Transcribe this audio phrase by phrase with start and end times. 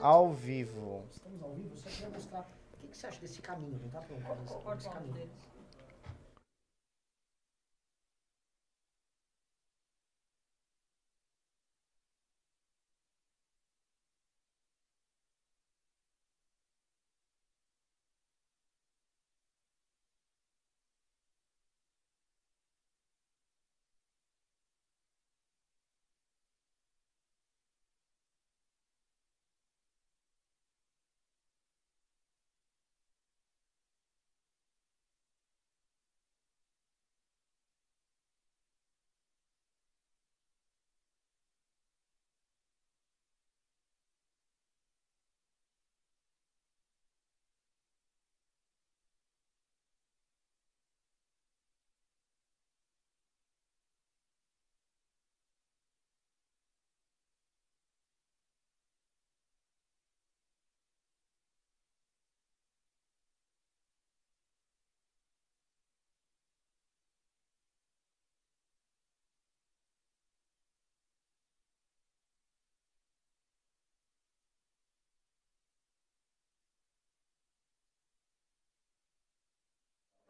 [0.00, 1.04] ao vivo.
[1.10, 2.40] Estamos ao vivo, só queria mostrar.
[2.40, 3.78] O que, que você acha desse caminho?
[3.82, 5.30] Não tá pronto ainda, esse caminho.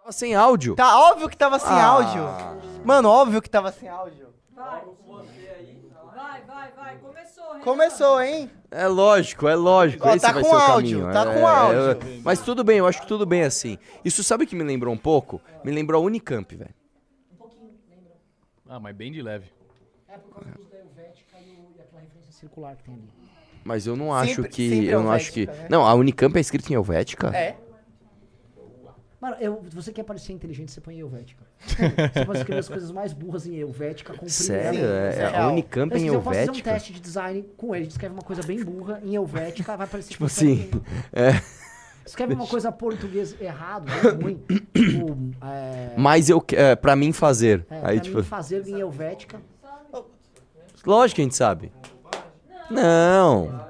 [0.09, 0.75] Tava sem áudio.
[0.75, 1.85] Tá óbvio que tava sem Ah.
[1.85, 2.23] áudio.
[2.83, 4.29] Mano, óbvio que tava sem áudio.
[4.57, 4.83] Vai.
[6.17, 6.97] Vai, vai, vai.
[6.97, 7.61] Começou, Renan.
[7.65, 8.51] Começou, hein?
[8.71, 10.09] É lógico, é lógico.
[10.09, 11.13] Ó, esse tá vai com ser o áudio, caminho.
[11.13, 11.79] tá é, com áudio.
[11.81, 13.77] eu- mas tudo bem, eu acho que tudo bem assim.
[14.03, 15.43] Isso sabe o que me lembrou um pouco?
[15.63, 16.75] Me lembrou a Unicamp, velho.
[18.67, 19.53] Ah, mas bem de leve.
[20.09, 23.13] É por causa do uso da Helvética e, aquela referência circular que tem ali.
[23.63, 24.69] Mas eu não acho Sempre- que.
[24.71, 25.47] sempre Eu não acho que.
[25.47, 25.67] Né?
[25.69, 27.29] Não, a Unicamp é escrita em Helvética?
[27.37, 27.57] É.
[29.21, 31.45] Mano, eu, você quer parecer inteligente, você põe em Helvética.
[31.67, 34.79] você pode escrever as coisas mais burras em Helvética com Sério?
[34.85, 35.49] É, isso é a.
[35.49, 36.73] Unicamp em se eu fazer um Helvética?
[36.73, 40.27] teste de design com ele, escreve uma coisa bem burra em Helvética, vai parecer Tipo
[40.27, 40.71] assim.
[41.13, 41.43] É.
[42.07, 43.89] Escreve uma coisa português errado,
[44.23, 44.41] ruim.
[44.73, 46.43] tipo, é, Mas eu.
[46.53, 47.67] É, pra mim fazer.
[47.69, 48.17] é, Aí, pra tipo.
[48.19, 49.43] mim fazer em Helvética.
[50.87, 51.71] Lógico que a gente sabe.
[52.71, 53.67] Não.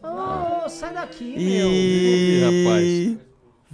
[0.00, 1.70] Ô, sai daqui, meu.
[1.70, 3.18] E.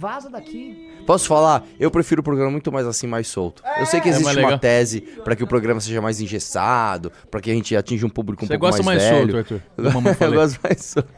[0.01, 0.89] Vaza daqui.
[1.05, 1.63] Posso falar?
[1.79, 3.61] Eu prefiro o programa muito mais assim, mais solto.
[3.79, 4.59] Eu sei que existe mais uma legal.
[4.59, 8.43] tese pra que o programa seja mais engessado, pra que a gente atinja um público
[8.43, 9.37] um Você pouco gosta mais, mais, solto, velho.
[9.37, 9.61] Arthur?
[9.77, 10.39] Do Mamãe eu Falei.
[10.39, 11.13] gosto mais solto.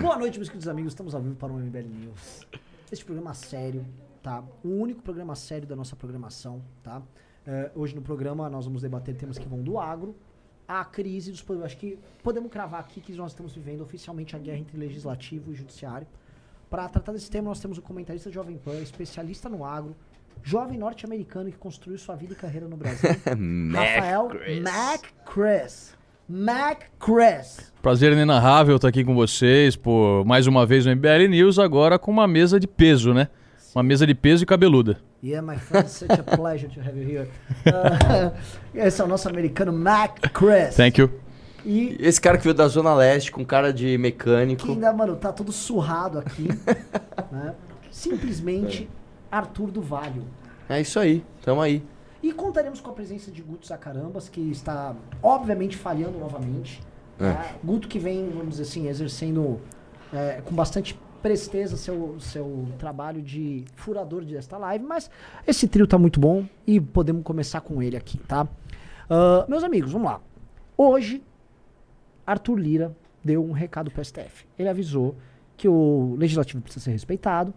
[0.00, 0.92] Boa noite, meus queridos amigos.
[0.92, 2.46] Estamos ao vivo para o MBL News.
[2.92, 3.84] Este programa sério,
[4.22, 4.44] tá?
[4.62, 7.02] O único programa sério da nossa programação, tá?
[7.44, 10.14] É, hoje no programa nós vamos debater temas que vão do agro
[10.68, 11.66] à crise dos poderes.
[11.66, 15.54] Acho que podemos cravar aqui que nós estamos vivendo oficialmente a guerra entre legislativo e
[15.56, 16.06] judiciário.
[16.70, 19.96] Para tratar desse tema, nós temos o comentarista Jovem Pan, especialista no agro,
[20.42, 23.08] jovem norte-americano que construiu sua vida e carreira no Brasil.
[23.72, 24.30] Rafael
[24.62, 25.96] Mac Chris.
[26.28, 27.72] Mac Chris.
[27.80, 32.10] Prazer inenarrável estar aqui com vocês por mais uma vez no MBL News, agora com
[32.10, 33.28] uma mesa de peso, né?
[33.74, 34.98] Uma mesa de peso e cabeluda.
[35.24, 37.28] Yeah, my friend, such a pleasure to have you here.
[37.66, 38.32] Uh,
[38.74, 40.76] esse é o nosso americano Mac Chris.
[40.76, 41.10] Thank you.
[41.70, 44.66] E Esse cara que veio da Zona Leste com cara de que mecânico.
[44.70, 46.48] ainda, mano, tá todo surrado aqui.
[47.30, 47.54] né?
[47.90, 48.88] Simplesmente
[49.30, 50.24] Arthur do Valho.
[50.66, 51.84] É isso aí, tamo aí.
[52.22, 56.80] E contaremos com a presença de Guto Zacarambas, que está, obviamente, falhando novamente.
[57.18, 57.56] né?
[57.62, 59.60] Guto que vem, vamos dizer assim, exercendo
[60.10, 65.10] é, com bastante presteza seu, seu trabalho de furador desta live, mas
[65.46, 68.48] esse trio tá muito bom e podemos começar com ele aqui, tá?
[69.10, 70.20] Ah, meus amigos, vamos lá.
[70.76, 71.22] Hoje,
[72.28, 74.46] Arthur Lira deu um recado para o STF.
[74.58, 75.16] Ele avisou
[75.56, 77.52] que o legislativo precisa ser respeitado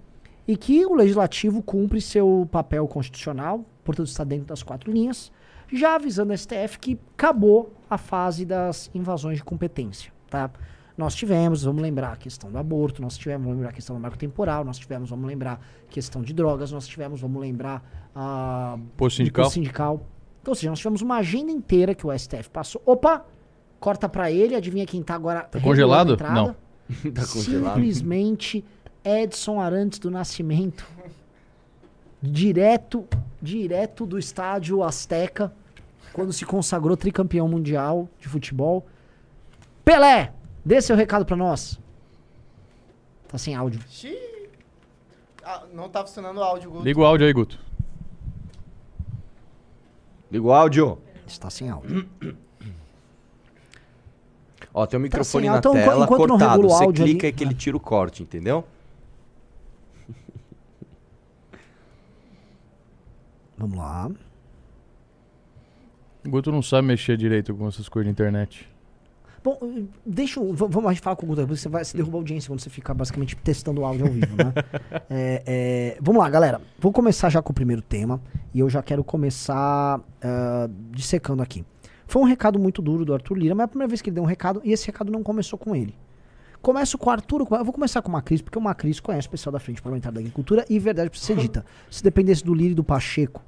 [0.48, 5.32] e que o legislativo cumpre seu papel constitucional, portanto está dentro das quatro linhas,
[5.72, 10.50] já avisando a STF que acabou a fase das invasões de competência, tá?
[10.98, 14.02] Nós tivemos, vamos lembrar, a questão do aborto, nós tivemos, vamos lembrar a questão do
[14.02, 18.78] marco temporal, nós tivemos, vamos lembrar, a questão de drogas, nós tivemos, vamos lembrar, a
[18.98, 19.44] Posto sindical.
[19.44, 20.06] imposto sindical.
[20.42, 22.82] Então, ou seja, nós tivemos uma agenda inteira que o STF passou.
[22.86, 23.26] Opa!
[23.82, 26.16] Corta pra ele, adivinha quem tá agora Tá congelado?
[26.16, 26.56] Não.
[27.16, 27.76] Tá congelado.
[27.76, 28.64] Simplesmente
[29.04, 30.86] Edson Arantes do Nascimento.
[32.22, 33.08] Direto,
[33.42, 35.52] direto do estádio Azteca,
[36.14, 38.86] quando se consagrou tricampeão mundial de futebol.
[39.84, 40.32] Pelé,
[40.64, 41.80] dê seu recado pra nós.
[43.28, 43.82] Tá sem áudio.
[43.90, 44.48] Xiii.
[45.44, 46.84] Ah, não tá funcionando o áudio, Guto.
[46.84, 47.58] Liga o áudio aí, Guto.
[50.30, 51.00] Liga o áudio.
[51.26, 52.08] Está sem áudio.
[54.74, 55.72] Ó, tem um microfone sem na áudio.
[55.72, 56.52] Então, tela enquanto não cortado.
[56.62, 58.66] regula o Você áudio clica ali- e que ele tira o corte, entendeu?
[63.58, 64.10] Vamos lá.
[66.26, 68.70] O Guto não sabe mexer direito com essas coisas de internet.
[69.44, 69.58] Bom,
[70.06, 70.54] deixa eu.
[70.54, 72.70] Vamos a gente falar com o Guto, você vai se derrubar a audiência quando você
[72.70, 74.54] ficar basicamente testando o áudio ao vivo, né?
[75.10, 76.62] É, é, vamos lá, galera.
[76.80, 78.22] Vou começar já com o primeiro tema.
[78.54, 81.66] E eu já quero começar ah, dissecando aqui.
[82.12, 84.16] Foi um recado muito duro do Arthur Lira, mas é a primeira vez que ele
[84.16, 85.96] deu um recado, e esse recado não começou com ele.
[86.62, 89.32] Começo com o Arthur, eu vou começar com o Macris, porque o Macris conhece o
[89.32, 91.66] pessoal da Frente Parlamentar da Agricultura e verdade precisa ser dita.
[91.90, 93.42] Se dependesse do Lira e do Pacheco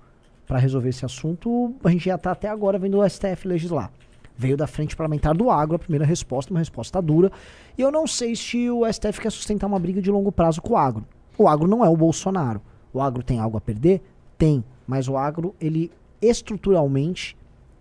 [0.47, 3.91] para resolver esse assunto, a gente já tá até agora vendo o STF legislar.
[4.37, 7.33] Veio da Frente Parlamentar do Agro a primeira resposta, uma resposta dura.
[7.77, 10.75] E eu não sei se o STF quer sustentar uma briga de longo prazo com
[10.75, 11.05] o agro.
[11.37, 12.61] O agro não é o Bolsonaro.
[12.93, 14.01] O agro tem algo a perder?
[14.37, 14.63] Tem.
[14.87, 17.35] Mas o agro, ele estruturalmente,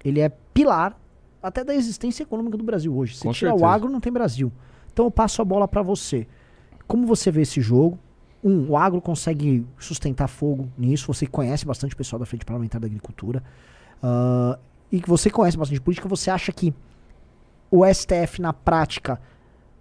[0.04, 0.96] ele é pilar
[1.42, 3.16] até da existência econômica do Brasil hoje.
[3.16, 3.74] Se Com tirar o certeza.
[3.74, 4.52] agro, não tem Brasil.
[4.92, 6.26] Então eu passo a bola para você.
[6.86, 7.98] Como você vê esse jogo?
[8.44, 11.12] Um, o agro consegue sustentar fogo nisso.
[11.12, 13.42] Você conhece bastante o pessoal da Frente Parlamentar da Agricultura.
[14.02, 14.58] Ah,
[14.90, 16.08] e que você conhece bastante política.
[16.08, 16.74] Você acha que
[17.70, 19.20] o STF, na prática,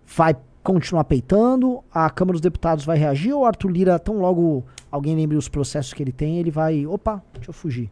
[0.05, 1.83] vai continuar peitando?
[1.91, 3.33] A Câmara dos Deputados vai reagir?
[3.33, 6.85] Ou o Arthur Lira, tão logo alguém lembre os processos que ele tem, ele vai.
[6.85, 7.91] Opa, deixa eu fugir.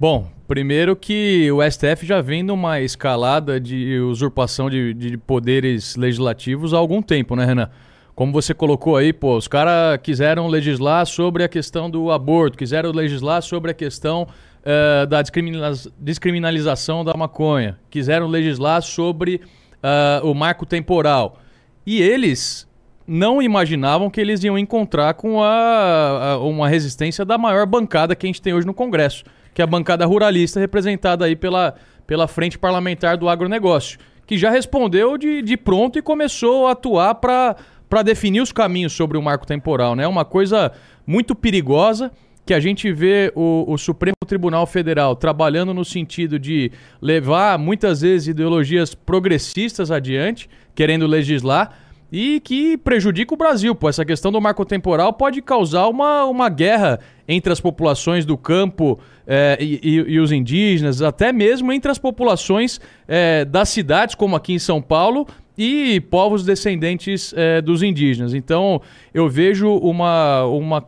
[0.00, 6.72] Bom, primeiro que o STF já vem numa escalada de usurpação de, de poderes legislativos
[6.72, 7.68] há algum tempo, né, Renan?
[8.14, 12.92] Como você colocou aí, pô, os caras quiseram legislar sobre a questão do aborto, quiseram
[12.92, 14.26] legislar sobre a questão
[14.64, 19.42] eh, da descriminaliza- descriminalização da maconha, quiseram legislar sobre
[19.82, 21.38] ah, o marco temporal.
[21.86, 22.66] E eles
[23.06, 28.26] não imaginavam que eles iam encontrar com a, a- uma resistência da maior bancada que
[28.26, 29.24] a gente tem hoje no Congresso,
[29.54, 31.74] que é a bancada ruralista representada aí pela,
[32.06, 37.14] pela Frente Parlamentar do Agronegócio, que já respondeu de, de pronto e começou a atuar
[37.16, 39.96] para definir os caminhos sobre o marco temporal.
[39.96, 40.04] né?
[40.04, 40.72] É uma coisa
[41.06, 42.10] muito perigosa
[42.46, 48.00] que a gente vê o, o Supremo Tribunal Federal trabalhando no sentido de levar muitas
[48.00, 51.78] vezes ideologias progressistas adiante, querendo legislar,
[52.12, 53.74] e que prejudica o Brasil.
[53.74, 56.98] Pô, essa questão do marco temporal pode causar uma, uma guerra
[57.28, 58.98] entre as populações do campo
[59.32, 64.54] eh, e, e- os indígenas, até mesmo entre as populações eh, das cidades, como aqui
[64.54, 65.24] em São Paulo,
[65.56, 68.34] e povos descendentes eh, dos indígenas.
[68.34, 68.82] Então,
[69.14, 70.84] eu vejo uma, uma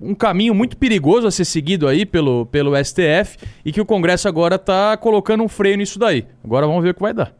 [0.00, 4.26] um caminho muito perigoso a ser seguido aí pelo, pelo STF e que o Congresso
[4.26, 6.24] agora está colocando um freio nisso daí.
[6.42, 7.32] Agora vamos ver o que vai dar.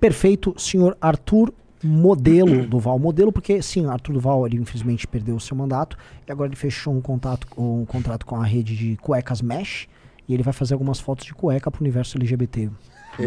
[0.00, 1.52] Perfeito, senhor Arthur
[1.86, 2.98] Modelo Duval.
[2.98, 5.96] Modelo, porque sim, Arthur Duval ele infelizmente perdeu o seu mandato
[6.26, 9.86] e agora ele fechou um, contato, um contrato com a rede de cuecas Mesh
[10.28, 12.70] e ele vai fazer algumas fotos de cueca pro universo LGBT.
[13.14, 13.24] Aqui.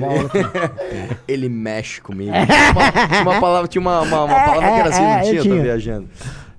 [1.27, 2.31] Ele mexe comigo.
[2.33, 5.13] Tinha uma, tinha uma palavra, tinha uma, uma- uma palavra que era assim, é, não
[5.17, 5.35] é, tinha?
[5.37, 6.09] Eu tô viajando.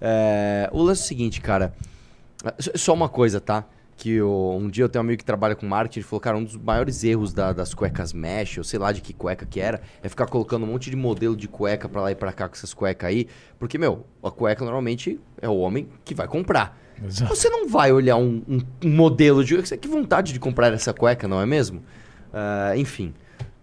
[0.00, 1.74] É, o lance é o seguinte, cara.
[2.74, 3.64] Só uma coisa, tá?
[4.00, 6.36] Que eu- um dia eu tenho um amigo que trabalha com marketing, ele falou, cara,
[6.38, 9.58] um dos maiores erros da- das cuecas mesh, ou sei lá de que cueca que
[9.60, 12.48] era, é ficar colocando um monte de modelo de cueca pra lá e pra cá
[12.48, 13.26] com essas cuecas aí.
[13.58, 16.78] Porque, meu, a cueca normalmente é o homem que vai comprar.
[17.28, 19.60] Você não vai olhar um, um- um modelo de.
[19.76, 21.82] Que vontade de comprar essa cueca, não é mesmo?
[22.32, 23.12] Ah, enfim.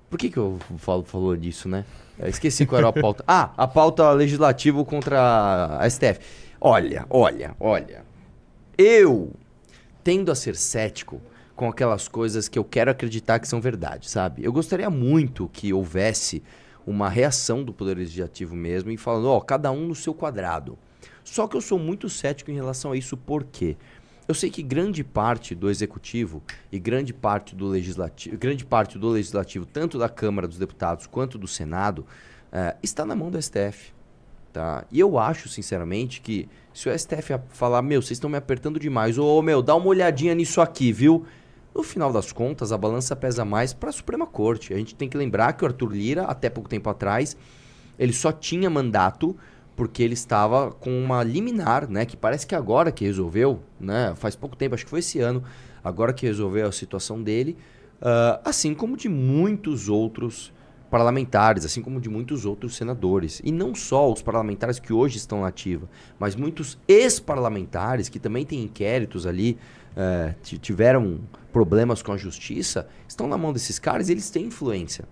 [0.10, 1.86] Por que, que eu falo, falou disso, né?
[2.20, 3.24] Eu esqueci qual era a pauta.
[3.28, 6.20] Ah, a pauta legislativa contra a STF.
[6.60, 8.04] Olha, olha, olha.
[8.78, 9.32] Eu
[10.06, 11.19] tendo a ser cético
[11.56, 14.44] com aquelas coisas que eu quero acreditar que são verdade, sabe?
[14.44, 16.44] Eu gostaria muito que houvesse
[16.86, 20.77] uma reação do Poder Legislativo mesmo e falando, ó, cada um no seu quadrado.
[21.24, 23.75] Só que eu sou muito cético em relação a isso, por quê?
[24.27, 29.10] Eu sei que grande parte do executivo e grande parte do legislativo, grande parte do
[29.10, 32.06] legislativo, tanto da Câmara dos Deputados quanto do Senado,
[32.51, 33.91] eh, está na mão do STF.
[34.55, 34.85] Tá?
[34.89, 39.17] E eu acho, sinceramente, que se o STF falar, meu, vocês estão me apertando demais,
[39.17, 41.25] ou, meu, dá uma olhadinha nisso aqui, viu?
[41.75, 44.74] No final das contas, a balança pesa mais para a Suprema Corte.
[44.74, 47.35] A gente tem que lembrar que o Arthur Lira, até pouco tempo atrás,
[48.00, 49.35] ele só tinha mandato
[49.75, 52.05] porque ele estava com uma liminar, né?
[52.05, 54.13] Que parece que agora que resolveu, né?
[54.15, 55.43] Faz pouco tempo, acho que foi esse ano,
[55.83, 57.57] agora que resolveu a situação dele,
[58.01, 60.53] ah, assim como de muitos outros
[60.96, 63.42] parlamentares, assim como de muitos outros senadores.
[63.44, 68.46] E não só os parlamentares que hoje estão na ativa, mas muitos ex-parlamentares que também
[68.46, 69.58] têm inquéritos ali,
[70.42, 71.20] ti- tiveram
[71.52, 75.04] problemas com a justiça, estão na mão desses caras e eles têm influência.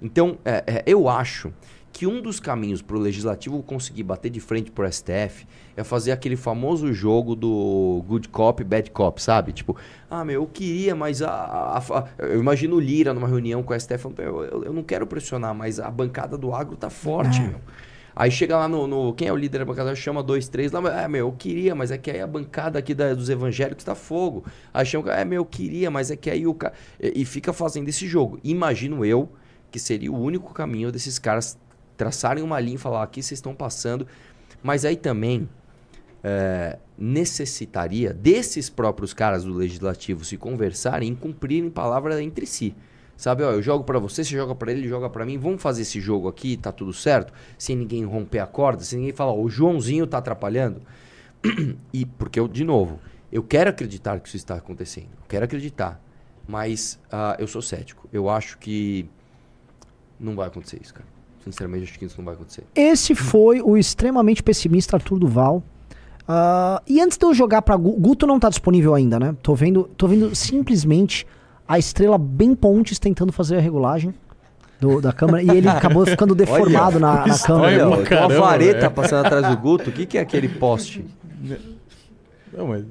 [0.00, 1.52] Então, eh, eh, eu acho
[1.92, 5.46] que um dos caminhos para o legislativo conseguir bater de frente pro STF
[5.76, 9.52] é fazer aquele famoso jogo do good cop, bad cop, sabe?
[9.52, 9.76] Tipo,
[10.10, 13.74] ah, meu, eu queria, mas a, a- a- eu imagino o Lira numa reunião com
[13.74, 16.88] o STF falando, eu, eu, eu não quero pressionar, mas a bancada do agro tá
[16.90, 17.60] forte, meu.
[18.14, 19.94] Aí chega lá no, no- Quem é o líder da bancada?
[19.94, 21.02] Chama dois, três lá.
[21.02, 23.94] É, meu, eu queria, mas é que aí a bancada aqui da- dos evangélicos tá
[23.94, 24.44] fogo.
[24.72, 25.10] Aí chama.
[25.14, 26.74] É, meu, eu queria, mas é que aí o cara.
[27.00, 28.38] E, e fica fazendo esse jogo.
[28.44, 29.30] Imagino eu
[29.70, 31.56] que seria o único caminho desses caras
[32.02, 34.06] traçarem uma linha e falar: aqui vocês estão passando.
[34.62, 35.48] Mas aí também
[36.22, 42.74] é, necessitaria desses próprios caras do legislativo se conversarem e cumprirem palavra entre si.
[43.16, 45.38] Sabe, ó, eu jogo pra você, você joga pra ele, joga pra mim.
[45.38, 47.32] Vamos fazer esse jogo aqui, tá tudo certo?
[47.56, 50.82] Sem ninguém romper a corda, sem ninguém falar, o Joãozinho tá atrapalhando.
[51.92, 52.98] e porque eu, de novo,
[53.30, 55.10] eu quero acreditar que isso está acontecendo.
[55.20, 56.00] Eu quero acreditar.
[56.48, 58.08] Mas ah, eu sou cético.
[58.12, 59.08] Eu acho que
[60.18, 61.11] não vai acontecer isso, cara.
[61.44, 62.64] Sinceramente, acho que isso não vai acontecer.
[62.74, 65.62] Esse foi o extremamente pessimista Arthur Duval.
[66.28, 69.34] Ah, e antes de eu jogar pra Gu- Guto não tá disponível ainda, né?
[69.42, 71.26] Tô vendo, tô vendo simplesmente
[71.66, 74.14] a estrela bem Pontes tentando fazer a regulagem
[74.80, 77.66] do- da câmera e ele acabou ficando deformado na, na câmera.
[77.66, 78.90] Olha, Olha, tem uma caramba, vareta velho.
[78.92, 79.90] passando atrás do Guto.
[79.90, 81.04] O que, que é aquele poste?
[82.56, 82.84] Não, mas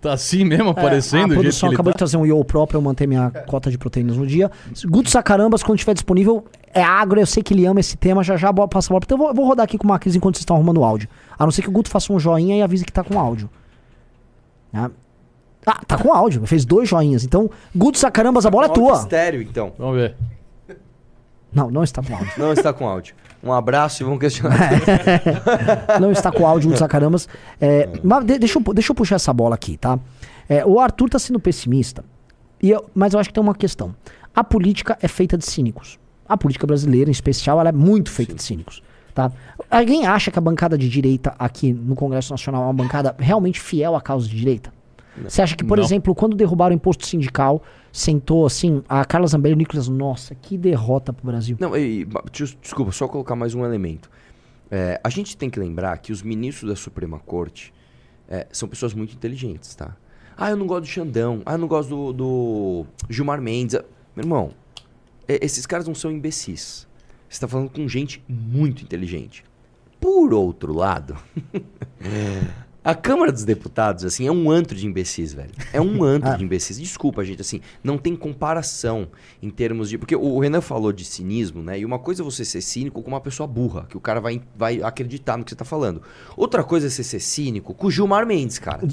[0.00, 1.96] tá assim mesmo É, aparecendo a do jeito que produção ele acabou tá.
[1.96, 4.50] de trazer um Yo Pro pra eu manter minha cota de proteínas no dia.
[4.86, 8.36] Guto Sacarambas, quando estiver disponível, é agro, eu sei que ele ama esse tema, já
[8.36, 9.02] já passa a bola.
[9.04, 10.84] Então eu vou, eu vou rodar aqui com uma crise enquanto vocês estão arrumando o
[10.84, 11.08] áudio.
[11.38, 13.48] A não ser que o Guto faça um joinha e avise que tá com áudio.
[14.72, 14.90] Né?
[15.66, 17.24] Ah, tá com áudio, fez dois joinhas.
[17.24, 18.94] Então, Guto Sacarambas, a bola é tua.
[18.94, 19.72] Estéreo, então.
[19.78, 20.16] Vamos ver.
[21.52, 22.32] Não, não está com áudio.
[22.38, 23.14] Não está com áudio.
[23.44, 24.70] Um abraço e vamos questionar.
[26.00, 27.28] não está com áudio, Guto Sacarambas.
[27.60, 29.98] É, mas de- deixa, eu, deixa eu puxar essa bola aqui, tá?
[30.48, 32.04] É, o Arthur tá sendo pessimista,
[32.62, 33.94] e eu- mas eu acho que tem uma questão.
[34.34, 35.98] A política é feita de cínicos.
[36.32, 38.82] A política brasileira, em especial, ela é muito feita de cínicos.
[39.12, 39.30] Tá?
[39.70, 43.60] Alguém acha que a bancada de direita aqui no Congresso Nacional é uma bancada realmente
[43.60, 44.72] fiel à causa de direita?
[45.24, 45.84] Você acha que, por Não.
[45.84, 47.62] exemplo, quando derrubaram o imposto sindical,
[47.92, 51.58] sentou assim, a Carla Zambelli e o Nicolas, nossa, que derrota pro Brasil.
[51.60, 54.10] Não, e, desculpa, só colocar mais um elemento.
[54.70, 57.74] É, a gente tem que lembrar que os ministros da Suprema Corte
[58.26, 59.94] é, são pessoas muito inteligentes, tá?
[60.34, 61.42] Ah, eu não gosto do Xandão.
[61.44, 63.78] Ah, eu não gosto do, do Gilmar Mendes.
[64.16, 64.50] Meu irmão,
[65.28, 66.86] esses caras não são imbecis.
[67.28, 69.44] Você está falando com gente muito inteligente.
[69.98, 71.16] Por outro lado,
[72.84, 75.52] a Câmara dos Deputados, assim, é um antro de imbecis, velho.
[75.72, 76.78] É um antro de imbecis.
[76.78, 79.08] Desculpa, gente, assim, não tem comparação
[79.40, 79.96] em termos de.
[79.96, 81.78] Porque o Renan falou de cinismo, né?
[81.78, 84.42] E uma coisa é você ser cínico com uma pessoa burra, que o cara vai,
[84.56, 86.02] vai acreditar no que você tá falando.
[86.36, 88.86] Outra coisa é você ser cínico com o Gilmar Mendes, cara.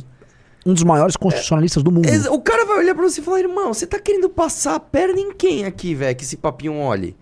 [0.65, 2.07] Um dos maiores constitucionalistas do mundo.
[2.31, 5.19] O cara vai olhar pra você e falar, irmão, você tá querendo passar a perna
[5.19, 7.15] em quem aqui, velho, que esse papinho olhe?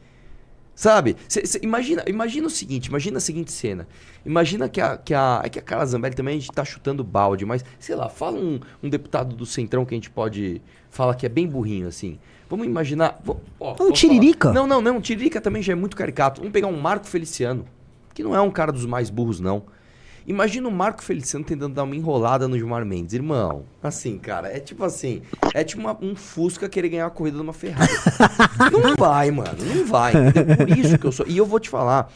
[0.74, 1.16] Sabe?
[1.28, 3.88] Cê- cê- imagina, imagina o seguinte, imagina a seguinte cena.
[4.24, 7.04] Imagina que a, que a, é que a Carla Zambelli também a gente tá chutando
[7.04, 11.16] balde, mas, sei lá, fala um, um deputado do Centrão que a gente pode falar
[11.16, 12.20] que é bem burrinho, assim.
[12.48, 13.20] Vamos imaginar...
[13.24, 14.50] vo- ó, posso Tiririca?
[14.50, 14.54] falar?
[14.54, 16.42] Não, não, não, Tiririca também já é muito caricato.
[16.42, 17.66] Vamos pegar um Marco Feliciano,
[18.14, 19.64] que não é um cara dos mais burros, não.
[20.28, 23.14] Imagina o Marco Feliciano tentando dar uma enrolada no Gilmar Mendes.
[23.14, 25.22] Irmão, assim, cara, é tipo assim,
[25.54, 27.90] é tipo uma- um Fusca querer ganhar a corrida numa Ferrari.
[28.72, 30.12] não vai, mano, não vai.
[30.14, 30.58] entendeu?
[30.58, 31.26] Por isso que eu sou.
[31.28, 32.12] E eu vou te falar,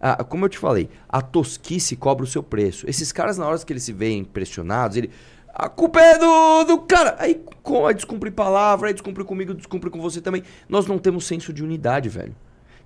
[0.00, 2.88] ah, como eu te falei, a tosquice cobra o seu preço.
[2.88, 5.10] Esses caras, na hora que eles se veem pressionados, ele.
[5.52, 7.16] A culpa é do, do cara.
[7.18, 10.44] Aí, com, aí descumpre palavra, aí descumpre comigo, descumpre com você também.
[10.68, 12.34] Nós não temos senso de unidade, velho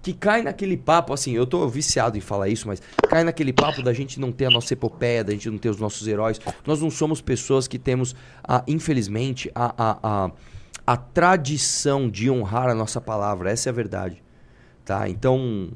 [0.02, 3.82] que cai naquele papo, assim, eu tô viciado em falar isso, mas cai naquele papo
[3.82, 6.40] da gente não ter a nossa epopeia, da gente não ter os nossos heróis.
[6.66, 10.30] Nós não somos pessoas que temos, a, infelizmente, a, a, a,
[10.86, 13.50] a tradição de honrar a nossa palavra.
[13.50, 14.22] Essa é a verdade.
[14.84, 15.08] Tá?
[15.08, 15.70] Então,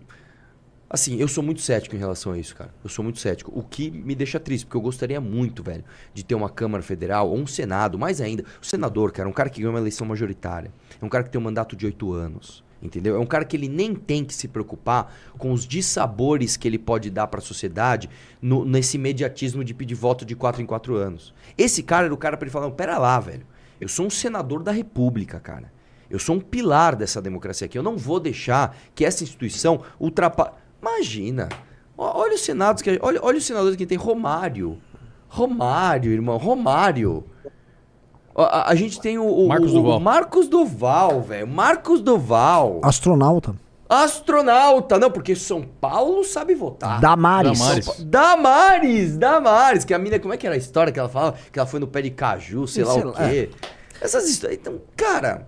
[0.89, 2.73] assim, eu sou muito cético em relação a isso, cara.
[2.83, 3.53] Eu sou muito cético.
[3.55, 7.29] O que me deixa triste, porque eu gostaria muito, velho, de ter uma Câmara Federal
[7.29, 8.43] ou um Senado, mais ainda.
[8.61, 10.73] O senador, cara, é um cara que ganhou uma eleição majoritária.
[11.01, 12.65] É um cara que tem um mandato de oito anos.
[12.85, 13.17] Entendeu?
[13.17, 16.79] É um cara que ele nem tem que se preocupar com os dissabores que ele
[16.79, 18.11] pode dar para a sociedade
[18.43, 21.33] no- nesse imediatismo de pedir voto de quatro em quatro anos.
[21.57, 23.47] Esse cara era o cara para ele falar: pera lá, velho.
[23.81, 25.73] Eu sou um senador da República, cara.
[26.11, 27.79] Eu sou um pilar dessa democracia aqui.
[27.79, 30.53] Eu não vou deixar que essa instituição ultrapasse.
[30.81, 31.49] Imagina.
[31.97, 32.99] Olha os senados que.
[33.01, 33.97] Olha, olha os senadores que tem.
[33.97, 34.79] Romário.
[35.29, 36.37] Romário, irmão.
[36.37, 37.25] Romário.
[38.37, 39.99] A, a gente tem o, o- Marcos o- Duval.
[39.99, 41.47] o Marcos Duval, velho.
[41.47, 42.81] Marcos Duval.
[42.83, 43.55] Astronauta.
[43.89, 44.99] Astronauta.
[44.99, 47.01] Não, porque São Paulo sabe votar.
[47.01, 47.59] Damares.
[47.59, 48.05] Damares.
[48.05, 51.35] Damares, Damares, que a mina, como é que era a história que ela fala?
[51.53, 53.13] Que ela foi no pé de caju, sei lá Sei o lá.
[53.29, 53.51] quê.
[54.01, 54.59] Essas histórias.
[54.61, 55.47] Então, cara,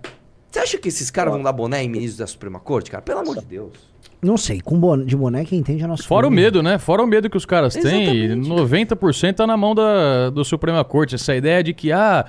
[0.49, 3.01] você acha que esses caras vão dar boné em ministros da Suprema Corte, cara?
[3.01, 3.73] Pelo amor de Deus.
[4.21, 6.41] Não sei, com boné, de boné quem entende é nosso Fora o filho.
[6.41, 6.77] medo, né?
[6.79, 8.25] Fora o medo que os caras têm.
[8.31, 8.49] Exatamente.
[8.49, 11.15] 90% tá na mão da, do Suprema Corte.
[11.15, 12.25] Essa ideia de que, ah,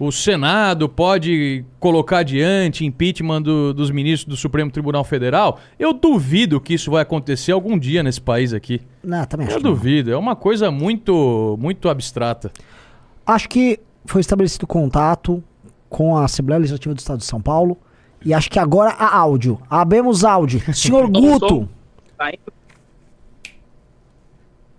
[0.00, 5.60] o Senado pode colocar adiante impeachment do- dos ministros do Supremo Tribunal Federal.
[5.78, 8.80] Eu duvido que isso vai acontecer algum dia nesse país aqui.
[9.04, 9.72] Não, também acho Eu que não.
[9.74, 10.10] duvido.
[10.10, 12.50] É uma coisa muito, muito abstrata.
[13.26, 15.44] Acho que foi estabelecido contato
[15.88, 17.76] com a Assembleia Legislativa do Estado de São Paulo
[18.24, 19.60] E acho que agora há áudio.
[19.68, 20.60] Abemos áudio.
[20.74, 21.68] Senhor Guto.
[22.18, 22.30] Tá?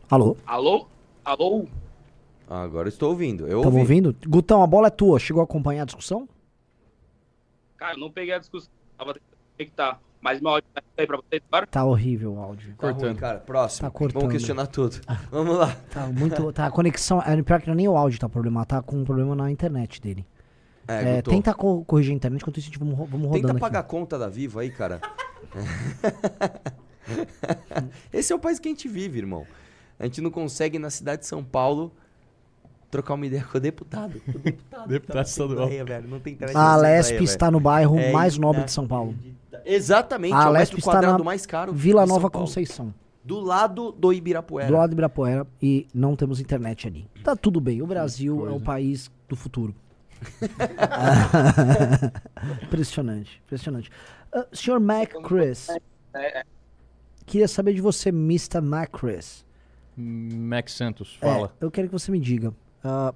[0.10, 0.36] Alô?
[0.46, 0.88] Alô?
[1.24, 1.66] Alô?
[2.54, 3.44] Agora eu estou ouvindo.
[3.48, 3.80] Eu Estamos ouvi.
[3.80, 4.16] ouvindo?
[4.28, 5.18] Gutão, a bola é tua.
[5.20, 6.28] Chegou a acompanhar a discussão?
[7.78, 8.70] Cara, eu não peguei a discussão.
[8.98, 10.02] Tava tentando conectar.
[10.20, 11.66] Mas meu áudio tá aí pra vocês agora?
[11.66, 12.76] Tá horrível o áudio.
[12.78, 13.18] Tá ruim, Cortando.
[13.18, 13.40] cara.
[13.40, 13.88] Próximo.
[13.88, 14.22] Tá cortando.
[14.24, 15.00] Vamos questionar tudo.
[15.32, 15.74] Vamos lá.
[15.90, 16.52] Tá muito.
[16.52, 17.22] Tá, a conexão.
[17.22, 18.66] É pior que nem o áudio tá problema.
[18.66, 20.26] Tá com um problema na internet dele.
[20.88, 23.52] É, É, tenta co- corrigir a internet enquanto isso a gente vamos, vamos rodando Tenta
[23.54, 23.60] aqui.
[23.62, 25.00] pagar a conta da Vivo aí, cara.
[28.12, 29.46] Esse é o país que a gente vive, irmão.
[29.98, 31.92] A gente não consegue na cidade de São Paulo
[32.92, 34.22] trocar uma ideia com o deputado.
[34.28, 35.58] O deputado, Deputado tá na estadual.
[35.60, 36.08] Assembleia, velho.
[36.10, 37.24] Não tem internet A Alesp velho.
[37.24, 39.16] está no bairro É mais nobre de São Paulo.
[39.66, 42.30] Exatamente, A é o Alesp está quadrado na mais caro Vila Nova.
[42.30, 42.94] Conceição.
[43.24, 44.68] Do lado do Ibirapuera.
[44.68, 45.46] Do lado de Ibirapuera.
[45.62, 47.08] E não temos internet ali.
[47.24, 47.82] Tá tudo bem.
[47.82, 49.74] O Brasil é o país do futuro.
[52.64, 53.90] impressionante, impressionante.
[54.34, 55.68] Ah, senhor Mac Chris.
[56.14, 56.44] É,
[57.26, 58.60] Queria saber de você, Mr.
[58.62, 59.46] Mac Chris.
[59.96, 61.54] Max Santos, É, fala.
[61.62, 62.54] eu quero que você me diga.
[62.84, 63.14] Ah,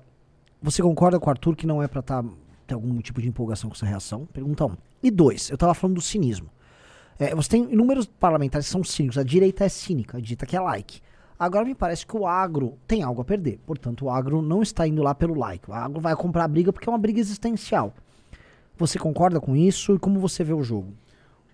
[0.62, 2.24] você concorda com o Arthur que não é pra tá,
[2.66, 4.26] ter algum tipo de empolgação com essa reação?
[4.32, 4.76] Pergunta um.
[5.02, 6.50] E dois, eu tava falando do cinismo.
[7.18, 9.18] É, você tem inúmeros parlamentares que são cínicos.
[9.18, 11.02] A direita é cínica, a direita que é like.
[11.38, 13.60] Agora me parece que o agro tem algo a perder.
[13.66, 15.70] Portanto, o agro não está indo lá pelo like.
[15.70, 17.94] O agro vai comprar a briga porque é uma briga existencial.
[18.78, 20.94] Você concorda com isso e como você vê o jogo?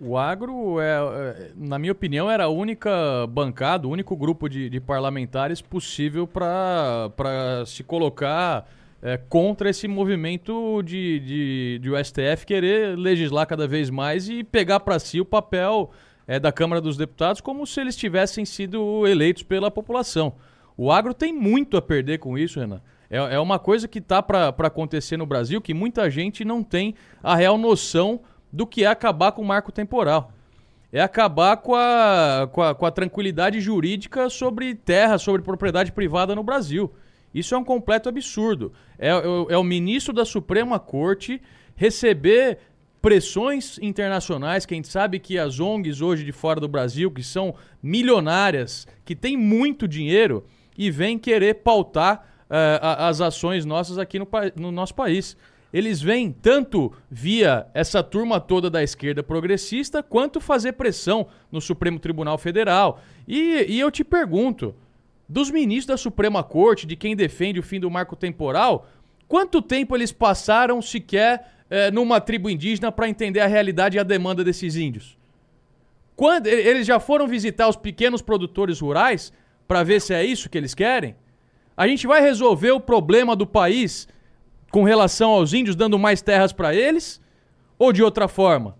[0.04, 2.90] O agro, é, é, na minha opinião, era a única
[3.28, 8.68] bancada, o único grupo de, de parlamentares possível para se colocar
[9.00, 14.42] é, contra esse movimento de, de, de o STF querer legislar cada vez mais e
[14.42, 15.92] pegar para si o papel
[16.26, 20.32] é, da Câmara dos Deputados como se eles tivessem sido eleitos pela população.
[20.76, 22.82] O agro tem muito a perder com isso, Renan.
[23.08, 26.96] É, é uma coisa que tá para acontecer no Brasil que muita gente não tem
[27.22, 28.20] a real noção
[28.52, 30.32] do que é acabar com o marco temporal.
[30.92, 36.34] É acabar com a, com a, com a tranquilidade jurídica sobre terra, sobre propriedade privada
[36.34, 36.92] no Brasil.
[37.34, 38.72] Isso é um completo absurdo.
[38.98, 39.22] É, é
[39.54, 41.40] é o ministro da Suprema Corte
[41.74, 42.58] receber
[43.00, 47.22] pressões internacionais, que a gente sabe que as ONGs hoje de fora do Brasil, que
[47.22, 50.44] são milionárias, que têm muito dinheiro,
[50.76, 55.36] e vêm querer pautar a- as ações nossas aqui no, no nosso país.
[55.72, 61.98] Eles vêm tanto via essa turma toda da esquerda progressista, quanto fazer pressão no Supremo
[61.98, 63.00] Tribunal Federal.
[63.26, 64.74] E, e eu te pergunto,
[65.26, 68.86] dos ministros da Suprema Corte, de quem defende o fim do marco temporal,
[69.26, 74.02] quanto tempo eles passaram sequer eh, numa tribo indígena para entender a realidade e a
[74.02, 75.16] demanda desses índios?
[76.14, 79.32] Quando eles já foram visitar os pequenos produtores rurais
[79.66, 81.16] para ver se é isso que eles querem?
[81.74, 84.06] A gente vai resolver o problema do país
[84.72, 87.20] com relação aos índios, dando mais terras para eles?
[87.78, 88.74] Ou de outra forma?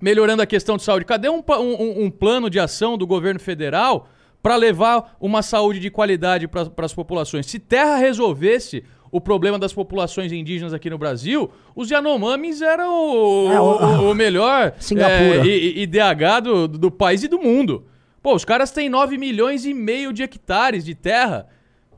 [0.00, 1.04] Melhorando a questão de saúde.
[1.04, 4.08] Cadê um, um- um- plano de ação do governo federal
[4.42, 7.46] para levar uma saúde de qualidade para as populações?
[7.46, 13.50] Se terra resolvesse o problema das populações indígenas aqui no Brasil, os Yanomamis eram o,
[13.52, 15.40] É, o- o- o melhor Singapura.
[15.40, 17.84] é, IDH do, do país e do mundo.
[18.22, 21.48] Pô, os caras têm 9 milhões e meio de hectares de terra.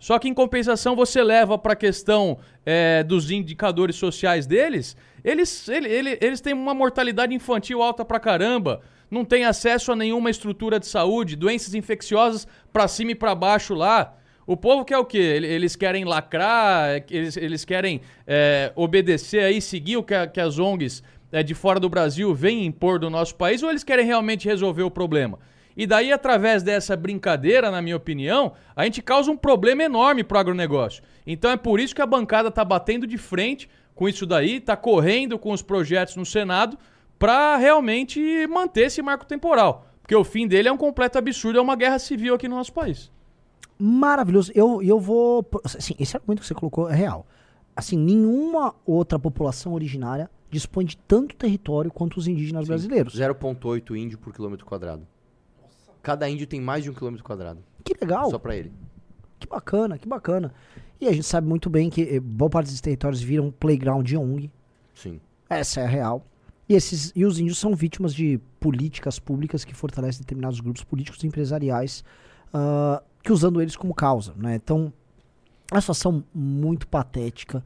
[0.00, 5.68] Só que em compensação você leva para a questão é, dos indicadores sociais deles, eles,
[5.68, 10.30] ele- ele- eles têm uma mortalidade infantil alta pra caramba, não têm acesso a nenhuma
[10.30, 14.14] estrutura de saúde, doenças infecciosas pra cima e pra baixo lá.
[14.46, 15.18] O povo quer o quê?
[15.18, 20.40] Ele- Eles querem lacrar, eles, eles querem é, obedecer aí, seguir o que, a- que
[20.40, 24.04] as ONGs é, de fora do Brasil vêm impor do nosso país, ou eles querem
[24.06, 25.38] realmente resolver o problema?
[25.76, 30.38] E daí, através dessa brincadeira, na minha opinião, a gente causa um problema enorme pro
[30.38, 31.02] agronegócio.
[31.26, 34.76] Então é por isso que a bancada tá batendo de frente com isso daí, tá
[34.76, 36.78] correndo com os projetos no Senado
[37.18, 39.86] para realmente manter esse marco temporal.
[40.00, 42.72] Porque o fim dele é um completo absurdo, é uma guerra civil aqui no nosso
[42.72, 43.12] país.
[43.78, 44.50] Maravilhoso.
[44.54, 45.46] Eu, eu vou.
[45.64, 47.26] Assim, esse argumento que você colocou é real.
[47.76, 53.14] Assim, nenhuma outra população originária dispõe de tanto território quanto os indígenas brasileiros.
[53.14, 55.06] 0,8 índio por quilômetro quadrado.
[56.02, 57.60] Cada índio tem mais de um quilômetro quadrado.
[57.84, 58.30] Que legal.
[58.30, 58.72] Só pra ele.
[59.38, 60.52] Que bacana, que bacana.
[61.00, 64.16] E a gente sabe muito bem que eh, boa parte desses territórios viram playground de
[64.16, 64.50] ONG.
[64.94, 65.20] Sim.
[65.48, 66.24] Essa é a real.
[66.68, 71.22] E, esses, e os índios são vítimas de políticas públicas que fortalecem determinados grupos políticos
[71.24, 72.04] e empresariais
[72.52, 74.34] ah, que usando eles como causa.
[74.36, 74.54] Né?
[74.54, 74.92] Então,
[75.70, 77.64] é uma situação muito patética.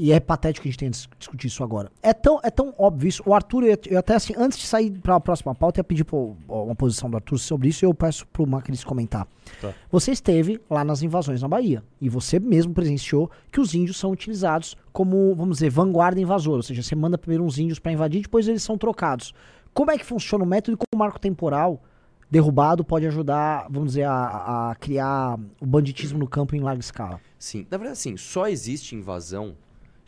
[0.00, 1.90] E é patético que a gente tenha dis- discutir isso agora.
[2.00, 3.20] É tão, é tão óbvio isso.
[3.26, 5.84] O Arthur, eu, eu até assim, antes de sair para a próxima pauta, eu ia
[5.84, 9.26] pedir ó, uma posição do Arthur sobre isso e eu peço pro Macris comentar.
[9.60, 9.74] Tá.
[9.90, 14.12] Você esteve lá nas invasões na Bahia e você mesmo presenciou que os índios são
[14.12, 16.58] utilizados como, vamos dizer, vanguarda invasora.
[16.58, 19.34] Ou seja, você manda primeiro uns índios para invadir, depois eles são trocados.
[19.74, 21.82] Como é que funciona o método e como o marco temporal
[22.30, 27.20] derrubado pode ajudar, vamos dizer, a, a criar o banditismo no campo em larga escala?
[27.36, 29.56] Sim, na verdade, assim, só existe invasão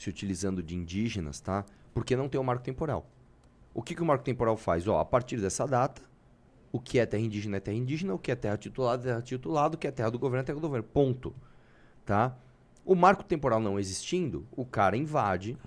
[0.00, 1.62] se utilizando de indígenas, tá?
[1.92, 3.06] Porque não tem o marco temporal.
[3.74, 4.88] O que, que o marco temporal faz?
[4.88, 6.00] Ó, a partir dessa data,
[6.72, 9.20] o que é terra indígena é terra indígena, o que é terra titulada é terra
[9.20, 10.88] titulada, o que é terra do governo é terra do governo.
[10.90, 11.34] Ponto.
[12.06, 12.34] Tá?
[12.82, 15.58] O marco temporal não existindo, o cara invade,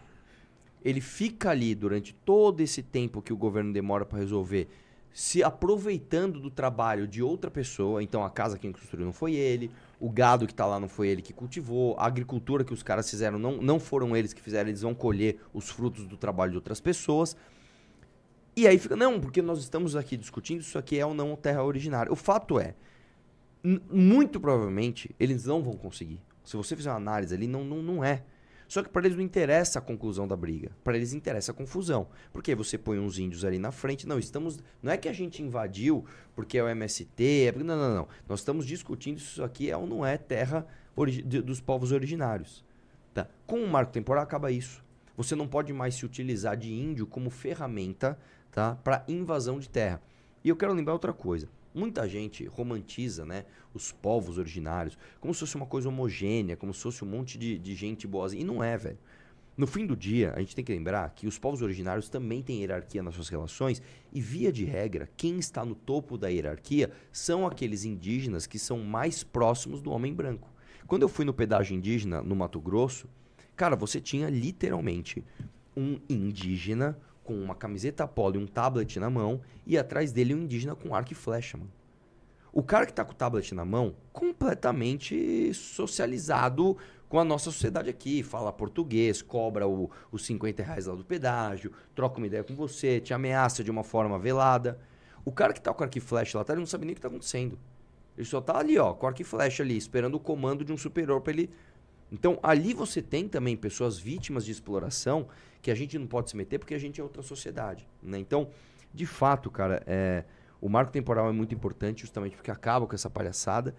[0.84, 4.68] ele fica ali durante todo esse tempo que o governo demora para resolver,
[5.14, 8.02] se aproveitando do trabalho de outra pessoa.
[8.02, 11.08] Então a casa quem construiu não foi ele, o gado que tá lá não foi
[11.08, 14.70] ele que cultivou, a agricultura que os caras fizeram não, não foram eles que fizeram,
[14.70, 17.38] eles vão colher os frutos do trabalho de outras pessoas.
[18.56, 21.64] E aí fica, não, porque nós estamos aqui discutindo isso aqui é ou não terra
[21.64, 22.12] originária.
[22.12, 22.76] O fato é,
[23.64, 26.20] muito provavelmente eles não vão conseguir.
[26.44, 28.24] Se você fizer uma análise ali, não, não, não é.
[28.68, 30.72] Só que para eles não interessa a conclusão da briga.
[30.84, 32.08] Para eles interessa a confusão.
[32.32, 34.08] Porque você põe uns índios ali na frente.
[34.08, 34.60] Não, estamos.
[34.82, 37.24] Não é que a gente invadiu porque é o MST.
[37.24, 38.08] É não, não, não.
[38.28, 40.66] Nós estamos discutindo se isso aqui é ou não é terra
[41.46, 42.64] dos povos originários.
[43.14, 43.28] Tá?
[43.46, 44.84] Com o marco temporal acaba isso.
[45.16, 48.18] Você não pode mais se utilizar de índio como ferramenta
[48.52, 48.76] tá?
[48.76, 50.02] para invasão de terra.
[50.44, 51.48] E eu quero lembrar outra coisa.
[51.74, 56.82] Muita gente romantiza né, os povos originários como se fosse uma coisa homogênea, como se
[56.82, 58.42] fosse um monte de, de gente boazinha.
[58.42, 58.98] E não é, velho.
[59.56, 62.62] No fim do dia, a gente tem que lembrar que os povos originários também têm
[62.62, 67.46] hierarquia nas suas relações e, via de regra, quem está no topo da hierarquia são
[67.46, 70.50] aqueles indígenas que são mais próximos do homem branco.
[70.88, 73.08] Quando eu fui no pedágio indígena no Mato Grosso,
[73.56, 75.24] cara, você tinha literalmente
[75.78, 80.40] um indígena com uma camiseta polo e um tablet na mão e atrás dele um
[80.44, 81.72] indígena com arco e flecha, mano.
[82.52, 86.78] O cara que tá com o tablet na mão, completamente socializado
[87.10, 88.22] com a nossa sociedade aqui.
[88.24, 93.00] Fala português, cobra o- os 50 reais lá do pedágio, troca uma ideia com você,
[93.00, 94.80] te ameaça de uma forma velada.
[95.26, 97.02] O cara que tá com arco e flecha lá atrás não sabe nem o que
[97.02, 97.58] tá acontecendo.
[98.18, 100.78] Ele só tá ali, ó, com arco e flecha ali, esperando o comando de um
[100.78, 101.50] superior pra ele.
[102.14, 105.28] Então, ali você tem também pessoas vítimas de exploração
[105.64, 107.88] que a gente não pode se meter porque a gente é outra sociedade.
[108.04, 108.20] Né?
[108.20, 108.50] Então,
[108.94, 110.24] de fato, cara, é,
[110.62, 113.74] o marco temporal é muito importante justamente porque acaba com essa palhaçada.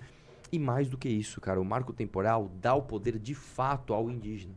[0.50, 4.10] E mais do que isso, cara, o marco temporal dá o poder de fato ao
[4.10, 4.54] indígena.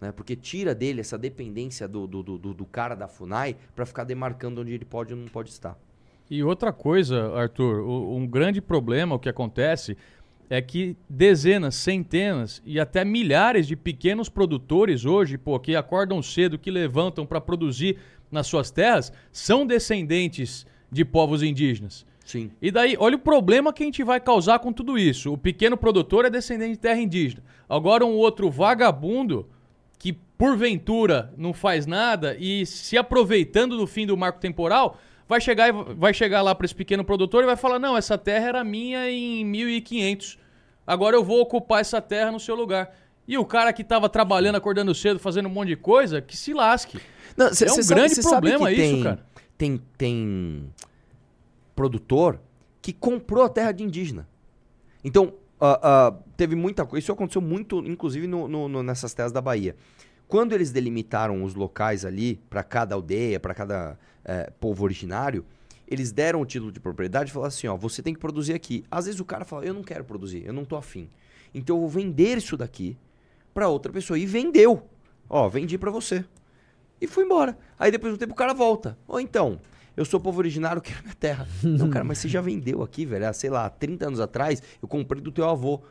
[0.00, 0.10] Né?
[0.12, 4.60] Porque tira dele essa dependência do, do, do, do- cara da FUNAI para ficar demarcando
[4.60, 5.78] onde ele pode ou não pode estar.
[6.30, 9.96] E outra coisa, Arthur, o- um grande problema, o que acontece,
[10.50, 16.58] é que dezenas, centenas e até milhares de pequenos produtores hoje, pô, que acordam cedo,
[16.58, 17.98] que levantam para produzir
[18.30, 22.06] nas suas terras, são descendentes de povos indígenas.
[22.24, 22.50] Sim.
[22.60, 25.32] E daí, olha o problema que a gente vai causar com tudo isso.
[25.32, 27.42] O pequeno produtor é descendente de terra indígena.
[27.68, 29.48] Agora um outro vagabundo
[29.98, 35.70] que porventura não faz nada e se aproveitando do fim do marco temporal, vai chegar
[35.72, 39.10] vai chegar lá para esse pequeno produtor e vai falar: "Não, essa terra era minha
[39.10, 40.38] em 1500.
[40.86, 42.94] Agora eu vou ocupar essa terra no seu lugar".
[43.26, 46.54] E o cara que tava trabalhando, acordando cedo, fazendo um monte de coisa, que se
[46.54, 46.98] lasque.
[47.36, 49.26] Não, cê- É um cê grande sabe problema isso, tem, cara.
[49.58, 50.72] Tem, tem
[51.76, 52.40] produtor
[52.80, 54.26] que comprou a terra de indígena.
[55.04, 57.04] Então, ah, ah, teve muita coisa.
[57.04, 59.76] Isso aconteceu muito, inclusive, no, no- no- nessas terras da Bahia.
[60.28, 65.44] Quando eles delimitaram os locais ali, para cada aldeia, para cada eh, povo originário,
[65.86, 68.84] eles deram o título de propriedade e falaram assim: ó, você tem que produzir aqui.
[68.90, 71.08] Às vezes o cara fala: eu não quero produzir, eu não tô afim.
[71.54, 72.96] Então eu vou vender isso daqui
[73.54, 74.18] para outra pessoa.
[74.18, 74.86] E vendeu.
[75.30, 76.22] Ó, vendi para você.
[77.00, 77.56] E foi embora.
[77.78, 78.98] Aí depois do tempo o cara volta.
[79.06, 79.58] Ou então,
[79.96, 81.48] eu sou povo originário, quero minha terra.
[81.62, 83.26] Não, cara, mas você já vendeu aqui, velho.
[83.26, 85.82] Há, sei lá, 30 anos atrás, eu comprei do teu avô.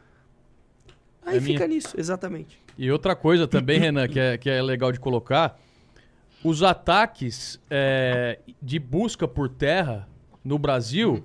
[1.27, 1.75] Aí É fica minha.
[1.75, 2.57] nisso, exatamente.
[2.77, 5.59] E outra coisa também, Renan, que é, que é legal de colocar,
[6.43, 10.07] os ataques é, de busca por terra
[10.43, 11.23] no Brasil,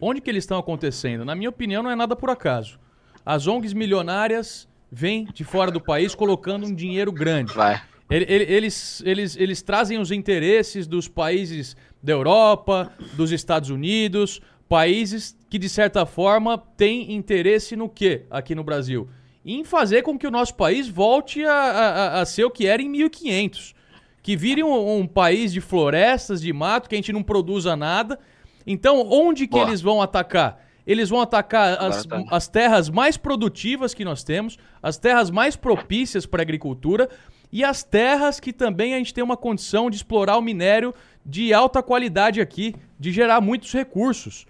[0.00, 1.24] onde que eles estão acontecendo?
[1.24, 2.78] Na minha opinião, não é nada por acaso.
[3.26, 7.52] As ONGs milionárias vêm de fora do país colocando um dinheiro grande.
[7.52, 7.82] Vai.
[8.10, 14.40] Ele- ele- Eles, eles, eles trazem os interesses dos países da Europa, dos Estados Unidos,
[14.68, 19.08] países que, de certa forma, têm interesse no quê aqui no Brasil?
[19.44, 22.80] Em fazer com que o nosso país volte a, a- a- ser o que era
[22.80, 23.74] em 1500.
[24.22, 28.18] Que vire um, um país de florestas, de mato, que a gente não produza nada.
[28.66, 29.66] Então, onde que Boa.
[29.66, 30.60] eles vão atacar?
[30.86, 32.22] Eles vão atacar as, tá.
[32.30, 37.08] as terras mais produtivas que nós temos, as terras mais propícias para a agricultura,
[37.52, 40.94] e as terras que também a gente tem uma condição de explorar o minério
[41.26, 44.46] de alta qualidade aqui, de gerar muitos recursos.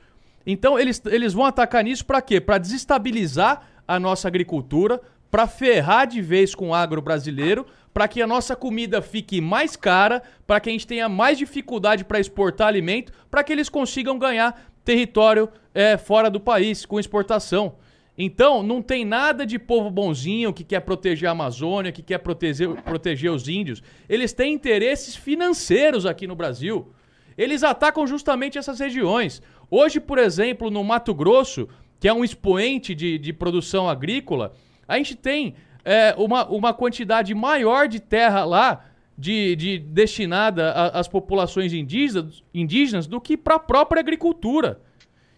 [0.46, 2.40] Então eles, eles vão atacar nisso para quê?
[2.40, 5.00] Para desestabilizar a nossa agricultura,
[5.30, 9.76] para ferrar de vez com o agro brasileiro, para que a nossa comida fique mais
[9.76, 14.18] cara, para que a gente tenha mais dificuldade para exportar alimento, para que eles consigam
[14.18, 17.76] ganhar território é, fora do país com exportação.
[18.16, 22.68] Então, não tem nada de povo bonzinho que quer proteger a Amazônia, que quer proteger,
[22.82, 23.82] proteger os índios.
[24.08, 26.92] Eles têm interesses financeiros aqui no Brasil.
[27.36, 29.40] Eles atacam justamente essas regiões.
[29.70, 31.68] Hoje, por exemplo, no Mato Grosso,
[32.02, 34.54] que é um expoente de, de produção agrícola,
[34.88, 38.86] a gente tem é, uma, uma quantidade maior de terra lá
[39.16, 44.80] de, de destinada às populações indígenas, indígenas do que para a própria agricultura.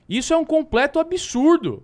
[0.09, 1.83] Isso é um completo absurdo.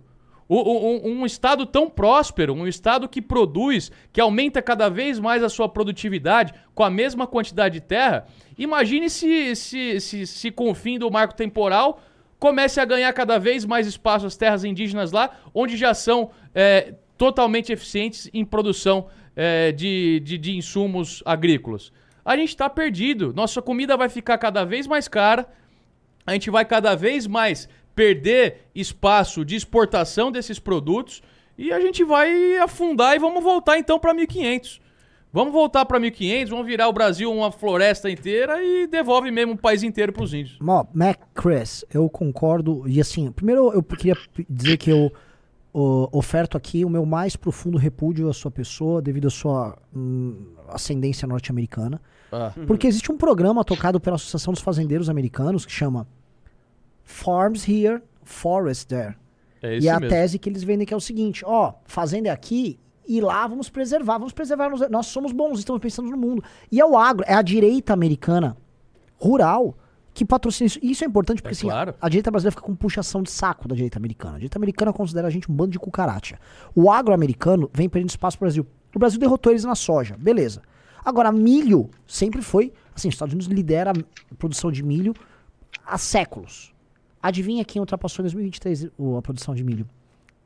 [0.49, 5.49] Um, um, estado tão próspero, um estado que produz, que aumenta cada vez mais a
[5.49, 8.25] sua produtividade com a mesma quantidade de terra.
[8.57, 12.01] Imagine se, se, se, se o fim do marco temporal
[12.41, 16.95] comece a ganhar cada vez mais espaço as terras indígenas lá, onde já são é,
[17.15, 21.91] totalmente eficientes em produção é, de, de, de insumos agrícolas.
[22.25, 23.31] A gente está perdido.
[23.31, 25.47] Nossa comida vai ficar cada vez mais cara.
[26.25, 31.21] A gente vai cada vez mais perder espaço de exportação desses produtos
[31.55, 34.81] e a gente vai afundar e vamos voltar então para 1500.
[35.33, 39.57] Vamos voltar para 1500, vamos virar o Brasil uma floresta inteira e devolve mesmo o
[39.57, 40.57] país inteiro para os índios.
[40.93, 42.83] Mac Chris, eu concordo.
[42.85, 44.17] E assim, primeiro eu queria
[44.49, 45.09] dizer que eu
[45.73, 50.53] uh, oferto aqui o meu mais profundo repúdio à sua pessoa devido à sua hum,
[50.67, 52.01] ascendência norte-americana.
[52.29, 52.51] Ah.
[52.67, 56.05] Porque existe um programa tocado pela Associação dos Fazendeiros Americanos que chama
[57.03, 59.15] Farms Here, Forest There.
[59.61, 60.09] É e a mesmo.
[60.09, 62.79] tese que eles vendem que é o seguinte, ó, fazenda é aqui
[63.11, 66.41] e lá vamos preservar, vamos preservar, nós somos bons, estamos pensando no mundo.
[66.71, 68.55] E é o agro, é a direita americana
[69.17, 69.75] rural
[70.13, 70.79] que patrocina isso.
[70.81, 71.93] E isso é importante porque é assim, claro.
[71.99, 74.35] a, a, direita brasileira fica com puxação de saco da direita americana.
[74.35, 76.39] A direita americana considera a gente um bando de cucaracha.
[76.73, 78.65] O agro americano vem perdendo espaço pro Brasil.
[78.95, 80.61] O Brasil derrotou eles na soja, beleza.
[81.03, 85.13] Agora, milho sempre foi, assim, os Estados Unidos lidera a produção de milho
[85.85, 86.73] há séculos.
[87.21, 88.85] Adivinha quem ultrapassou em 2023
[89.17, 89.85] a produção de milho?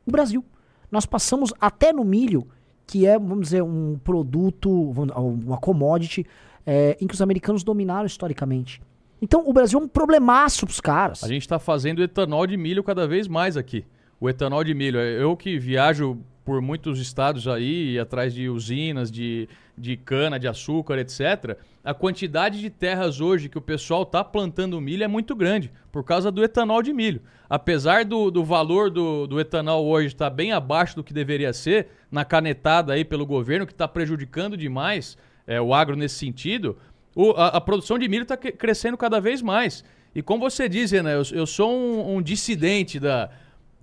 [0.03, 0.43] O Brasil.
[0.91, 2.47] Nós passamos até no milho,
[2.85, 6.25] que é, vamos dizer, um produto, uma commodity,
[6.65, 8.81] é, em que os americanos dominaram historicamente.
[9.21, 11.23] Então o Brasil é um problemaço pros caras.
[11.23, 13.85] A gente está fazendo etanol de milho cada vez mais aqui.
[14.19, 14.99] O etanol de milho.
[14.99, 20.99] Eu que viajo por muitos estados aí, atrás de usinas, de, de cana, de açúcar,
[20.99, 25.71] etc., a quantidade de terras hoje que o pessoal está plantando milho é muito grande,
[25.91, 27.19] por causa do etanol de milho.
[27.49, 31.51] Apesar do, do valor do, do etanol hoje estar tá bem abaixo do que deveria
[31.51, 36.77] ser, na canetada aí pelo governo, que está prejudicando demais é, o agro nesse sentido,
[37.15, 39.83] o, a, a, produção de milho está crescendo cada vez mais.
[40.13, 43.29] E como você diz, né, eu, eu sou um, um dissidente da,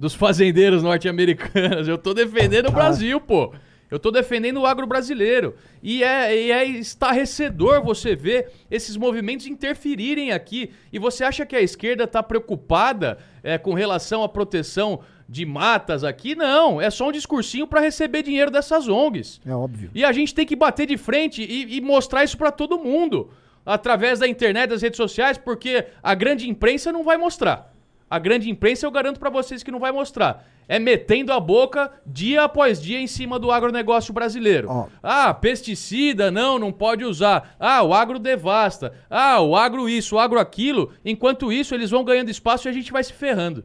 [0.03, 1.87] dos fazendeiros norte-americanos.
[1.87, 2.73] Eu tô defendendo o ah.
[2.73, 3.55] Brasil, pô.
[3.89, 5.55] Eu tô defendendo o agro brasileiro.
[5.81, 10.73] E é, e é estarrecedor você ver esses movimentos interferirem aqui.
[10.93, 16.03] E você acha que a esquerda tá preocupada é, com relação à proteção de matas
[16.03, 16.35] aqui?
[16.35, 19.41] Não, é só um discursinho para receber dinheiro dessas ONGs.
[19.47, 19.89] É óbvio.
[19.95, 23.31] E a gente tem que bater de frente e, e mostrar isso para todo mundo.
[23.65, 27.72] Através da internet, das redes sociais, porque a grande imprensa não vai mostrar.
[28.13, 30.47] A grande imprensa eu garanto para vocês que não vai mostrar.
[30.69, 34.69] É metendo a boca dia após dia em cima do agronegócio brasileiro.
[34.71, 34.87] Oh.
[35.03, 37.57] Ah, pesticida, não, não pode usar.
[37.59, 38.93] Ah, o agro devasta.
[39.09, 40.93] Ah, o agro isso, o agro aquilo.
[41.03, 43.65] Enquanto isso, eles vão ganhando espaço e a gente vai se ferrando.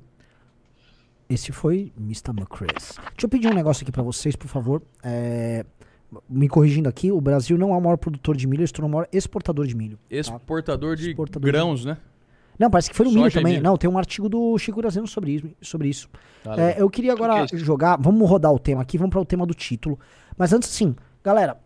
[1.29, 2.29] Esse foi Mr.
[2.29, 2.95] McCris.
[2.95, 4.81] Deixa eu pedir um negócio aqui para vocês, por favor.
[5.03, 5.65] É...
[6.29, 8.87] Me corrigindo aqui, o Brasil não é o maior produtor de milho, ele se tornou
[8.87, 9.97] o maior exportador de milho.
[9.97, 10.15] Tá?
[10.15, 11.03] Exportador tá?
[11.03, 11.87] de exportador grãos, de...
[11.87, 11.97] né?
[12.57, 13.53] Não, parece que foi no milho também.
[13.53, 13.63] Milho.
[13.63, 15.49] Não, tem um artigo do Chico Grazeno sobre isso.
[15.61, 16.09] Sobre isso.
[16.43, 17.97] Tá é, eu queria agora que que é jogar.
[17.97, 19.99] Vamos rodar o tema aqui, vamos para o tema do título.
[20.37, 21.57] Mas antes, sim, galera,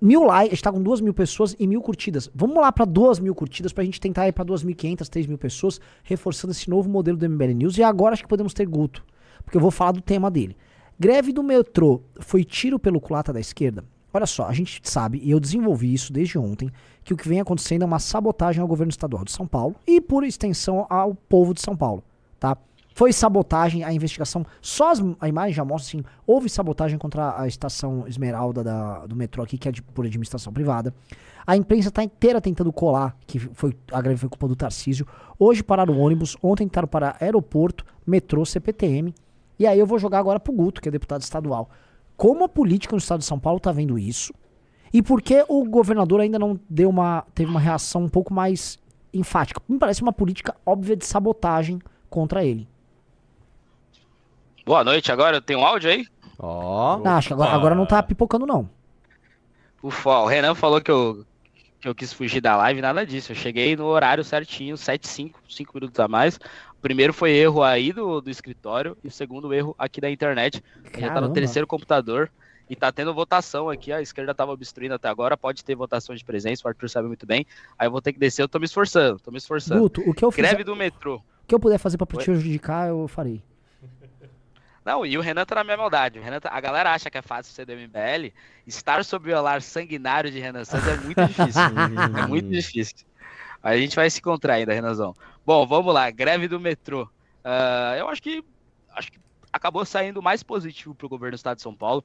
[0.00, 2.30] mil likes, a gente tá com duas mil pessoas e mil curtidas.
[2.34, 5.80] Vamos lá para duas mil curtidas pra gente tentar ir pra 2.500, 3 mil pessoas,
[6.02, 7.78] reforçando esse novo modelo do MBL News.
[7.78, 9.04] E agora acho que podemos ter Guto,
[9.44, 10.56] porque eu vou falar do tema dele.
[10.98, 13.84] Greve do metrô foi tiro pelo culata da esquerda?
[14.12, 16.70] Olha só, a gente sabe, e eu desenvolvi isso desde ontem,
[17.10, 20.00] que o que vem acontecendo é uma sabotagem ao governo estadual de São Paulo e,
[20.00, 22.04] por extensão, ao povo de São Paulo,
[22.38, 22.56] tá?
[22.94, 27.48] Foi sabotagem, a investigação, só as, a imagem já mostra assim, houve sabotagem contra a
[27.48, 30.94] estação Esmeralda da, do metrô aqui, que é de, por administração privada.
[31.46, 35.06] A imprensa está inteira tentando colar que foi, a greve foi culpa do Tarcísio.
[35.38, 39.14] Hoje pararam ônibus, ontem tentaram parar aeroporto, metrô, CPTM.
[39.58, 41.70] E aí eu vou jogar agora pro Guto, que é deputado estadual.
[42.16, 44.32] Como a política no estado de São Paulo está vendo isso
[44.92, 48.78] E por que o governador ainda não deu uma, teve uma reação um pouco mais
[49.14, 49.60] enfática?
[49.68, 52.68] Me parece uma política óbvia de sabotagem contra ele.
[54.66, 56.06] Boa noite, agora tem um áudio aí?
[56.38, 56.98] Ó.
[56.98, 58.68] Não, acho que agora, agora não tá pipocando, não.
[59.82, 61.24] Ufa, o Renan falou que eu,
[61.80, 63.32] que eu quis fugir da live, nada disso.
[63.32, 66.36] Eu cheguei no horário certinho, 7 5, 5 minutos a mais.
[66.36, 70.62] O primeiro foi erro aí do, do escritório e o segundo erro aqui da internet.
[70.98, 72.30] Já tá no terceiro computador
[72.70, 73.92] e tá tendo votação aqui.
[73.92, 77.26] A esquerda tava obstruindo até agora, pode ter votação de presença, o Arthur sabe muito
[77.26, 77.44] bem.
[77.76, 79.80] Aí eu vou ter que descer, eu tô me esforçando, tô me esforçando.
[79.80, 81.16] Guto, o que eu, fizer, Greve do metrô.
[81.16, 83.42] o que eu puder fazer pra te prejudicar, eu farei.
[84.84, 86.18] Não, e o Renan tá na minha maldade.
[86.18, 88.32] O Renan tá- A galera acha que é fácil ser do MBL.
[88.66, 91.60] Estar sob o alar sanguinário de Renan Santos é muito difícil.
[92.24, 93.06] é muito difícil.
[93.62, 95.14] A gente vai se encontrar ainda, Renanzão.
[95.44, 96.10] Bom, vamos lá.
[96.10, 97.06] Greve do metrô.
[97.44, 98.42] Ah, eu acho que
[98.96, 99.18] acho que
[99.52, 102.02] acabou saindo mais positivo para o governo do estado de São Paulo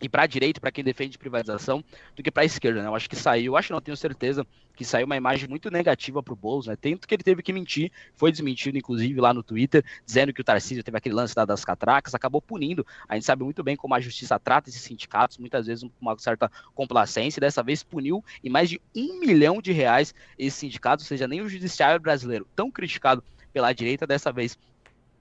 [0.00, 1.84] e para a direita, para quem defende privatização,
[2.16, 2.88] do que para a esquerda, né?
[2.88, 6.32] Eu acho que saiu, acho não tenho certeza que saiu uma imagem muito negativa para
[6.32, 6.76] o Boulos, né?
[6.76, 10.44] Tanto que ele teve que mentir, foi desmentido inclusive lá no Twitter, dizendo que o
[10.44, 12.86] Tarcísio teve aquele lance da- das catracas, acabou punindo.
[13.08, 16.18] A gente sabe muito bem como a justiça trata esses sindicatos, muitas vezes com uma
[16.18, 21.04] certa complacência, e dessa vez puniu em mais de um milhão de reais esses sindicatos,
[21.04, 24.56] ou seja, nem o judiciário brasileiro, tão criticado pela direita, dessa vez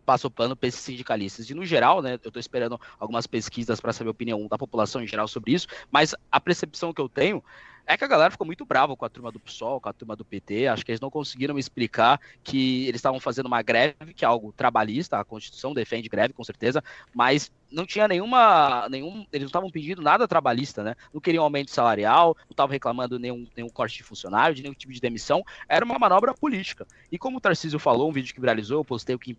[0.10, 1.48] passou pano para esses sindicalistas.
[1.52, 5.04] E no geral, né, eu estou esperando algumas pesquisas para saber a opinião da população
[5.04, 7.44] em geral sobre isso, mas a percepção que eu tenho
[7.86, 10.16] é que a galera ficou muito brava com a turma do PSOL, com a turma
[10.16, 10.68] do PT.
[10.68, 14.52] Acho que eles não conseguiram explicar que eles estavam fazendo uma greve, que é algo
[14.52, 18.88] trabalhista, a Constituição defende greve, com certeza, mas não tinha nenhuma.
[18.90, 20.96] nenhum Eles não estavam pedindo nada trabalhista, né?
[21.14, 24.94] Não queriam aumento salarial, não estavam reclamando nenhum, nenhum corte de funcionário, de nenhum tipo
[24.94, 25.44] de demissão.
[25.68, 26.88] Era uma manobra política.
[27.12, 29.36] E como o Tarcísio falou, um vídeo que viralizou, eu postei o que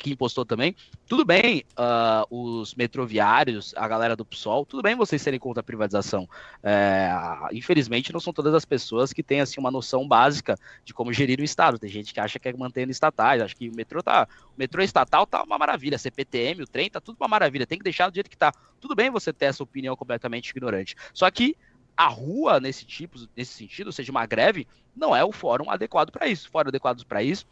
[0.00, 0.74] que impostou também.
[1.06, 5.64] Tudo bem, ah, os metroviários, a galera do PSOL, tudo bem vocês serem contra a
[5.64, 6.28] privatização.
[6.62, 7.10] É,
[7.52, 11.40] infelizmente, não são todas as pessoas que têm assim uma noção básica de como gerir
[11.40, 11.78] o Estado.
[11.78, 14.26] Tem gente que acha que é mantendo estatais, acha que o metrô tá.
[14.46, 17.84] O metrô estatal tá uma maravilha, CPTM, o trem, tá tudo uma maravilha, tem que
[17.84, 18.52] deixar do jeito que tá.
[18.80, 20.96] Tudo bem você ter essa opinião completamente ignorante.
[21.12, 21.56] Só que
[21.96, 26.10] a rua, nesse tipo, nesse sentido, ou seja, uma greve, não é o fórum adequado
[26.10, 26.48] para isso.
[26.50, 27.46] Fórum adequado para isso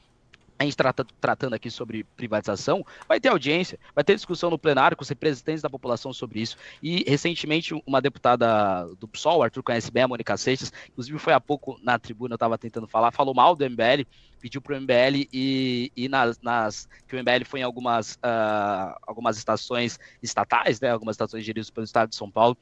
[0.59, 4.97] a gente trata, tratando aqui sobre privatização, vai ter audiência, vai ter discussão no plenário
[4.97, 6.57] com os representantes da população sobre isso.
[6.83, 11.33] E recentemente, uma deputada do PSOL, o Arthur conhece bem, a Mônica Seixas, inclusive foi
[11.33, 14.05] há pouco na tribuna, eu estava tentando falar, falou mal do MBL,
[14.41, 18.99] pediu para o MBL e, e nas, nas, que o MBL foi em algumas, ah,
[19.07, 22.57] algumas estações estatais, né, algumas estações geridas pelo Estado de São Paulo,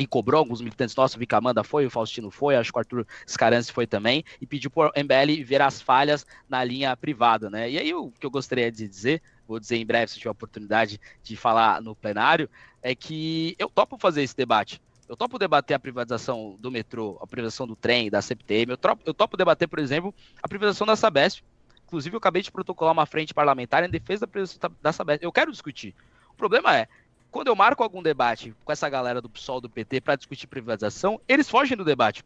[0.00, 3.06] e cobrou alguns militantes nossos, o Vicamanda foi, o Faustino foi, acho que o Arthur
[3.28, 7.70] Scarance foi também, e pediu para o MBL ver as falhas na linha privada, né?
[7.70, 10.98] E aí o que eu gostaria de dizer, vou dizer em breve se tiver oportunidade
[11.22, 12.48] de falar no plenário,
[12.82, 14.80] é que eu topo fazer esse debate.
[15.06, 19.02] Eu topo debater a privatização do metrô, a privatização do trem, da CPTM, eu topo,
[19.04, 21.42] eu topo debater, por exemplo, a privatização da Sabesp.
[21.84, 25.22] Inclusive, eu acabei de protocolar uma frente parlamentar em defesa da privatização da Sabesp.
[25.22, 25.94] Eu quero discutir.
[26.30, 26.88] O problema é,
[27.30, 31.20] quando eu marco algum debate com essa galera do PSOL, do PT, para discutir privatização,
[31.28, 32.24] eles fogem do debate.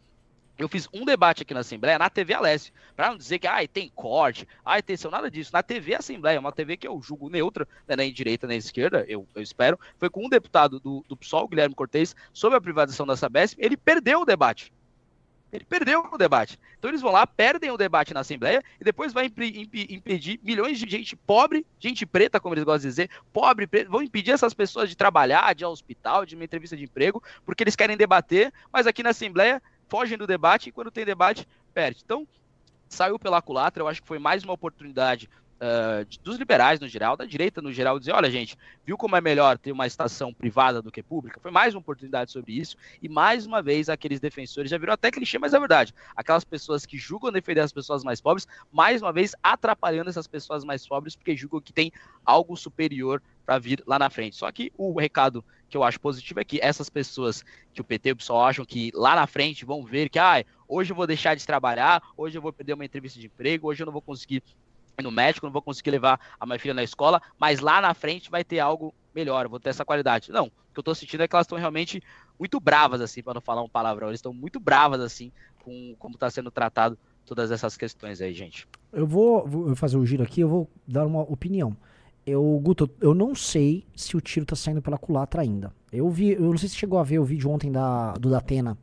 [0.57, 3.67] Eu fiz um debate aqui na Assembleia, na TV Alessio, para não dizer que ai,
[3.67, 4.47] tem corte,
[4.87, 5.51] tem seu, nada disso.
[5.53, 9.27] Na TV Assembleia, uma TV que eu julgo neutra, né, nem direita nem esquerda, eu,
[9.35, 13.17] eu espero, foi com um deputado do, do PSOL, Guilherme Cortez, sobre a privatização da
[13.17, 14.73] Sabesp, ele perdeu o debate.
[15.55, 16.59] Ele perdeu o debate.
[16.77, 20.41] Então eles vão lá, perdem o debate na Assembleia e depois vai impe- impe- impedir
[20.43, 24.33] milhões de gente pobre, gente preta, como eles gostam de dizer, pobre, preto, vão impedir
[24.33, 27.77] essas pessoas de trabalhar, de ir ao hospital, de uma entrevista de emprego, porque eles
[27.77, 32.03] querem debater, mas aqui na Assembleia fogem do debate e quando tem debate, perde.
[32.05, 32.27] Então,
[32.89, 35.31] saiu pela culatra, eu acho que foi mais uma oportunidade
[36.09, 39.21] de- dos liberais no geral, da direita no geral, dizer, olha gente, viu como é
[39.21, 41.41] melhor ter uma estação privada do que pública?
[41.41, 45.11] Foi mais uma oportunidade sobre isso, e mais uma vez aqueles defensores, já virou até
[45.11, 49.13] clichê, mas é verdade, aquelas pessoas que julgam defender as pessoas mais pobres, mais uma
[49.13, 51.93] vez atrapalhando essas pessoas mais pobres, porque julgam que tem
[52.25, 54.37] algo superior para vir lá na frente.
[54.37, 58.11] Só que o recado que eu acho positivo é que essas pessoas que o PT
[58.11, 61.07] e o PSOL acham que lá na frente vão ver que, ah, hoje eu vou
[61.07, 64.03] deixar de trabalhar, hoje eu vou perder uma entrevista de emprego, hoje eu não vou
[64.03, 64.43] conseguir ir
[65.03, 68.31] no médico, não vou conseguir levar a minha filha na escola, mas lá na frente
[68.31, 70.31] vai ter algo melhor, vou ter essa qualidade.
[70.31, 72.03] Não, o que eu tô sentindo é que elas estão realmente
[72.39, 75.31] muito bravas, assim, para não falar um palavrão, eles estão muito bravas, assim,
[75.65, 78.69] com como está sendo tratado todas essas questões aí, gente.
[78.93, 81.77] Eu vou, vou fazer o giro aqui, eu vou dar uma opinião.
[82.27, 85.73] Eu, Guto, eu não sei se o tiro tá saindo pela culatra ainda.
[85.93, 88.79] Eu vi, eu não sei se chegou a ver o vídeo ontem da, do Datena,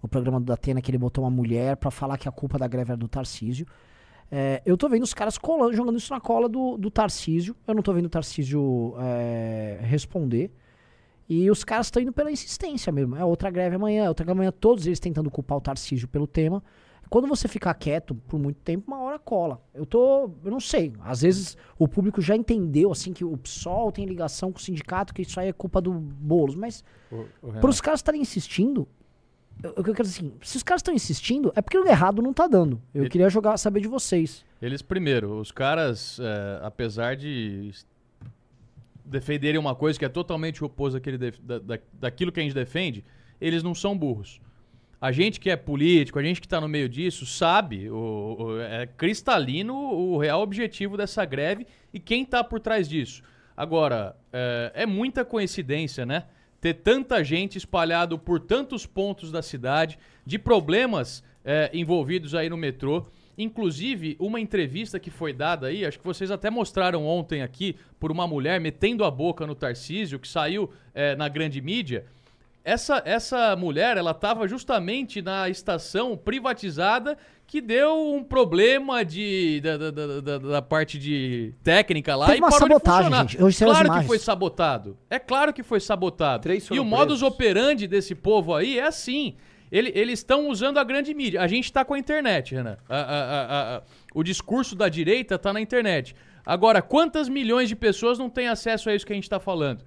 [0.00, 2.66] o programa do Datena, que ele botou uma mulher pra falar que a culpa da
[2.66, 3.66] greve era do Tarcísio.
[4.30, 7.54] É, eu tô vendo os caras colando, jogando isso na cola do, do Tarcísio.
[7.66, 10.50] Eu não tô vendo o Tarcísio é, responder.
[11.28, 13.16] E os caras estão indo pela insistência mesmo.
[13.16, 16.26] É outra greve amanhã, é outra greve amanhã, todos eles tentando culpar o Tarcísio pelo
[16.26, 16.62] tema.
[17.08, 19.62] Quando você ficar quieto por muito tempo, uma hora cola.
[19.72, 20.30] Eu tô.
[20.44, 20.92] Eu não sei.
[21.00, 25.14] Às vezes o público já entendeu assim que o PSOL tem ligação com o sindicato,
[25.14, 26.56] que isso aí é culpa do Boulos.
[26.56, 26.82] Mas
[27.60, 28.88] para os caras estarem insistindo,
[29.62, 32.32] eu, eu quero dizer assim, se os caras estão insistindo, é porque o errado não
[32.32, 32.80] tá dando.
[32.94, 34.44] Eu Ele- queria jogar, saber de vocês.
[34.60, 37.70] Eles, primeiro, os caras, é, apesar de
[39.04, 41.00] defenderem uma coisa que é totalmente oposta
[41.40, 43.04] da, da- daquilo que a gente defende,
[43.40, 44.40] eles não são burros.
[45.00, 48.60] A gente que é político, a gente que está no meio disso, sabe, o, o-
[48.60, 53.22] é cristalino o real objetivo dessa greve e quem está por trás disso.
[53.56, 56.24] Agora, é, é muita coincidência, né?
[56.66, 59.96] Ter tanta gente espalhado por tantos pontos da cidade,
[60.26, 63.06] de problemas é, envolvidos aí no metrô.
[63.38, 68.10] Inclusive, uma entrevista que foi dada aí, acho que vocês até mostraram ontem aqui, por
[68.10, 72.04] uma mulher metendo a boca no Tarcísio, que saiu é, na grande mídia.
[72.68, 79.76] Essa, essa mulher, ela estava justamente na estação privatizada que deu um problema de, da,
[79.76, 79.90] da,
[80.20, 83.28] da, da- parte de técnica lá Teve e uma parou de sabotagem, funcionar.
[83.30, 83.42] gente.
[83.44, 84.98] Hoje claro que foi sabotado.
[85.08, 86.42] É claro que foi sabotado.
[86.42, 87.22] Três e o modus presos.
[87.22, 89.36] operandi desse povo aí é assim.
[89.70, 91.40] Ele- eles estão usando a grande mídia.
[91.42, 92.76] A gente tá com a internet, Renan.
[92.88, 96.16] A- a- a- a- o discurso da direita tá na internet.
[96.44, 99.84] Agora, quantas milhões de pessoas não têm acesso a isso que a gente tá falando?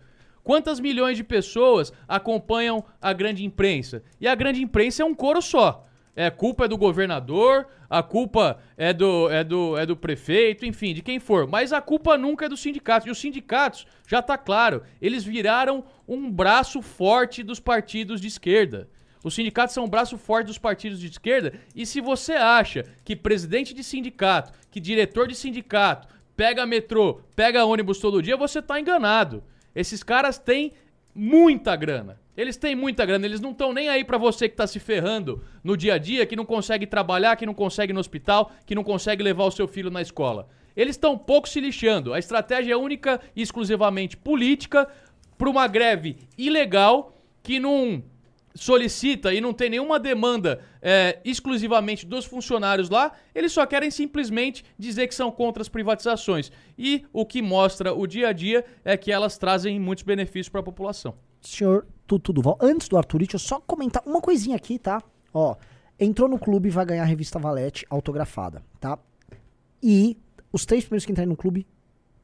[0.49, 4.01] Quantas milhões de pessoas acompanham a grande imprensa?
[4.19, 5.87] E a grande imprensa é um coro só.
[6.15, 10.95] É, culpa é do governador, a culpa é do, é, do, é do prefeito, enfim,
[10.95, 11.45] de quem for.
[11.45, 13.07] Mas a culpa nunca é dos sindicatos.
[13.07, 18.89] E os sindicatos, já tá claro, eles viraram um braço forte dos partidos de esquerda.
[19.23, 21.53] Os sindicatos são um braço forte dos partidos de esquerda.
[21.75, 27.65] E se você acha que presidente de sindicato, que diretor de sindicato, pega metrô, pega
[27.65, 29.43] ônibus todo dia, você tá enganado.
[29.75, 30.73] Esses caras têm
[31.13, 32.19] muita grana.
[32.35, 35.43] Eles têm muita grana, eles não estão nem aí pra você que tá se ferrando
[35.61, 38.73] no dia a dia, que não consegue trabalhar, que não consegue ir no hospital, que
[38.73, 40.47] não consegue levar o seu filho na escola.
[40.75, 42.13] Eles estão pouco se lixando.
[42.13, 44.87] A estratégia é única e exclusivamente política
[45.37, 47.13] para uma greve ilegal
[47.43, 48.01] que não
[48.63, 54.63] solicita e não tem nenhuma demanda é, exclusivamente dos funcionários lá, eles só querem simplesmente
[54.77, 56.51] dizer que são contra as privatizações.
[56.77, 60.61] E o que mostra o dia a dia é que elas trazem muitos benefícios para
[60.61, 61.15] a população.
[61.41, 65.01] Senhor Tutu Duval, antes do Arthur, deixa eu só comentar uma coisinha aqui, tá?
[65.33, 65.55] Ó,
[65.99, 68.99] entrou no clube vai ganhar a revista Valete autografada, tá?
[69.81, 70.17] E
[70.51, 71.65] os três primeiros que entrarem no clube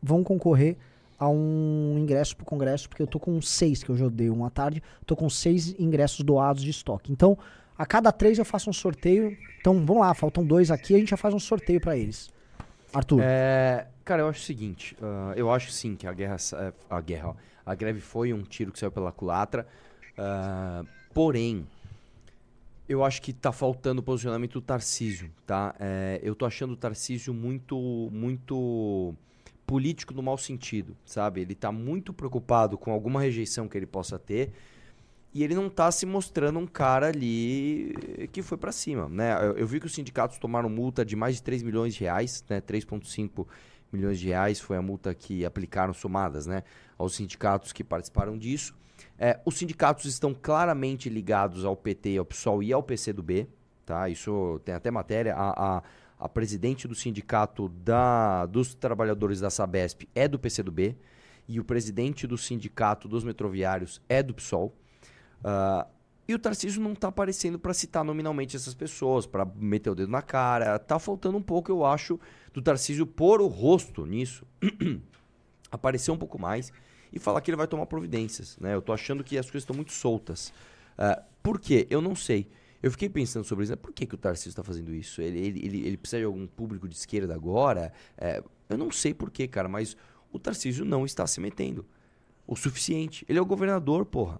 [0.02, 0.78] vão concorrer
[1.18, 4.49] a um ingresso pro congresso, porque eu tô com seis, que eu já dei uma
[4.49, 7.11] tarde, tô com seis ingressos doados de estoque.
[7.11, 7.38] Então,
[7.78, 9.38] a cada três eu faço um sorteio.
[9.59, 12.30] Então, vamos lá, faltam dois aqui, a gente já faz um sorteio pra eles.
[12.93, 13.20] Arthur.
[13.22, 16.38] É, cara, eu acho o seguinte, ah, eu acho sim que a guerra,
[16.89, 17.36] a guerra, ó,
[17.66, 19.68] a greve foi um tiro que saiu pela culatra,
[20.18, 21.68] ah, porém,
[22.88, 25.76] eu acho que tá faltando o posicionamento do Tarcísio, tá?
[25.80, 29.13] É, eu tô achando o Tarcísio muito, muito
[29.66, 31.41] político no mau sentido, sabe?
[31.41, 34.51] Ele tá muito preocupado com alguma rejeição que ele possa ter
[35.34, 37.93] e ele não tá se mostrando um cara ali
[38.32, 39.34] que foi pra cima, né?
[39.45, 42.41] Eu, eu vi que os sindicatos tomaram multa de mais de 3 milhões de reais,
[42.47, 42.61] né?
[42.61, 43.45] 3,5
[43.91, 46.63] milhões de reais foi a multa que aplicaram somadas, né?
[46.97, 48.74] Aos sindicatos que participaram disso.
[49.20, 53.45] É, os sindicatos estão claramente ligados ao PT, ao PSOL e ao PCdoB,
[53.86, 54.07] tá?
[54.07, 55.36] Isso tem até matéria.
[55.36, 55.84] A, a,
[56.20, 60.95] a presidente do sindicato da, dos trabalhadores da Sabesp é do PCdoB
[61.47, 64.74] e o presidente do sindicato dos metroviários é do PSOL.
[65.43, 65.88] Ah,
[66.28, 70.11] e o Tarcísio não tá aparecendo para citar nominalmente essas pessoas, para meter o dedo
[70.11, 70.80] na cara.
[70.80, 72.20] Tá faltando um pouco, eu acho,
[72.51, 74.45] do Tarcísio pôr o rosto nisso,
[75.70, 76.74] aparecer um pouco mais
[77.13, 78.74] e falar que ele vai tomar providências, né?
[78.74, 80.51] Eu tô achando que as coisas estão muito soltas.
[80.97, 81.86] Ah, por quê?
[81.91, 82.49] Eu não sei.
[82.86, 83.72] Eu fiquei pensando sobre isso.
[83.74, 83.76] né?
[83.76, 85.20] Por que, que o Tarcísio está fazendo isso?
[85.20, 87.92] Ele, ele, ele, precisa de algum público de esquerda agora?
[88.16, 89.98] É, eu não sei por quê, cara, mas
[90.32, 91.84] o Tarcísio não está se metendo
[92.46, 93.26] o suficiente.
[93.28, 94.40] Ele é o governador, porra.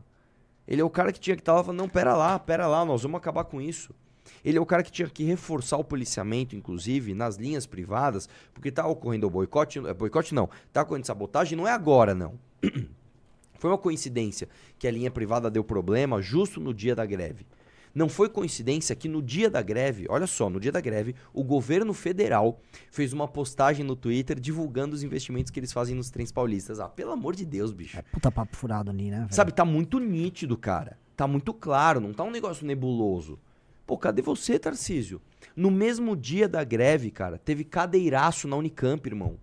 [0.68, 2.86] Ele é o cara que tinha que estar lá falando, não, pera lá, pera lá,
[2.86, 3.91] nós vamos acabar com isso.
[4.43, 8.72] Ele é o cara que tinha que reforçar o policiamento, inclusive, nas linhas privadas, porque
[8.72, 12.39] tá ocorrendo o boicote, é, boicote não, tá ocorrendo sabotagem, não é agora, não.
[13.58, 17.43] Foi uma coincidência que a linha privada deu problema justo no dia da greve.
[17.96, 21.41] Não foi coincidência que no dia da greve, olha só, no dia da greve, o
[21.46, 22.60] governo federal
[22.91, 26.82] fez uma postagem no Twitter divulgando os investimentos que eles fazem nos trens paulistas.
[26.82, 27.98] Ah, pelo amor de Deus, bicho.
[27.98, 29.20] É puta papo furado ali, né?
[29.20, 29.34] velho?
[29.34, 30.98] Sabe, tá muito nítido, cara.
[31.16, 33.39] Tá muito claro, não tá um negócio nebuloso.
[33.88, 35.22] Pô, cadê você, Tarcísio?
[35.56, 39.38] No mesmo dia da greve, cara, teve cadeiraço na Unicamp, irmão.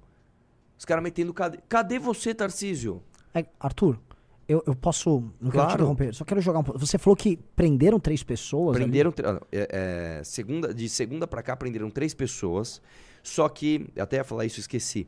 [0.78, 1.59] Os caras metendo cade...
[1.68, 3.03] Cadê você, Tarcísio?
[3.32, 3.98] É, Arthur,
[4.49, 5.20] Eu, eu posso.
[5.40, 5.72] Não quero te Claro.
[5.74, 6.78] interromper, só quero jogar um pouco.
[6.80, 8.76] Você falou que prenderam três pessoas.
[8.76, 9.12] Prenderam.
[9.53, 12.82] é- é, segunda, de segunda pra cá, prenderam três pessoas.
[13.22, 15.07] Só que, até ia falar isso, esqueci.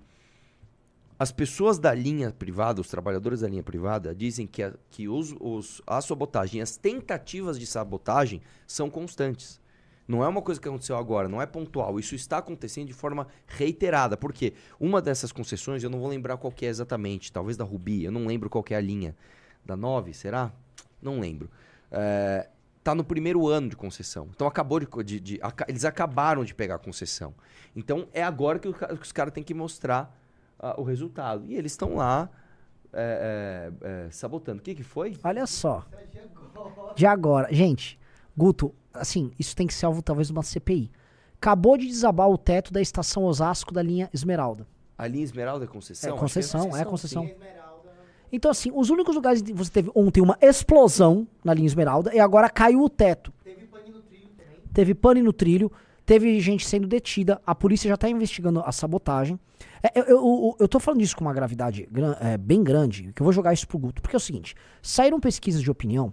[1.19, 5.35] As pessoas da linha privada, os trabalhadores da linha privada, dizem que, a, que os,
[5.41, 9.61] os, a sabotagem, as tentativas de sabotagem são constantes.
[10.07, 11.99] Não é uma coisa que aconteceu agora, não é pontual.
[11.99, 14.17] Isso está acontecendo de forma reiterada.
[14.17, 14.53] Por quê?
[14.79, 18.27] Uma dessas concessões, eu não vou lembrar qual é exatamente, talvez da Rubi, eu não
[18.27, 19.17] lembro qual é a linha.
[19.65, 20.53] Da 9, será?
[21.01, 21.49] Não lembro.
[21.91, 22.49] É,
[22.83, 24.29] tá no primeiro ano de concessão.
[24.35, 27.35] Então acabou de, de- de- aca- eles acabaram de pegar a concessão.
[27.75, 30.15] Então é agora que, o que os caras têm que mostrar
[30.59, 31.47] ah, o resultado.
[31.47, 32.29] E eles estão lá
[32.93, 34.61] é, é, é, sabotando.
[34.61, 35.17] O que, que foi?
[35.25, 35.87] Olha só.
[36.95, 37.49] De agora.
[37.53, 37.99] Gente,
[38.37, 40.91] Guto, assim, isso tem que ser alvo talvez de uma CPI.
[41.37, 44.67] Acabou de desabar o teto da estação Osasco da linha Esmeralda.
[44.97, 46.17] A linha Esmeralda é concessão?
[46.17, 47.31] É concessão, Acho que é concessão.
[48.33, 52.19] Então, assim, os únicos lugares que você teve ontem uma explosão na linha Esmeralda e
[52.19, 53.33] agora caiu o teto.
[53.45, 54.61] Teve pane no trilho também.
[54.73, 55.73] Teve pane no trilho,
[56.05, 59.39] teve gente sendo detida, a polícia já tá investigando a sabotagem.
[59.83, 63.13] É, eu, eu, eu, eu tô falando isso com uma gravidade gran- é, bem grande,
[63.15, 66.13] que eu vou jogar isso pro Guto, porque é o seguinte: saíram pesquisas de opinião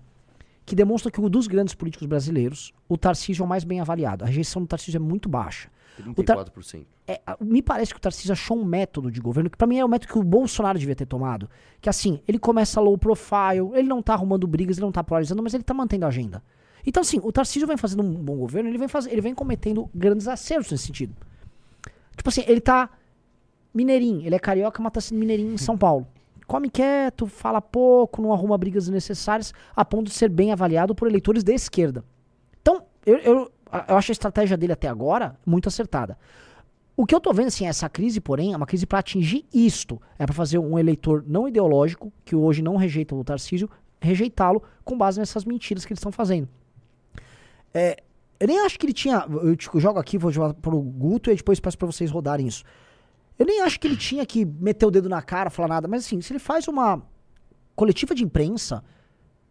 [0.66, 4.24] que demonstram que o dos grandes políticos brasileiros, o Tarcísio é o mais bem avaliado.
[4.24, 5.70] A rejeição do Tarcísio é muito baixa.
[6.16, 6.86] O Tar- 34%.
[7.07, 9.84] É, me parece que o Tarcísio achou um método de governo que pra mim é
[9.86, 11.49] o método que o Bolsonaro devia ter tomado.
[11.82, 15.43] Que assim, ele começa low profile, ele não tá arrumando brigas, ele não tá polarizando,
[15.43, 16.41] mas ele tá mantendo a agenda.
[16.86, 19.89] Então assim, o Tarcísio vem fazendo um bom governo, ele vem, faz, ele vem cometendo
[19.93, 21.14] grandes acertos nesse sentido.
[22.16, 22.89] Tipo assim, ele tá
[23.74, 26.07] mineirinho, ele é carioca, mas tá sendo mineirinho em São Paulo.
[26.52, 31.08] Come quieto, fala pouco, não arruma brigas desnecessárias, a ponto de ser bem avaliado por
[31.08, 32.04] eleitores de esquerda.
[32.62, 33.52] Então, eu, eu,
[33.88, 36.18] eu acho a estratégia dele até agora muito acertada.
[36.93, 40.02] O que eu tô vendo, assim, essa crise, porém, é uma crise para atingir isto.
[40.20, 43.70] É para fazer um eleitor não ideológico, que hoje não rejeita o Tarcísio,
[44.02, 46.49] rejeitá-lo com base nessas mentiras que eles estão fazendo.
[47.74, 48.04] É,
[48.38, 49.26] eu nem acho que ele tinha.
[49.41, 52.66] Eu te jogo aqui, vou jogar pro Guto e depois peço pra vocês rodarem isso.
[53.42, 56.06] Eu nem acho que ele tinha que meter o dedo na cara, falar nada, mas
[56.06, 57.02] assim, se ele faz uma
[57.76, 58.84] coletiva de imprensa.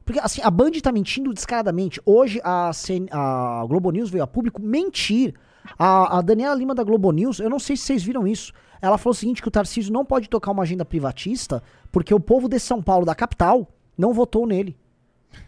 [0.04, 2.00] Porque assim, a Band tá mentindo descaradamente.
[2.06, 5.34] Hoje a, CN a Globo News veio a público mentir.
[5.76, 8.52] A, a Daniela Lima da Globo News, eu não sei se vocês viram isso.
[8.80, 11.60] Ela falou o seguinte: que o Tarcísio não pode tocar uma agenda privatista
[11.90, 14.78] porque o povo de São Paulo, da capital, não votou nele.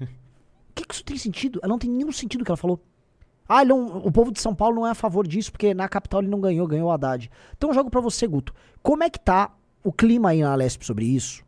[0.00, 0.06] O
[0.74, 1.60] que, que isso tem sentido?
[1.62, 2.80] Ela não tem nenhum sentido que ela falou.
[3.48, 6.20] Ah, não- o povo de São Paulo não é a favor disso, porque na capital
[6.20, 7.30] ele não ganhou, ganhou o Haddad.
[7.56, 8.54] Então eu jogo pra você, Guto.
[8.82, 9.50] Como é que tá
[9.84, 11.44] o clima aí na Lesp sobre isso?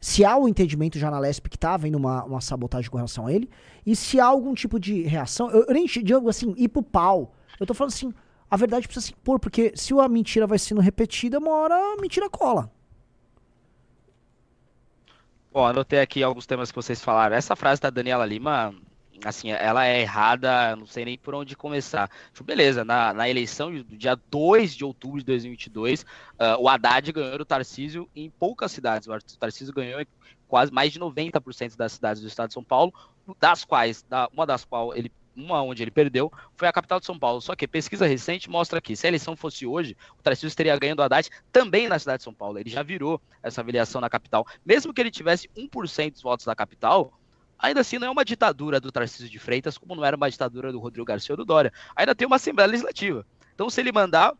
[0.00, 3.26] Se há o entendimento já na Lesp que tá havendo uma, uma sabotagem com relação
[3.26, 3.50] a ele,
[3.84, 7.34] e se há algum tipo de reação, eu, eu nem digo assim, ir pro pau.
[7.58, 8.14] Eu tô falando assim,
[8.50, 12.00] a verdade precisa se impor, porque se a mentira vai sendo repetida, uma hora a
[12.00, 12.70] mentira cola.
[15.52, 17.34] Bom, anotei aqui alguns temas que vocês falaram.
[17.36, 18.72] Essa frase da Daniela Lima,
[19.24, 22.10] assim, ela é errada, não sei nem por onde começar.
[22.32, 26.04] Tipo, beleza, na, na eleição do dia 2 de outubro de 2022,
[26.38, 29.08] ah, o Haddad ganhou do Tarcísio em poucas cidades.
[29.08, 30.06] O Tarcísio ganhou em
[30.48, 32.92] quase mais de 90% das cidades do estado de São Paulo,
[33.38, 37.06] das quais, da- uma das quais ele uma onde ele perdeu foi a capital de
[37.06, 37.40] São Paulo.
[37.40, 40.96] Só que pesquisa recente mostra que se a eleição fosse hoje, o Tarcísio teria ganho
[40.96, 42.58] do Haddad também na cidade de São Paulo.
[42.58, 44.44] Ele já virou essa avaliação na capital.
[44.66, 47.12] Mesmo que ele tivesse 1% dos votos da capital,
[47.60, 50.72] ainda assim não é uma ditadura do Tarcísio de Freitas, como não era uma ditadura
[50.72, 51.72] do Rodrigo Garcia ou do Dória.
[51.94, 53.26] Ainda tem uma Assembleia Legislativa.
[53.54, 54.32] Então, se ele mandar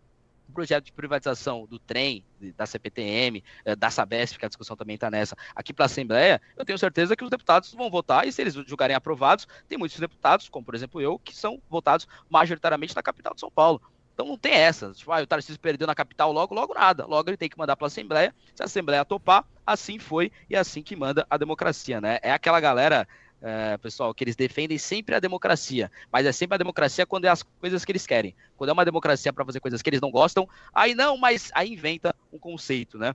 [0.49, 2.25] um projeto de privatização do trem,
[2.57, 6.41] da CPTM, eh, da Sabesp, que a discussão também está nessa, aqui para a Assembleia,
[6.57, 9.99] eu tenho certeza que os deputados vão votar, e se eles julgarem aprovados, tem muitos
[9.99, 13.81] deputados, como por exemplo eu, que são votados majoritariamente na capital de São Paulo.
[14.15, 14.93] Então não tem essa.
[14.93, 17.07] Tipo, ah, o Tarcísio perdeu na capital logo, logo nada.
[17.07, 18.35] Logo ele tem que mandar para a Assembleia.
[18.55, 22.19] Se a Assembleia topar, assim foi e é assim que manda a democracia, né?
[22.23, 23.09] É aquela galera,
[23.41, 27.29] é, pessoal, que eles defendem sempre a democracia, mas é sempre a democracia quando é
[27.29, 28.35] as coisas que eles querem.
[28.57, 31.73] Quando é uma democracia para fazer coisas que eles não gostam, aí não, mas aí
[31.73, 33.15] inventa um conceito, né?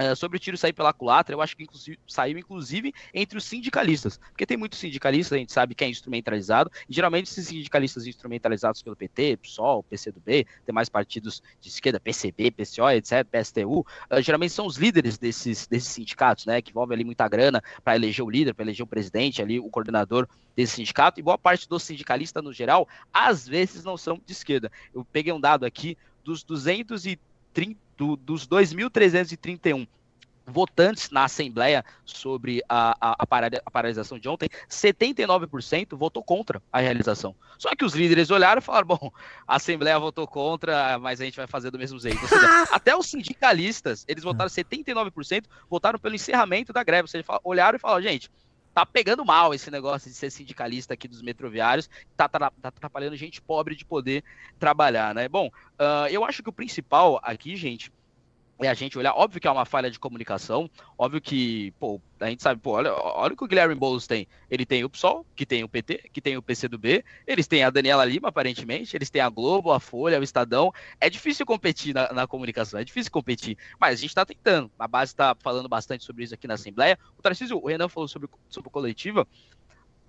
[0.00, 3.44] É, sobre o tiro sair pela culatra, eu acho que inclusive, saiu inclusive entre os
[3.44, 8.06] sindicalistas, porque tem muitos sindicalistas, a gente sabe que é instrumentalizado, e geralmente esses sindicalistas
[8.06, 14.22] instrumentalizados pelo PT, PSOL, PCdoB, tem mais partidos de esquerda, PCB, PCO, etc, PSTU, eh,
[14.22, 18.24] geralmente são os líderes desses, desses sindicatos, né, que envolvem ali muita grana para eleger
[18.24, 20.26] o líder, para eleger o presidente, ali o coordenador
[20.56, 24.72] desse sindicato, e boa parte dos sindicalistas no geral, às vezes não são de esquerda.
[24.94, 27.28] Eu peguei um dado aqui dos 230
[27.96, 29.86] do- dos 2.331
[30.46, 36.60] votantes na Assembleia sobre a, a, a, para, a paralisação de ontem, 79% votou contra
[36.72, 37.36] a realização.
[37.58, 39.12] Só que os líderes olharam e falaram: bom,
[39.46, 42.26] a Assembleia votou contra, mas a gente vai fazer do mesmo jeito.
[42.26, 47.02] Seja, até os sindicalistas, eles votaram 79%, votaram pelo encerramento da greve.
[47.02, 48.28] Ou seja, olharam e falaram: gente,
[48.74, 53.16] tá pegando mal esse negócio de ser sindicalista aqui dos metroviários, tá, tá, tá atrapalhando
[53.16, 54.24] gente pobre de poder
[54.58, 55.28] trabalhar, né?
[55.28, 57.92] Bom, uh, eu acho que o principal aqui, gente,
[58.60, 62.28] é a gente olhar, óbvio que é uma falha de comunicação, óbvio que, pô, a
[62.28, 64.26] gente sabe, pô, olha, olha o que o Guilherme Boulos tem.
[64.50, 67.70] Ele tem o PSOL, que tem o PT, que tem o PCdoB, eles têm a
[67.70, 70.72] Daniela Lima, aparentemente, eles têm a Globo, a Folha, o Estadão.
[71.00, 74.70] É difícil competir na, na comunicação, é difícil competir, mas a gente tá tentando.
[74.78, 76.98] A base tá falando bastante sobre isso aqui na Assembleia.
[77.18, 78.70] O Tarcísio, o Renan falou sobre, sobre o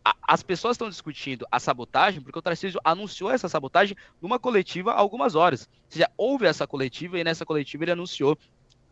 [0.03, 4.99] as pessoas estão discutindo a sabotagem porque o Tarcísio anunciou essa sabotagem numa coletiva há
[4.99, 5.69] algumas horas.
[5.85, 8.37] Ou seja, houve essa coletiva e nessa coletiva ele anunciou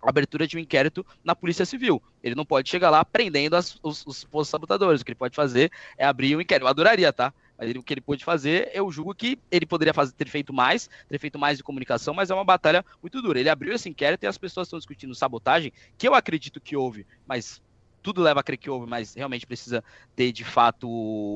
[0.02, 2.02] a abertura de um inquérito na Polícia Civil.
[2.24, 5.02] Ele não pode chegar lá prendendo as, os, os postos sabotadores.
[5.02, 6.66] O que ele pode fazer é abrir um inquérito.
[6.66, 7.34] Eu adoraria, tá?
[7.58, 10.54] Mas ele, o que ele pôde fazer, eu julgo que ele poderia fazer, ter feito
[10.54, 13.40] mais, ter feito mais de comunicação, mas é uma batalha muito dura.
[13.40, 17.06] Ele abriu esse inquérito e as pessoas estão discutindo sabotagem, que eu acredito que houve,
[17.28, 17.62] mas
[18.02, 19.84] tudo leva a crer que houve, mas realmente precisa
[20.16, 20.88] ter de fato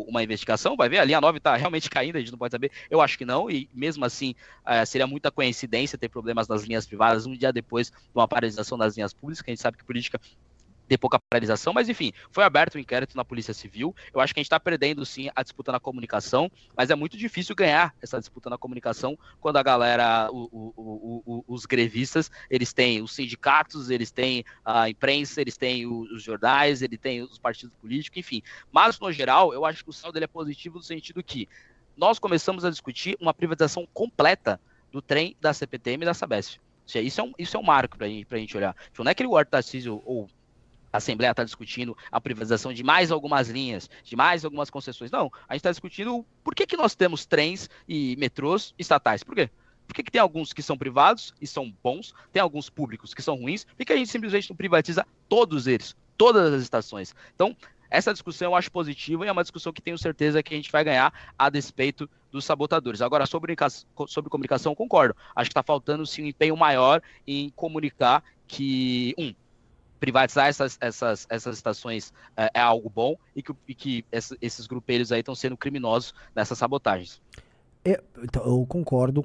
[0.07, 0.75] uma investigação.
[0.75, 2.71] Vai ver, a linha 9 está realmente caindo, a gente não pode saber.
[2.89, 4.35] Eu acho que não, e mesmo assim
[4.65, 8.77] é, seria muita coincidência ter problemas nas linhas privadas um dia depois de uma paralisação
[8.77, 10.19] das linhas públicas, a gente sabe que política
[10.87, 13.95] ter pouca paralisação, mas enfim, foi aberto o um inquérito na Polícia Civil.
[14.13, 17.17] Eu acho que a gente está perdendo sim a disputa na comunicação, mas é muito
[17.17, 22.73] difícil ganhar essa disputa na comunicação quando a galera, o, o, o, os grevistas, eles
[22.73, 27.75] têm os sindicatos, eles têm a imprensa, eles têm os jornais, eles têm os partidos
[27.77, 28.41] políticos, enfim.
[28.71, 31.47] Mas, no geral, eu acho que o saldo dele é positivo no sentido que
[31.95, 34.59] nós começamos a discutir uma privatização completa
[34.91, 36.59] do trem da CPTM e da Sabesp.
[36.85, 38.75] Isso é um, isso é um marco para a gente olhar.
[38.91, 40.27] Tipo, não é que o Arthur Tarcísio ou
[40.93, 45.09] a Assembleia está discutindo a privatização de mais algumas linhas, de mais algumas concessões.
[45.09, 49.23] Não, a gente está discutindo por que, que nós temos trens e metrôs estatais.
[49.23, 49.49] Por quê?
[49.87, 53.21] Por que, que tem alguns que são privados e são bons, tem alguns públicos que
[53.21, 57.13] são ruins, por que a gente simplesmente não privatiza todos eles, todas as estações?
[57.35, 57.57] Então,
[57.89, 60.71] essa discussão eu acho positiva e é uma discussão que tenho certeza que a gente
[60.71, 63.01] vai ganhar a despeito dos sabotadores.
[63.01, 63.55] Agora, sobre,
[64.07, 65.15] sobre comunicação, concordo.
[65.35, 69.33] Acho que está faltando sim um empenho maior em comunicar que, um,
[70.03, 75.13] privatizar essas, essas, essas estações é, é algo bom e que, e que esses grupelhos
[75.13, 77.21] aí estão sendo criminosos nessas sabotagens.
[77.85, 79.23] Eu, então, eu concordo,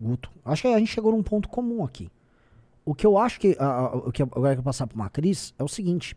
[0.00, 0.28] Guto.
[0.44, 2.10] Acho que a gente chegou num ponto comum aqui.
[2.84, 3.56] O que eu acho que.
[4.04, 6.16] o que agora que eu passar para uma Cris é o seguinte: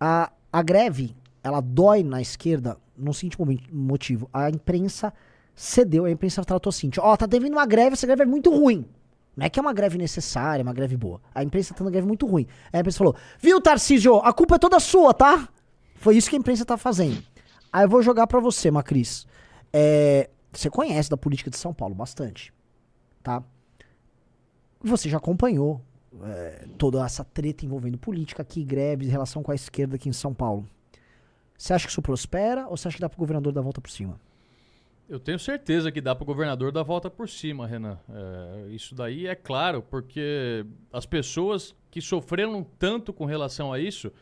[0.00, 3.36] a, a greve ela dói na esquerda no seguinte
[3.70, 4.28] motivo.
[4.32, 5.14] A imprensa
[5.54, 8.50] cedeu, a imprensa tratou assim: ó, oh, tá devendo uma greve, essa greve é muito
[8.50, 8.84] ruim.
[9.40, 11.18] Não é que é uma greve necessária, uma greve boa.
[11.34, 12.46] A imprensa tá uma greve muito ruim.
[12.70, 14.16] Aí a imprensa falou: Viu, Tarcísio?
[14.16, 15.48] A culpa é toda sua, tá?
[15.96, 17.22] Foi isso que a imprensa tá fazendo.
[17.72, 19.26] Aí eu vou jogar para você, Macris.
[19.72, 22.52] É, você conhece da política de São Paulo bastante,
[23.22, 23.42] tá?
[24.82, 25.80] Você já acompanhou
[26.22, 30.34] é, toda essa treta envolvendo política aqui, greves, relação com a esquerda aqui em São
[30.34, 30.68] Paulo.
[31.56, 33.80] Você acha que isso prospera ou você acha que dá pro governador dar a volta
[33.80, 34.20] por cima?
[35.10, 37.98] Eu tenho certeza que dá para o governador dar volta por cima, Renan.
[38.08, 44.12] É, isso daí é claro, porque as pessoas que sofreram tanto com relação a isso,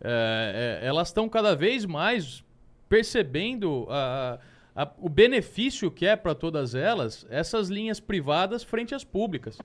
[0.00, 2.42] é, é, elas estão cada vez mais
[2.88, 4.38] percebendo a,
[4.74, 9.58] a, o benefício que é para todas elas essas linhas privadas frente às públicas.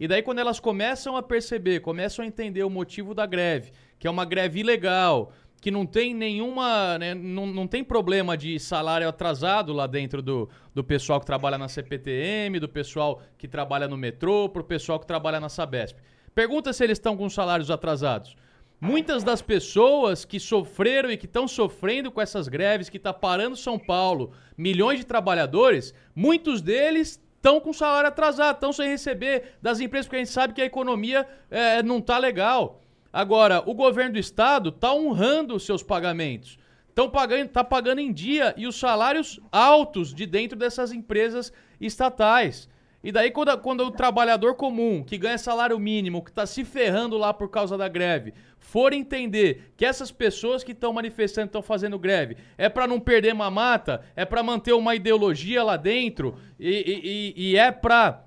[0.00, 3.70] E daí, quando elas começam a perceber, começam a entender o motivo da greve,
[4.00, 5.32] que é uma greve ilegal,
[5.64, 6.98] que não tem nenhuma.
[6.98, 11.56] Né, não, não tem problema de salário atrasado lá dentro do, do pessoal que trabalha
[11.56, 15.96] na CPTM, do pessoal que trabalha no metrô, pro pessoal que trabalha na Sabesp.
[16.34, 18.36] Pergunta se eles estão com salários atrasados.
[18.78, 23.56] Muitas das pessoas que sofreram e que estão sofrendo com essas greves, que está parando
[23.56, 29.80] São Paulo, milhões de trabalhadores, muitos deles estão com salário atrasado, estão sem receber das
[29.80, 32.83] empresas, porque a gente sabe que a economia é, não está legal.
[33.14, 36.58] Agora, o governo do estado está honrando os seus pagamentos.
[36.88, 42.68] Estão pagando, tá pagando em dia e os salários altos de dentro dessas empresas estatais.
[43.04, 47.16] E daí, quando, quando o trabalhador comum, que ganha salário mínimo, que está se ferrando
[47.16, 51.96] lá por causa da greve, for entender que essas pessoas que estão manifestando, estão fazendo
[52.00, 57.50] greve, é para não perder mamata, é para manter uma ideologia lá dentro e, e,
[57.50, 58.24] e é para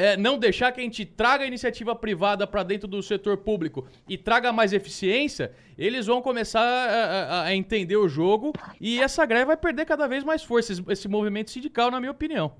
[0.00, 3.86] é, não deixar que a gente traga a iniciativa privada para dentro do setor público
[4.08, 9.24] e traga mais eficiência, eles vão começar a, a, a, entender o jogo e essa
[9.26, 12.52] greve vai perder cada vez mais força, esse, movimento sindical, na minha opinião.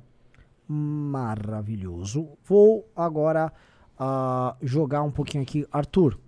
[0.68, 2.28] Maravilhoso.
[2.44, 3.52] Vou agora
[3.98, 5.66] uh, jogar um pouquinho aqui.
[5.72, 6.18] Arthur,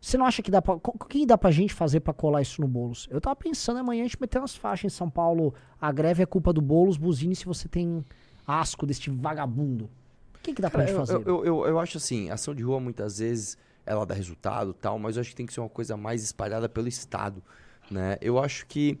[0.00, 2.60] Você não acha que dá co- O que dá pra gente fazer pra colar isso
[2.60, 3.08] no Boulos?
[3.10, 5.54] Eu tava pensando amanhã a gente meter umas faixas em São Paulo.
[5.80, 8.04] A greve é culpa do Boulos, buzine se você tem
[8.46, 9.90] asco deste vagabundo.
[10.38, 11.28] O que, que dá pra Cara, gente eu, fazer?
[11.28, 14.98] eu, eu, eu acho assim, ação de rua muitas vezes ela dá resultado e tal,
[14.98, 17.42] mas eu acho que tem que ser uma coisa mais espalhada pelo Estado,
[17.90, 18.16] né?
[18.20, 18.98] Eu acho que...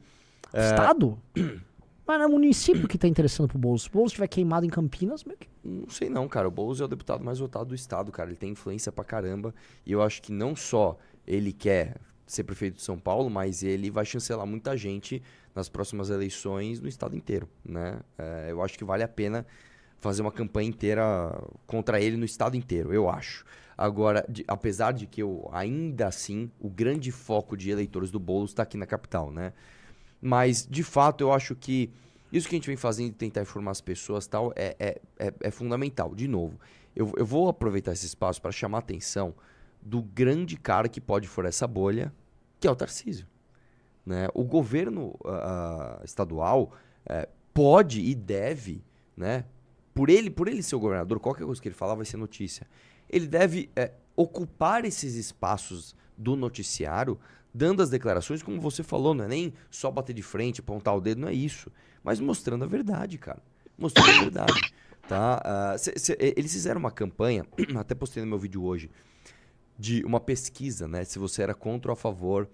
[0.52, 1.18] é, Estado?
[2.06, 3.82] Mas é o município que tá interessando pro Boulos.
[3.82, 6.48] Se o Boulos estiver queimado em Campinas, meio que- Não sei não, cara.
[6.48, 8.30] O Boulos é o deputado mais votado do estado, cara.
[8.30, 9.54] Ele tem influência pra caramba.
[9.84, 13.90] E eu acho que não só ele quer ser prefeito de São Paulo, mas ele
[13.90, 15.22] vai chancelar muita gente
[15.54, 18.00] nas próximas eleições no estado inteiro, né?
[18.16, 19.46] É, eu acho que vale a pena
[20.00, 21.04] fazer uma campanha inteira
[21.66, 23.44] contra ele no estado inteiro, eu acho.
[23.76, 28.50] Agora, de- apesar de que eu, ainda assim, o grande foco de eleitores do Boulos
[28.50, 29.52] está aqui na capital, né?
[30.20, 31.90] Mas, de fato, eu acho que
[32.32, 35.50] isso que a gente vem fazendo tentar informar as pessoas tal é, é, é, é
[35.50, 36.14] fundamental.
[36.14, 36.58] De novo,
[36.94, 39.34] eu, eu vou aproveitar esse espaço para chamar a atenção
[39.80, 42.12] do grande cara que pode furar essa bolha,
[42.60, 43.26] que é o Tarcísio.
[44.04, 44.28] Né?
[44.34, 46.72] O governo ah, estadual
[47.06, 48.82] eh, pode e deve,
[49.16, 49.44] né?
[49.98, 52.68] Por, ele, por ele ser o governador, qualquer coisa que ele falar vai ser notícia.
[53.10, 57.18] Ele deve eh, ocupar esses espaços do noticiário,
[57.52, 61.00] dando as declarações, como você falou, não é nem só bater de frente, apontar o
[61.00, 61.68] dedo, não é isso.
[62.00, 63.42] Mas mostrando a verdade, cara.
[63.76, 64.72] Mostrando a verdade.
[65.08, 65.42] Tá?
[65.44, 67.44] Ah, cê- cê- eles fizeram uma campanha,
[67.76, 68.88] até postei no meu vídeo hoje,
[69.76, 71.02] de uma pesquisa, né?
[71.02, 72.48] Se você era contra ou a favor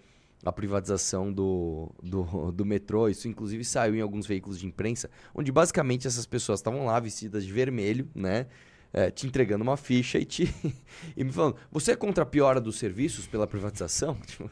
[0.44, 3.08] a privatização do, do, do metrô.
[3.08, 7.44] Isso, inclusive, saiu em alguns veículos de imprensa, onde basicamente essas pessoas estavam lá vestidas
[7.44, 8.46] de vermelho, né?
[8.92, 10.54] É, te entregando uma ficha e te
[11.16, 14.16] e me falando: você é contra a piora dos serviços pela privatização?
[14.26, 14.50] Tipo,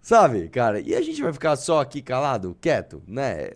[0.00, 0.80] Sabe, cara?
[0.80, 3.50] E a gente vai ficar só aqui calado, quieto, né?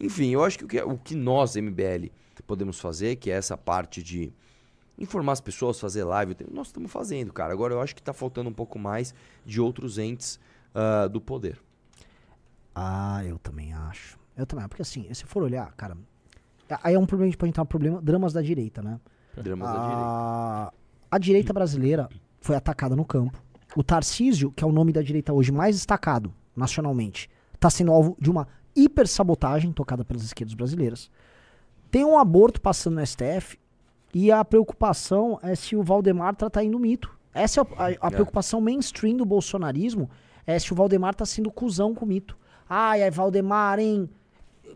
[0.00, 2.12] Enfim, eu acho que o que, o que nós, MBL,
[2.48, 4.32] podemos fazer, que é essa parte de
[4.98, 7.52] informar as pessoas, fazer live, nós estamos fazendo, cara.
[7.52, 9.14] Agora eu acho que tá faltando um pouco mais
[9.46, 10.40] de outros entes
[10.74, 11.58] ah, do poder.
[12.74, 14.18] Ah, eu também acho.
[14.36, 15.96] Eu também, porque assim, se for olhar, cara,
[16.82, 19.00] aí é um problema, a gente pode entrar no problema, dramas da direita, né?
[19.36, 20.00] Dramas da direita.
[20.00, 20.72] a,
[21.10, 22.08] a direita brasileira
[22.40, 23.42] foi atacada no campo.
[23.76, 28.16] O Tarcísio, que é o nome da direita hoje mais destacado nacionalmente, está sendo alvo
[28.20, 31.10] de uma hipersabotagem tocada pelas esquerdas brasileiras.
[31.90, 33.57] Tem um aborto passando no STF
[34.14, 37.10] e a preocupação é se o Valdemar tá traindo o mito.
[37.34, 38.10] Essa é a, a- É.
[38.10, 40.08] preocupação mainstream do bolsonarismo,
[40.46, 42.36] é se o Valdemar tá sendo cuzão com o mito.
[42.68, 44.08] Ai, ai, Valdemar, hein?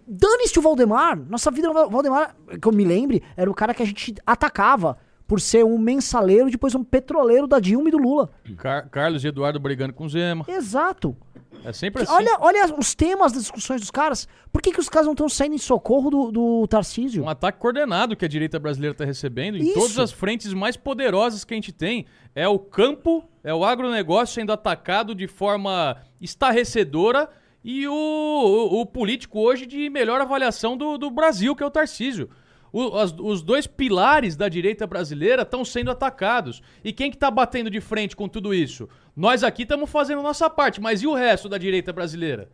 [0.06, 1.16] Dane-se o Valdemar.
[1.28, 4.98] Nossa vida Val- Valdemar, que eu me lembre, era o cara que a gente atacava
[5.26, 8.30] por ser um mensaleiro, depois um petroleiro da Dilma e do Lula.
[8.56, 10.44] Car- Carlos e Eduardo brigando com Zema.
[10.48, 11.16] Exato.
[11.64, 12.12] É sempre assim.
[12.12, 14.28] Olha, olha os temas das discussões dos caras.
[14.52, 17.24] Por que, que os caras não estão saindo em socorro do, do Tarcísio?
[17.24, 19.74] Um ataque coordenado que a direita brasileira está recebendo em Isso.
[19.74, 22.06] todas as frentes mais poderosas que a gente tem.
[22.34, 27.28] É o campo, é o agronegócio sendo atacado de forma estarrecedora
[27.64, 31.70] e o, o, o político hoje de melhor avaliação do, do Brasil, que é o
[31.70, 32.28] Tarcísio.
[32.72, 36.62] O- as- os dois pilares da direita brasileira estão sendo atacados.
[36.82, 38.88] E quem que tá batendo de frente com tudo isso?
[39.14, 42.50] Nós aqui estamos fazendo nossa parte, mas e o resto da direita brasileira?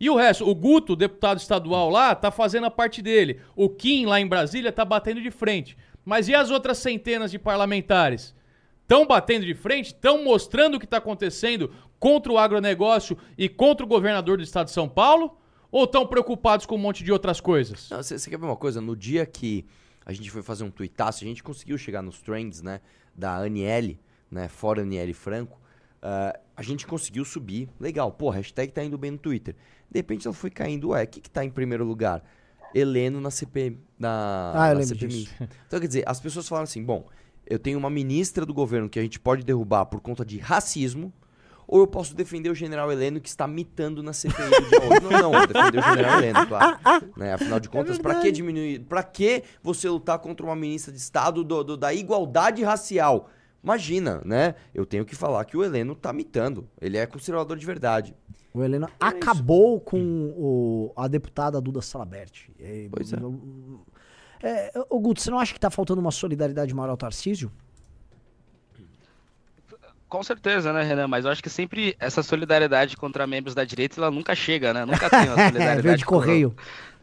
[0.00, 0.48] E o resto?
[0.48, 3.38] O Guto, deputado estadual lá, tá fazendo a parte dele.
[3.54, 5.76] O Kim, lá em Brasília, tá batendo de frente.
[6.06, 8.34] Mas e as outras centenas de parlamentares?
[8.80, 9.88] Estão batendo de frente?
[9.88, 14.68] Estão mostrando o que está acontecendo contra o agronegócio e contra o governador do estado
[14.68, 15.36] de São Paulo?
[15.72, 17.88] Ou estão preocupados com um monte de outras coisas?
[17.88, 18.80] Você quer ver uma coisa?
[18.80, 19.64] No dia que
[20.04, 22.80] a gente foi fazer um tuitaço, a gente conseguiu chegar nos trends, né?
[23.14, 24.00] Da Aniele,
[24.30, 24.48] né?
[24.48, 25.58] Fora Aniele Franco.
[26.02, 27.68] ah, a gente conseguiu subir.
[27.78, 28.10] Legal.
[28.12, 29.54] Pô, a hashtag tá indo bem no Twitter.
[29.90, 30.88] De repente ela foi caindo.
[30.90, 32.22] Ué, o que que tá em primeiro lugar?
[32.74, 35.08] Heleno na CP, na, Ah, eu na CPMI.
[35.24, 35.34] disso.
[35.66, 37.06] Então, quer dizer, as pessoas falaram assim, bom,
[37.46, 41.12] eu tenho uma ministra do governo que a gente pode derrubar por conta de racismo,
[41.72, 45.02] ou eu posso defender o general Heleno que está mitando na CPI do dia 8.
[45.04, 46.78] Não, não, vou defender o general Heleno, claro.
[47.16, 47.32] Né?
[47.34, 51.44] Afinal de contas, pra que diminuir, pra que você lutar contra uma ministra de Estado
[51.44, 53.28] do- do- da igualdade racial?
[53.62, 54.54] Imagina, né?
[54.74, 56.66] Eu tenho que falar que o Heleno tá mitando.
[56.80, 58.16] Ele é conservador de verdade.
[58.52, 62.48] O Helena acabou com o, a deputada Duda Salabert.
[62.58, 63.16] É, Pois é.
[64.42, 67.52] É, ô Guto, você não acha que tá faltando uma solidariedade maior ao Tarcísio?
[70.10, 71.06] Com certeza, né, Renan?
[71.08, 74.84] Mas eu acho que sempre essa solidariedade contra membros da direita, ela nunca chega, né?
[74.84, 75.82] Nunca tem uma solidariedade.
[75.82, 76.54] Veio de correio.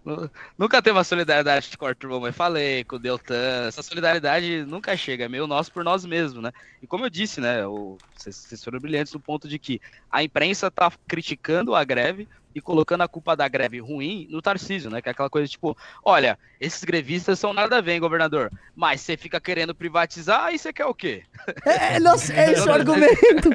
[0.05, 3.67] Nu- Nunca teve uma solidariedade com o Arthur Mamãe Falei, com o Deltan.
[3.67, 6.51] Essa solidariedade nunca chega, é meio nosso por nós mesmos, né?
[6.81, 7.65] E como eu disse, né?
[7.65, 9.79] o- vocês foram brilhantes no ponto de que
[10.11, 12.27] a imprensa tá criticando a greve
[12.57, 14.99] e colocando a culpa da greve ruim no Tarcísio, né?
[14.99, 18.99] Que é aquela coisa tipo, olha, esses grevistas são nada a ver, hein, governador, mas
[18.99, 21.21] você fica querendo privatizar e você quer o quê?
[21.63, 23.51] É, é, nossa, é esse o argumento.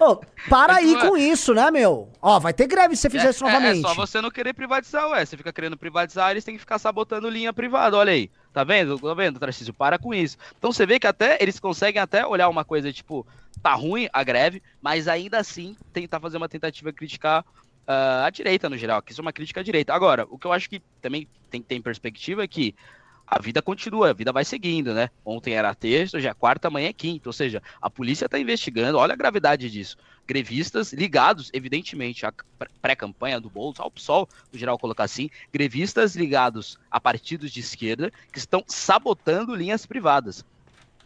[0.00, 0.16] Ô,
[0.48, 2.10] para aí com isso, né, meu?
[2.20, 3.76] Ó, vai ter greve se você fizer é, isso novamente.
[3.76, 5.24] É, é só você não querer privatizar, ué.
[5.24, 8.28] Você fica querendo privatizar, eles têm que ficar sabotando linha privada, olha aí.
[8.52, 8.98] Tá vendo?
[8.98, 9.72] Tá vendo, Tarcísio?
[9.72, 10.36] Para com isso.
[10.58, 13.24] Então você vê que até eles conseguem até olhar uma coisa tipo,
[13.62, 17.44] tá ruim a greve, mas ainda assim tentar fazer uma tentativa de criticar
[17.90, 19.92] uh, a direita no geral, que isso é uma crítica à direita.
[19.92, 22.74] Agora, o que eu acho que também tem que ter em perspectiva é que
[23.26, 25.08] a vida continua, a vida vai seguindo, né?
[25.24, 27.28] Ontem era terça, hoje é quarta, amanhã é quinta.
[27.28, 29.96] Ou seja, a polícia está investigando, olha a gravidade disso.
[30.26, 32.32] Grevistas ligados, evidentemente, à
[32.82, 38.12] pré-campanha do Bolsonaro, ao PSOL, no geral colocar assim, grevistas ligados a partidos de esquerda
[38.32, 40.44] que estão sabotando linhas privadas.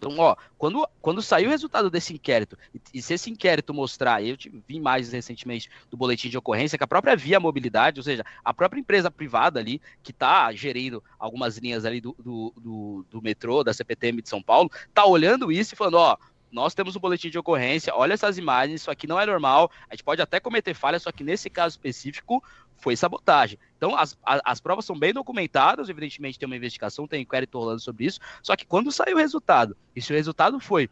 [0.05, 4.23] Então, ó, quando, quando saiu o resultado desse inquérito, e, e se esse inquérito mostrar,
[4.23, 4.37] eu
[4.69, 8.53] vi mais recentemente do boletim de ocorrência, que a própria Via Mobilidade, ou seja, a
[8.53, 13.65] própria empresa privada ali, que está gerindo algumas linhas ali do, do, do, do metrô,
[13.65, 16.19] da CPTM de São Paulo, tá olhando isso e falando, ó,
[16.55, 19.95] nós temos um boletim de ocorrência, olha essas imagens, isso aqui não é normal, a
[19.95, 22.43] gente pode até cometer falha, só que nesse caso específico
[22.77, 23.59] foi sabotagem.
[23.77, 27.81] Então, as, as, as, provas são bem documentadas, evidentemente tem uma investigação, tem inquérito rolando
[27.81, 30.89] sobre isso, só que quando saiu o resultado, e se o resultado foi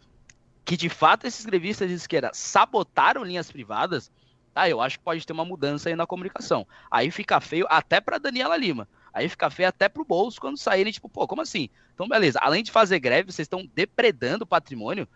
[0.64, 4.10] que de fato esses grevistas de esquerda sabotaram linhas privadas,
[4.52, 6.66] tá, eu acho que pode ter uma mudança aí na comunicação.
[6.90, 8.88] Aí fica feio até para Daniela Lima.
[9.14, 11.68] Aí fica feio até pro bolso quando saírem, tipo, pô, como assim?
[11.94, 15.06] Então, beleza, além de fazer greve, vocês estão depredando o patrimônio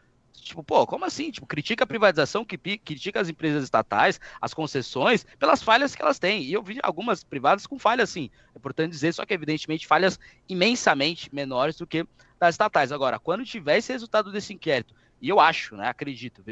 [0.41, 1.30] Tipo, pô, como assim?
[1.30, 6.43] Tipo, critica a privatização, critica as empresas estatais, as concessões, pelas falhas que elas têm.
[6.43, 8.30] E eu vi algumas privadas com falhas, sim.
[8.55, 10.18] É importante dizer, só que, evidentemente, falhas
[10.49, 12.07] imensamente menores do que
[12.39, 12.93] das estatais.
[12.93, 16.45] Agora, quando tiver esse resultado desse inquérito, e eu acho, né, acredito,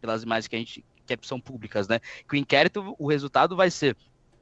[0.00, 3.70] pelas imagens que a gente que são públicas, né, que o inquérito, o resultado vai
[3.70, 3.96] ser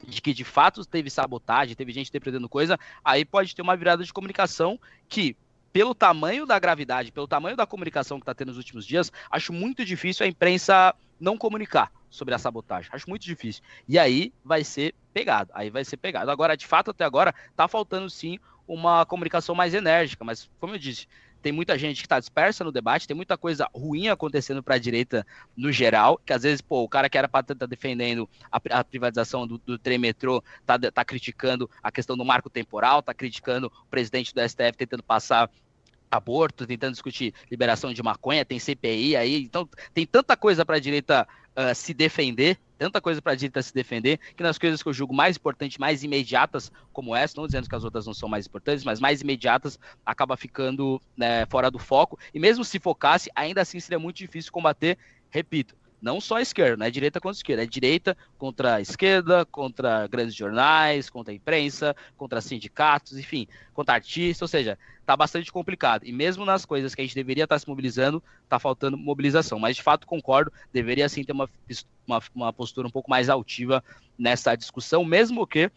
[0.04, 4.02] de que de fato teve sabotagem, teve gente depredando coisa, aí pode ter uma virada
[4.02, 4.78] de comunicação
[5.08, 5.36] que
[5.76, 9.52] pelo tamanho da gravidade, pelo tamanho da comunicação que está tendo nos últimos dias, acho
[9.52, 12.90] muito difícil a imprensa não comunicar sobre a sabotagem.
[12.94, 13.62] Acho muito difícil.
[13.86, 15.50] E aí vai ser pegado.
[15.52, 16.30] Aí vai ser pegado.
[16.30, 20.24] Agora, de fato, até agora, tá faltando sim uma comunicação mais enérgica.
[20.24, 21.06] Mas, como eu disse,
[21.42, 24.78] tem muita gente que está dispersa no debate, tem muita coisa ruim acontecendo para a
[24.78, 25.24] direita
[25.56, 28.60] no geral, que às vezes, pô, o cara que era para estar tá defendendo a,
[28.80, 33.14] a, privatização do, do trem metrô tá, tá criticando a questão do marco temporal, tá
[33.14, 35.48] criticando o presidente do STF tentando passar
[36.10, 40.80] aborto, tentando discutir liberação de maconha, tem CPI aí, então tem tanta coisa para a
[40.80, 41.26] direita
[41.56, 44.92] uh, se defender, tanta coisa para a direita se defender, que nas coisas que eu
[44.92, 48.46] julgo mais importantes, mais imediatas, como essa, não dizendo que as outras não são mais
[48.46, 53.62] importantes, mas mais imediatas, acaba ficando né, fora do foco, e mesmo se focasse, ainda
[53.62, 54.98] assim seria muito difícil combater,
[55.30, 55.74] repito,
[56.06, 60.06] não só a esquerda, não é direita contra esquerda, é direita contra a esquerda, contra
[60.06, 66.04] grandes jornais, contra a imprensa, contra sindicatos, enfim, contra artistas, ou seja, tá bastante complicado.
[66.06, 69.58] E mesmo nas coisas que a gente deveria estar tá se mobilizando, tá faltando mobilização.
[69.58, 71.50] Mas de fato concordo, deveria sim ter uma,
[72.06, 73.82] uma, uma postura um pouco mais altiva
[74.16, 75.72] nessa discussão, mesmo que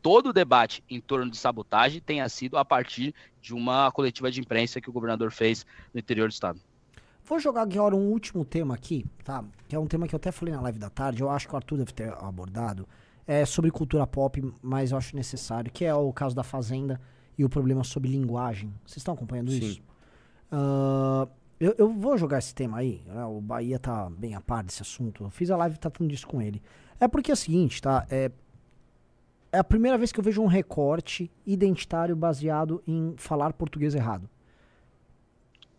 [0.00, 4.40] todo o debate em torno de sabotagem tenha sido a partir de uma coletiva de
[4.40, 6.58] imprensa que o governador fez no interior do estado.
[7.28, 9.44] Vou jogar agora um último tema aqui, tá?
[9.68, 11.52] Que é um tema que eu até falei na live da tarde, eu acho que
[11.52, 12.88] o Arthur deve ter abordado.
[13.26, 16.98] É sobre cultura pop, mas eu acho necessário, que é o caso da Fazenda
[17.36, 18.72] e o problema sobre linguagem.
[18.86, 19.58] Vocês estão acompanhando Sim.
[19.58, 19.82] isso?
[20.50, 21.28] Uh,
[21.60, 23.22] eu, eu, vou jogar esse tema aí, né?
[23.26, 25.24] o Bahia tá bem a par desse assunto.
[25.24, 26.62] Eu fiz a live tratando disso com ele.
[26.98, 28.06] É porque é o seguinte, tá?
[28.10, 28.30] É,
[29.52, 34.30] é a primeira vez que eu vejo um recorte identitário baseado em falar português errado.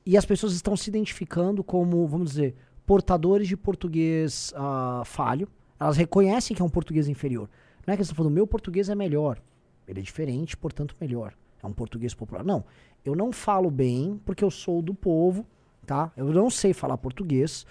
[0.06, 5.48] E as pessoas estão se identificando como, vamos dizer, portadores de português uh, falho.
[5.80, 7.50] Elas reconhecem que é um português inferior.
[7.86, 9.40] Não é que eles estão falando, meu português é melhor.
[9.88, 11.34] Ele é diferente, portanto melhor.
[11.62, 12.44] É um português popular.
[12.44, 12.64] Não,
[13.04, 15.46] eu não falo bem porque eu sou do povo,
[15.86, 16.12] tá?
[16.16, 17.66] Eu não sei falar português.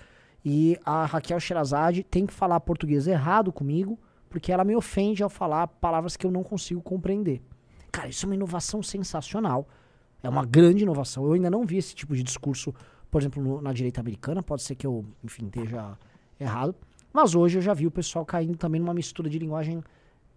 [0.45, 3.99] E a Raquel Sherazade tem que falar português errado comigo
[4.29, 7.41] porque ela me ofende ao falar palavras que eu não consigo compreender.
[7.91, 9.67] Cara, isso é uma inovação sensacional.
[10.23, 11.25] É uma grande inovação.
[11.25, 12.75] Eu ainda não vi esse tipo de discurso,
[13.11, 14.43] por exemplo, no, na direita americana.
[14.43, 15.97] Pode ser que eu, enfim, esteja
[16.39, 16.75] errado.
[17.13, 19.83] Mas hoje eu já vi o pessoal caindo também numa mistura de linguagem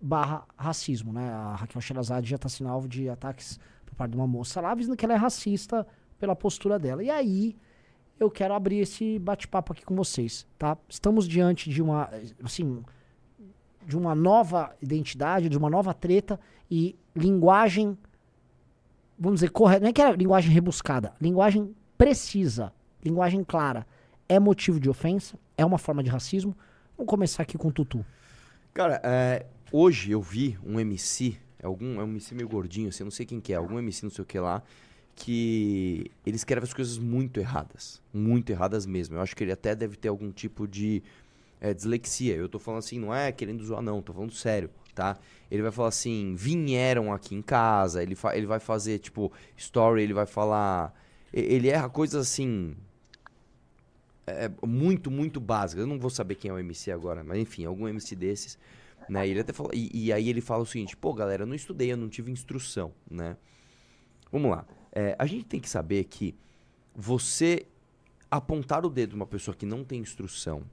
[0.01, 1.29] barra racismo, né?
[1.29, 4.73] A Raquel Sherazade já está sendo alvo de ataques por parte de uma moça lá,
[4.73, 5.85] dizendo que ela é racista
[6.19, 7.03] pela postura dela.
[7.03, 7.55] E aí
[8.19, 10.77] eu quero abrir esse bate-papo aqui com vocês, tá?
[10.87, 12.09] Estamos diante de uma,
[12.43, 12.83] assim,
[13.85, 17.97] de uma nova identidade, de uma nova treta e linguagem
[19.21, 19.81] vamos dizer, correta.
[19.81, 23.85] Não é que é linguagem rebuscada, linguagem precisa, linguagem clara.
[24.27, 25.37] É motivo de ofensa?
[25.55, 26.57] É uma forma de racismo?
[26.97, 28.03] Vamos começar aqui com o Tutu.
[28.73, 33.11] Cara, é, hoje eu vi um MC, algum é um MC meio gordinho, assim, não
[33.11, 34.63] sei quem que é, algum MC não sei o que lá,
[35.15, 38.01] que ele escreve as coisas muito erradas.
[38.11, 39.17] Muito erradas mesmo.
[39.17, 41.03] Eu acho que ele até deve ter algum tipo de
[41.59, 42.35] é, dislexia.
[42.35, 45.17] Eu tô falando assim, não é querendo zoar, não, tô falando sério, tá?
[45.49, 50.13] Ele vai falar assim, vieram aqui em casa, ele, ele vai fazer, tipo, story, ele
[50.13, 50.93] vai falar.
[51.33, 52.75] Ele erra coisas assim.
[54.25, 55.81] é, muito, muito básicas.
[55.81, 58.57] Eu não vou saber quem é o MC agora, mas enfim, algum MC desses.
[59.09, 59.27] Né?
[59.27, 61.91] Ele até fala, e, e aí ele fala o seguinte: pô, galera, eu não estudei,
[61.91, 63.35] eu não tive instrução, né?
[64.31, 64.65] Vamos lá.
[64.91, 66.35] É, a gente tem que saber que
[66.95, 67.65] você
[68.29, 70.63] apontar o dedo numa pessoa que não tem instrução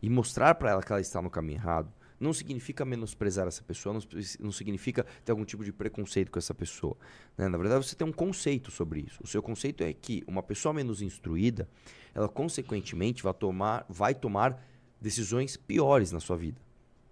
[0.00, 1.92] e mostrar pra ela que ela está no caminho errado
[2.22, 4.00] não significa menosprezar essa pessoa, não,
[4.38, 6.96] não significa ter algum tipo de preconceito com essa pessoa.
[7.36, 7.48] né?
[7.48, 9.20] Na verdade, você tem um conceito sobre isso.
[9.22, 11.68] O seu conceito é que uma pessoa menos instruída,
[12.14, 14.64] ela consequentemente vai tomar, vai tomar
[15.00, 16.60] decisões piores na sua vida.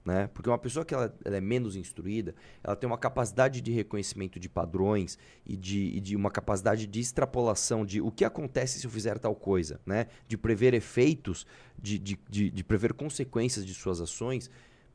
[0.02, 0.28] Né?
[0.32, 2.34] Porque uma pessoa que ela, ela é menos instruída,
[2.64, 7.00] ela tem uma capacidade de reconhecimento de padrões e de, e de uma capacidade de
[7.00, 10.06] extrapolação de o que acontece se eu fizer tal coisa, né?
[10.26, 11.46] De prever efeitos,
[11.78, 14.50] de, de, de, de prever consequências de suas ações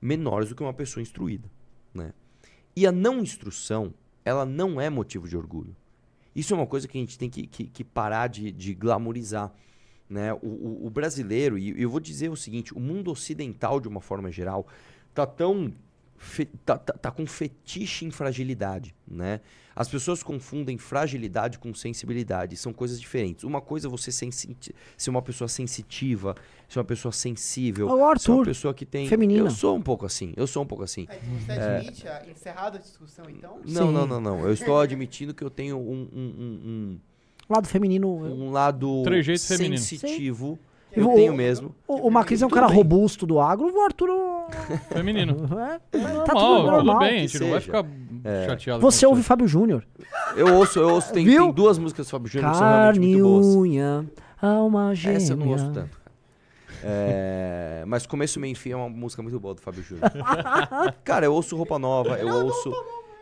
[0.05, 1.49] menores do que uma pessoa instruída,
[1.93, 2.13] né?
[2.75, 3.93] E a não instrução,
[4.23, 5.75] ela não é motivo de orgulho.
[6.35, 9.51] Isso é uma coisa que a gente tem que, que, que parar de, de glamorizar.
[10.09, 10.33] Né?
[10.33, 14.01] O, o, o brasileiro, e eu vou dizer o seguinte: o mundo ocidental, de uma
[14.01, 14.67] forma geral,
[15.13, 15.73] tá tão.
[16.25, 18.93] Fe- tá, tá, tá com fetiche em fragilidade.
[19.07, 19.39] Né?
[19.75, 22.55] As pessoas confundem fragilidade com sensibilidade.
[22.57, 23.43] São coisas diferentes.
[23.43, 24.55] Uma coisa é você sensi-
[24.97, 26.35] ser uma pessoa sensitiva,
[26.67, 27.87] ser uma pessoa sensível.
[27.87, 29.07] O ser uma Arthur, pessoa que tem.
[29.07, 29.41] feminina.
[29.47, 30.33] Eu sou um pouco assim.
[30.35, 31.07] Eu sou um pouco assim.
[31.45, 33.59] Você admite a encerrada a discussão, então?
[33.65, 33.93] Não, Sim.
[33.93, 34.39] não, não, não.
[34.45, 36.19] Eu estou admitindo que eu tenho um, um,
[36.65, 36.99] um,
[37.49, 38.07] Lado feminino.
[38.07, 39.77] um, um lado Trejeito feminino.
[39.77, 40.57] sensitivo.
[40.59, 40.74] Sim.
[40.95, 41.75] Eu O- tenho mesmo.
[41.87, 42.77] O, o Macris é um Tudo cara bem.
[42.77, 44.09] robusto do agro, o Arthur.
[44.93, 45.35] Feminino.
[45.91, 46.99] É, Normal, tá tudo normal.
[46.99, 47.71] bem, a gente que não vai seja.
[47.83, 47.85] ficar
[48.23, 48.45] É.
[48.47, 49.23] chateado Você ouve.
[49.23, 49.85] Fábio Júnior.
[50.35, 51.11] Eu ouço, eu ouço.
[51.13, 53.45] Tem, tem duas músicas do Fábio Júnior que são realmente muito boas.
[53.55, 54.05] unha,
[54.41, 55.17] alma gêmea.
[55.17, 55.89] Essa eu não ouço tanto.
[55.97, 56.05] cara.
[56.83, 60.11] É, mas Começo, Meio Fim é uma música muito boa do Fábio Júnior.
[61.03, 62.71] cara, eu ouço Roupa Nova, eu ouço...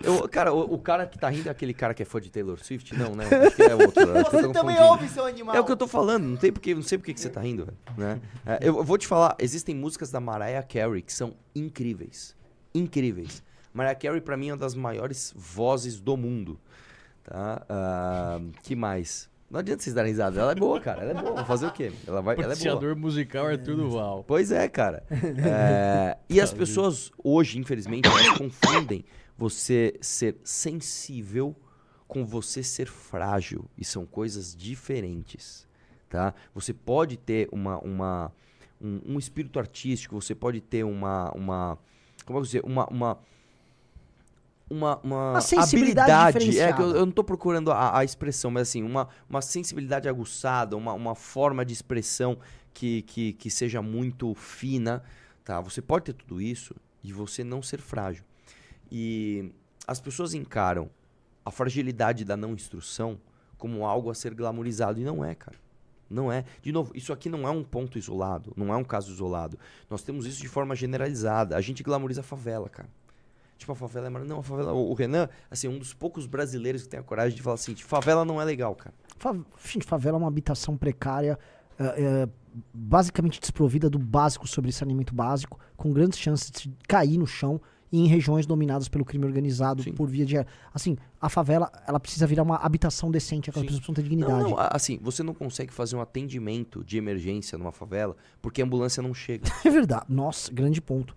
[0.04, 2.30] Eu, cara, o, o cara que tá rindo é aquele cara que é fã de
[2.30, 2.93] Taylor Swift?
[2.95, 3.26] Não, né?
[3.26, 4.06] Acho que é outro.
[4.06, 5.56] Você também ouve, seu animal.
[5.56, 7.30] É o que eu tô falando, não, tem porque, não sei por que que você
[7.30, 8.22] tá rindo, velho, né?
[8.45, 12.36] É, eu, vou te falar, existem músicas da Mariah Carey que são incríveis.
[12.76, 13.41] Incríveis.
[13.74, 16.60] Mariah Carey, pra mim, é uma das maiores vozes do mundo.
[17.24, 17.66] Tá?
[17.70, 19.32] Ah, que mais?
[19.49, 20.41] Não adianta vocês darem risada.
[20.41, 21.04] Ela é boa, cara.
[21.04, 21.36] Ela é boa.
[21.36, 21.91] Vou fazer o quê?
[22.08, 22.95] Ela, vai, ela é boa.
[22.95, 24.24] Musical Arthur Duval.
[24.28, 25.04] Pois é, cara.
[25.12, 29.06] É, e as pessoas hoje, infelizmente, confundem
[29.38, 31.56] você ser sensível
[32.08, 33.66] com você ser frágil.
[33.78, 35.68] E são coisas diferentes,
[36.10, 36.34] tá?
[36.54, 38.32] Você pode ter uma, uma,
[38.80, 41.32] um, um espírito artístico, você pode ter uma...
[41.36, 41.78] uma
[42.26, 42.62] como é que eu dizer?
[42.66, 42.88] Uma...
[42.90, 43.20] uma
[44.70, 48.50] uma, uma, Uma sensibilidade habilidade, é que eu, eu não tô procurando a, a expressão,
[48.50, 52.40] mas assim, uma, uma sensibilidade aguçada, uma, uma forma de expressão
[52.74, 55.04] que, que, que seja muito fina,
[55.44, 55.62] tá?
[55.62, 56.74] Você pode ter tudo isso
[57.04, 58.24] e você não ser frágil.
[58.96, 59.52] E
[59.88, 60.88] as pessoas encaram
[61.44, 63.20] a fragilidade da não instrução
[63.58, 65.58] como algo a ser glamorizado e não é, cara.
[66.10, 66.46] Não é.
[66.62, 69.58] De novo, isso aqui não é um ponto isolado, não é um caso isolado.
[69.89, 71.58] Nós temos isso de forma generalizada.
[71.58, 72.88] A gente glamoriza a favela, cara.
[73.58, 74.74] Tipo, a favela é mara- Não, a favela.
[74.74, 78.24] O Renan, assim, um dos poucos brasileiros que tem a coragem de falar assim: favela
[78.24, 78.94] não é legal, cara.
[79.66, 81.39] Gente, favela é uma habitação precária,
[81.80, 82.30] é, é,
[82.74, 87.60] basicamente desprovida do básico sobre saneamento básico, com grandes chances de cair no chão
[87.94, 89.94] e em regiões dominadas pelo crime organizado Sim.
[89.94, 90.36] por via de.
[90.74, 93.68] Assim, a favela, ela precisa virar uma habitação decente, aquelas Sim.
[93.68, 94.44] pessoas precisam ter dignidade.
[94.44, 98.64] Não, não, a- assim, você não consegue fazer um atendimento de emergência numa favela porque
[98.64, 99.44] a ambulância não chega.
[99.64, 100.06] É verdade.
[100.10, 101.16] Nossa, grande ponto.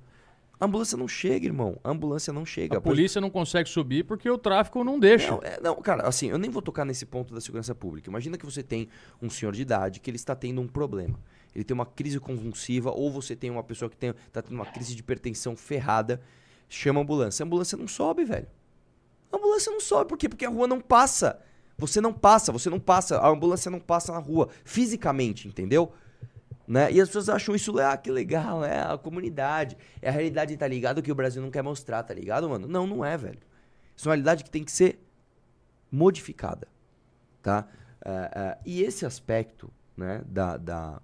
[0.60, 1.78] A ambulância não chega, irmão.
[1.82, 2.76] A ambulância não chega.
[2.78, 5.30] A polícia não consegue subir porque o tráfico não deixa.
[5.30, 8.08] Não, é, não, cara, assim, eu nem vou tocar nesse ponto da segurança pública.
[8.10, 8.88] Imagina que você tem
[9.20, 11.18] um senhor de idade que ele está tendo um problema.
[11.54, 14.94] Ele tem uma crise convulsiva, ou você tem uma pessoa que está tendo uma crise
[14.94, 16.20] de hipertensão ferrada,
[16.68, 17.42] chama a ambulância.
[17.42, 18.46] A ambulância não sobe, velho.
[19.32, 20.28] A ambulância não sobe, por quê?
[20.28, 21.40] Porque a rua não passa.
[21.78, 25.92] Você não passa, você não passa, a ambulância não passa na rua, fisicamente, entendeu?
[26.66, 26.90] Né?
[26.90, 29.76] E as pessoas acham isso, ah, que legal, é a comunidade.
[30.00, 31.02] É a realidade, tá ligado?
[31.02, 32.66] Que o Brasil não quer mostrar, tá ligado, mano?
[32.66, 33.38] Não, não é, velho.
[33.94, 34.98] Isso é uma realidade que tem que ser
[35.90, 36.66] modificada,
[37.42, 37.68] tá?
[38.04, 41.00] É, é, e esse aspecto, né, da, da,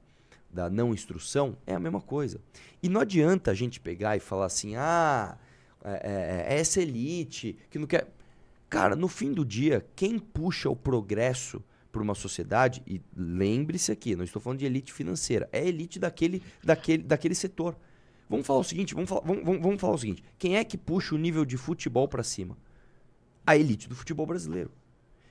[0.51, 2.41] da não instrução é a mesma coisa.
[2.83, 5.37] E não adianta a gente pegar e falar assim, ah,
[5.85, 8.09] é, é, é essa elite que não quer...
[8.68, 14.16] Cara, no fim do dia, quem puxa o progresso para uma sociedade, e lembre-se aqui,
[14.16, 17.76] não estou falando de elite financeira, é elite daquele, daquele, daquele setor.
[18.30, 20.24] Vamos falar o seguinte, vamos falar, vamos, vamos- vamos falar o seguinte.
[20.39, 22.57] Quem é que puxa o nível de futebol pra cima?
[23.47, 24.70] A elite do futebol brasileiro.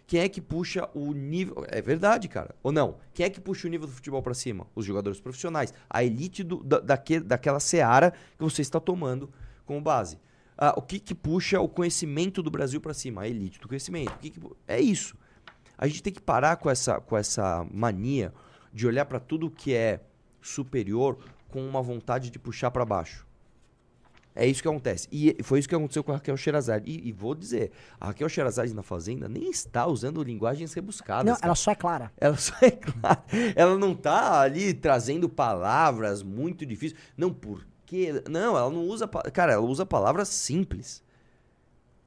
[0.06, 1.66] Quem é que puxa o nível.
[1.70, 2.54] É verdade, cara.
[2.62, 2.98] Ou não?
[3.14, 4.68] Quem é que puxa o nível do futebol pra cima?
[4.76, 5.74] Os jogadores profissionais.
[5.90, 9.32] A elite do, da, daque- daquela seara que você está tomando
[9.66, 10.20] como base.
[10.64, 13.24] Ah, o que, que puxa o conhecimento do Brasil pra cima?
[13.24, 14.16] A elite do conhecimento.
[14.20, 15.18] Que que é isso.
[15.76, 18.32] A gente tem que parar com essa, com essa mania
[18.72, 20.02] de olhar pra tudo que é
[20.40, 21.18] superior
[21.50, 23.26] com uma vontade de puxar pra baixo.
[24.36, 25.08] É isso que acontece.
[25.12, 26.90] E foi isso que aconteceu com a Raquel Sherazade.
[26.90, 31.26] E, e vou dizer, a Raquel Sherazade na Fazenda nem está usando linguagens rebuscadas.
[31.26, 31.48] Não, cara.
[31.48, 32.12] ela só é clara.
[32.18, 33.26] Ela só é clara.
[33.56, 37.02] Ela não tá ali trazendo palavras muito difíceis.
[37.18, 37.36] Não,
[37.92, 38.24] porque.
[38.30, 39.08] Não, ela não usa.
[39.08, 41.04] Cara, ela usa palavras simples.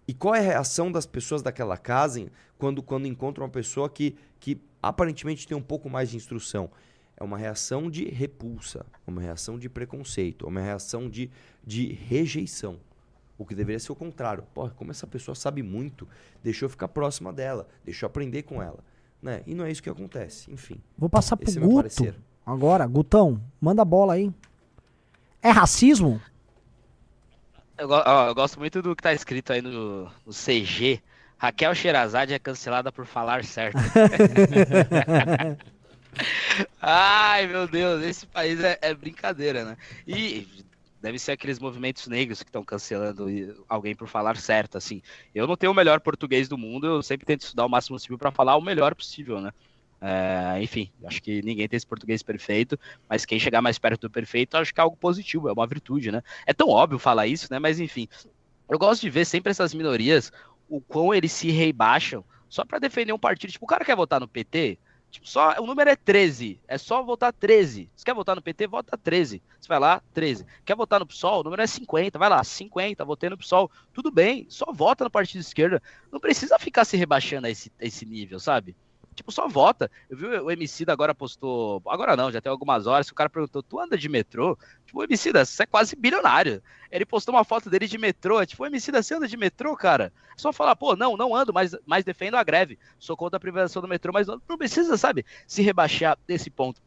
[0.08, 2.26] E qual é a reação das pessoas daquela casa
[2.58, 6.70] quando, quando encontram uma pessoa que, que aparentemente tem um pouco mais de instrução?
[7.16, 11.30] É uma reação de repulsa, uma reação de preconceito, uma reação de,
[11.64, 12.78] de rejeição.
[13.38, 14.44] O que deveria ser o contrário.
[14.52, 16.06] Pô, como essa pessoa sabe muito,
[16.42, 18.80] deixa eu ficar próxima dela, deixa eu aprender com ela.
[19.22, 19.42] Né?
[19.46, 20.52] E não é isso que acontece.
[20.52, 20.80] Enfim.
[20.98, 21.76] Vou passar pro é Guto.
[21.76, 22.14] parecer.
[22.44, 24.30] Agora, Gutão, manda a bola aí.
[25.44, 26.20] É racismo?
[27.76, 31.02] Eu, ó, eu gosto muito do que tá escrito aí no, no CG.
[31.36, 33.76] Raquel Sherazade é cancelada por falar certo.
[36.80, 39.76] Ai, meu Deus, esse país é, é brincadeira, né?
[40.06, 40.48] E
[41.02, 43.26] deve ser aqueles movimentos negros que estão cancelando
[43.68, 45.02] alguém por falar certo, assim.
[45.34, 48.16] Eu não tenho o melhor português do mundo, eu sempre tento estudar o máximo possível
[48.16, 49.52] para falar o melhor possível, né?
[50.06, 52.78] É, enfim, acho que ninguém tem esse português perfeito,
[53.08, 56.12] mas quem chegar mais perto do perfeito, acho que é algo positivo, é uma virtude,
[56.12, 56.22] né?
[56.44, 57.58] É tão óbvio falar isso, né?
[57.58, 58.06] Mas enfim,
[58.68, 60.30] eu gosto de ver sempre essas minorias,
[60.68, 63.50] o quão eles se rebaixam só para defender um partido.
[63.50, 64.78] Tipo, o cara quer votar no PT,
[65.10, 67.88] tipo, só o número é 13, é só votar 13.
[67.96, 69.42] Você quer votar no PT, vota 13.
[69.58, 70.44] Você vai lá, 13.
[70.66, 73.70] Quer votar no PSOL, o número é 50, vai lá, 50, votei no PSOL.
[73.90, 75.82] Tudo bem, só vota no partido de esquerda.
[76.12, 78.76] Não precisa ficar se rebaixando a esse, a esse nível, sabe?
[79.14, 79.90] Tipo, só vota.
[80.10, 81.82] Eu vi o MC agora postou.
[81.86, 83.08] Agora não, já tem algumas horas.
[83.08, 84.58] O cara perguntou: Tu anda de metrô?
[84.84, 86.62] Tipo, o MC você é quase bilionário.
[86.90, 88.44] Ele postou uma foto dele de metrô.
[88.44, 90.12] Tipo, o MC você anda de metrô, cara?
[90.36, 92.78] É só falar: Pô, não, não ando, mas, mas defendo a greve.
[92.98, 96.82] Sou contra a privatização do metrô, mas não precisa, sabe, se rebaixar desse ponto.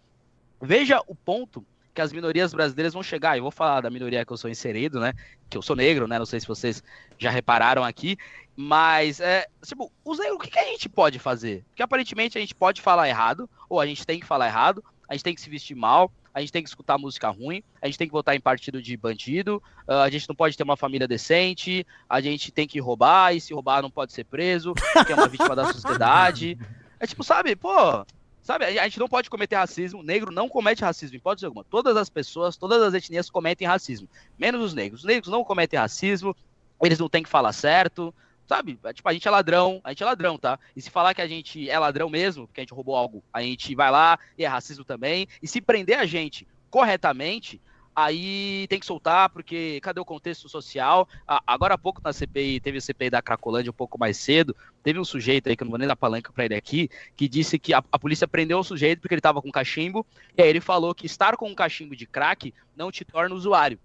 [0.62, 1.66] Veja o ponto
[1.98, 3.36] que as minorias brasileiras vão chegar.
[3.36, 5.14] Eu vou falar da minoria que eu sou inserido, né?
[5.50, 6.20] Que eu sou negro, né?
[6.20, 6.84] Não sei se vocês
[7.18, 8.16] já repararam aqui.
[8.56, 11.64] Mas, é, tipo, os negros, o que, que a gente pode fazer?
[11.70, 15.16] Porque aparentemente a gente pode falar errado, ou a gente tem que falar errado, a
[15.16, 17.98] gente tem que se vestir mal, a gente tem que escutar música ruim, a gente
[17.98, 21.08] tem que votar em partido de bandido, ah, a gente não pode ter uma família
[21.08, 25.16] decente, a gente tem que roubar, e se roubar não pode ser preso, porque é
[25.16, 26.60] uma vítima da sociedade.
[27.00, 28.06] É tipo, sabe, pô,
[28.48, 31.66] sabe, a gente não pode cometer racismo, negro não comete racismo, em hipótese alguma.
[31.66, 34.08] Todas as pessoas, todas as etnias cometem racismo,
[34.40, 35.02] menos os negros.
[35.02, 36.34] Os negros não cometem racismo,
[36.82, 38.16] eles não têm que falar certo,
[38.48, 38.80] sabe?
[38.86, 40.58] É, Tipo, a gente é ladrão, a gente é ladrão, tá?
[40.74, 43.42] E se falar que a gente é ladrão mesmo, porque a gente roubou algo, a
[43.42, 45.28] gente vai lá e é racismo também.
[45.44, 47.60] E se prender a gente corretamente,
[47.98, 51.08] aí tem que soltar, porque cadê o contexto social?
[51.28, 54.56] A- agora há pouco na CPI, teve a CPI da Cracolândia um pouco mais cedo,
[54.84, 57.28] teve um sujeito aí, que eu não vou nem dar palanca pra ele aqui, que
[57.28, 60.06] disse que a, a polícia prendeu o sujeito porque ele tava com cachimbo,
[60.38, 63.80] e aí ele falou que estar com um cachimbo de crack não te torna usuário.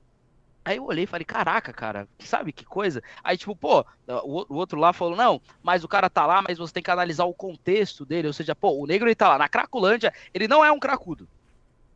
[0.65, 3.03] Aí eu olhei e falei, caraca, cara, sabe que coisa?
[3.25, 6.59] Aí, tipo, pô, o, o outro lá falou, não, mas o cara tá lá, mas
[6.59, 8.29] você tem que analisar o contexto dele.
[8.29, 11.29] Ou seja, pô, o negro ele tá lá na Cracolândia, ele não é um cracudo.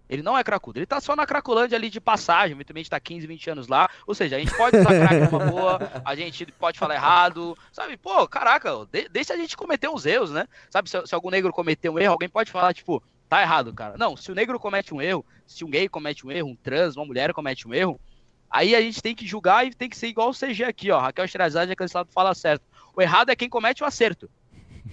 [0.08, 3.26] Ele não é cracudo, ele tá só na Cracolândia ali de passagem, eventualmente tá 15,
[3.26, 3.88] 20 anos lá.
[4.06, 7.96] Ou seja, a gente pode usar crack numa boa, a gente pode falar errado, sabe?
[7.96, 10.46] Pô, caraca, de- deixa a gente cometer uns erros, né?
[10.70, 13.96] Sabe, se, se algum negro cometer um erro, alguém pode falar, tipo, tá errado, cara.
[13.98, 16.96] Não, se o negro comete um erro, se um gay comete um erro, um trans,
[16.96, 18.00] uma mulher comete um erro,
[18.48, 21.00] Aí a gente tem que julgar e tem que ser igual o CG aqui, ó.
[21.00, 22.62] Raquel Sherazade é cancelado fala certo.
[22.94, 24.30] O errado é quem comete o acerto.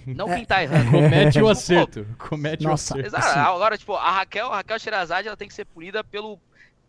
[0.06, 0.90] Não quem tá errando.
[0.90, 2.06] Comete o Tipo, acerto.
[2.18, 2.94] Comete Nossa.
[2.94, 3.16] o acerto.
[3.16, 3.38] Exato.
[3.38, 6.38] Agora, tipo, a Raquel, a Raquel Sherazade, ela tem que ser punida pelo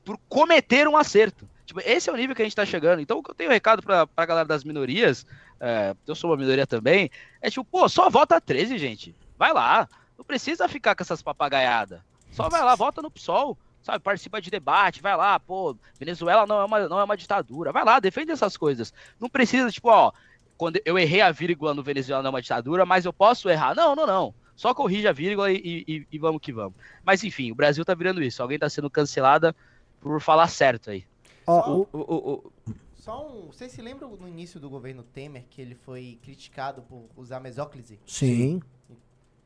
[0.04, 1.48] por cometer um acerto.
[1.66, 3.02] Tipo, esse é o nível que a gente tá chegando.
[3.02, 5.26] Então, o que eu tenho recado pra, pra galera das minorias,
[5.60, 7.10] é, eu sou uma minoria também,
[7.42, 9.16] é tipo, pô, só vota 13, gente.
[9.38, 9.88] Vai lá.
[10.18, 12.00] Não precisa ficar com essas papagaiadas.
[12.32, 13.58] Só vai lá, vota no PSOL.
[13.82, 17.72] Sabe, participa de debate, vai lá, pô, Venezuela não é uma, não é uma ditadura.
[17.72, 18.92] Vai lá, defende essas coisas.
[19.20, 20.12] Não precisa, tipo, ó,
[20.58, 23.76] quando eu errei a vírgula no Venezuela não é uma ditadura, mas eu posso errar.
[23.76, 24.34] Não, não, não.
[24.56, 26.76] Só corrija a vírgula e, e- e vamos que vamos.
[27.04, 28.42] Mas enfim, o Brasil tá virando isso.
[28.42, 29.54] Alguém tá sendo cancelada
[30.00, 31.04] por falar certo aí.
[31.46, 33.48] Só- o- O- o- o- Só um.
[33.48, 38.00] Vocês se lembram no início do governo Temer que ele foi criticado por usar mesóclise?
[38.06, 38.62] sim.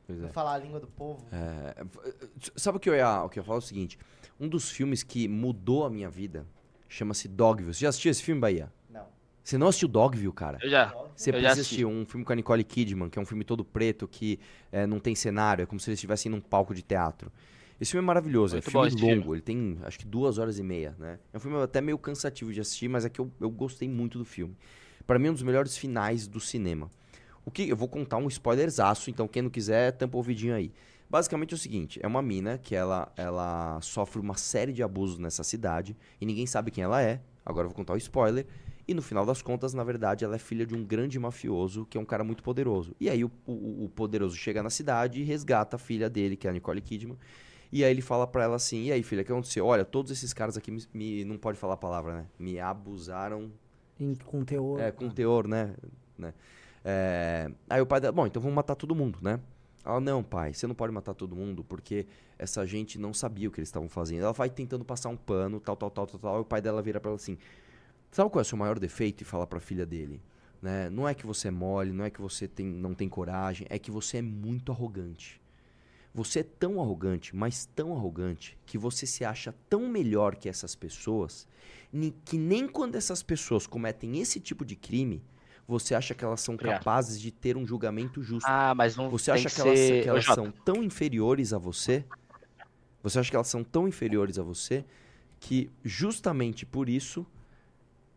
[0.06, 0.26] pois é.
[0.26, 1.24] Por falar a língua do povo?
[1.32, 1.84] É,
[2.56, 3.56] sabe o que eu ia, o que eu ia falar?
[3.56, 3.98] É o seguinte:
[4.38, 6.46] um dos filmes que mudou a minha vida,
[6.88, 7.72] Chama-se Dogville.
[7.72, 8.72] Você já assistiu esse filme, Bahia?
[9.42, 10.58] Você não assistiu Dogville, cara?
[10.62, 10.94] Eu já.
[11.16, 11.60] Você Eu já precisa assisti.
[11.60, 14.38] assistir um filme com a Nicole Kidman, que é um filme todo preto, que
[14.70, 17.30] é, não tem cenário, é como se eles estivessem num palco de teatro.
[17.80, 19.34] Esse filme é maravilhoso, Muito é bom filme longo, filme.
[19.36, 21.18] ele tem acho que duas horas e meia, né?
[21.32, 24.18] É um filme até meio cansativo de assistir, mas é que eu, eu gostei muito
[24.18, 24.54] do filme.
[25.06, 26.90] Pra mim é um dos melhores finais do cinema.
[27.44, 30.70] O que eu vou contar um spoilerzaço, então quem não quiser, tampa o ouvidinho aí.
[31.08, 35.18] Basicamente é o seguinte, é uma mina que ela, ela sofre uma série de abusos
[35.18, 37.20] nessa cidade e ninguém sabe quem ela é.
[37.44, 38.46] Agora eu vou contar o spoiler.
[38.90, 41.96] E no final das contas, na verdade, ela é filha de um grande mafioso que
[41.96, 42.92] é um cara muito poderoso.
[42.98, 46.48] E aí o, o, o poderoso chega na cidade e resgata a filha dele, que
[46.48, 47.16] é a Nicole Kidman.
[47.70, 49.64] E aí ele fala pra ela assim: E aí, filha, o que aconteceu?
[49.64, 52.26] Olha, todos esses caras aqui me, me- não pode falar a palavra, né?
[52.36, 53.48] Me abusaram
[54.00, 54.80] Em- com teor.
[54.80, 55.72] é, com teor, né?
[56.18, 56.34] né?
[56.84, 59.38] É, Aí o pai dela, bom, então vamos matar todo mundo, né?
[59.84, 62.06] Ela, não, pai, você não pode matar todo mundo porque
[62.36, 64.22] essa gente não sabia o que eles estavam fazendo.
[64.24, 66.38] Ela vai tentando passar um pano, tal, tal, tal, tal, tal.
[66.38, 67.38] E o pai dela vira pra ela assim:
[68.10, 69.22] Sabe qual é o seu maior defeito?
[69.22, 70.20] E fala pra filha dele:
[70.60, 70.90] né?
[70.90, 73.78] Não é que você é mole, não é que você tem, não tem coragem, é
[73.78, 75.40] que você é muito arrogante.
[76.12, 80.74] Você é tão arrogante, mas tão arrogante, que você se acha tão melhor que essas
[80.74, 81.46] pessoas,
[82.24, 85.22] que nem quando essas pessoas cometem esse tipo de crime,
[85.68, 86.78] você acha que elas são Obrigado.
[86.78, 88.44] capazes de ter um julgamento justo.
[88.44, 90.02] Ah, mas não Você tem acha que que elas, ser...
[90.02, 92.04] que elas são tão inferiores a você?
[93.04, 94.84] Você acha que elas são tão inferiores a você
[95.38, 97.24] que justamente por isso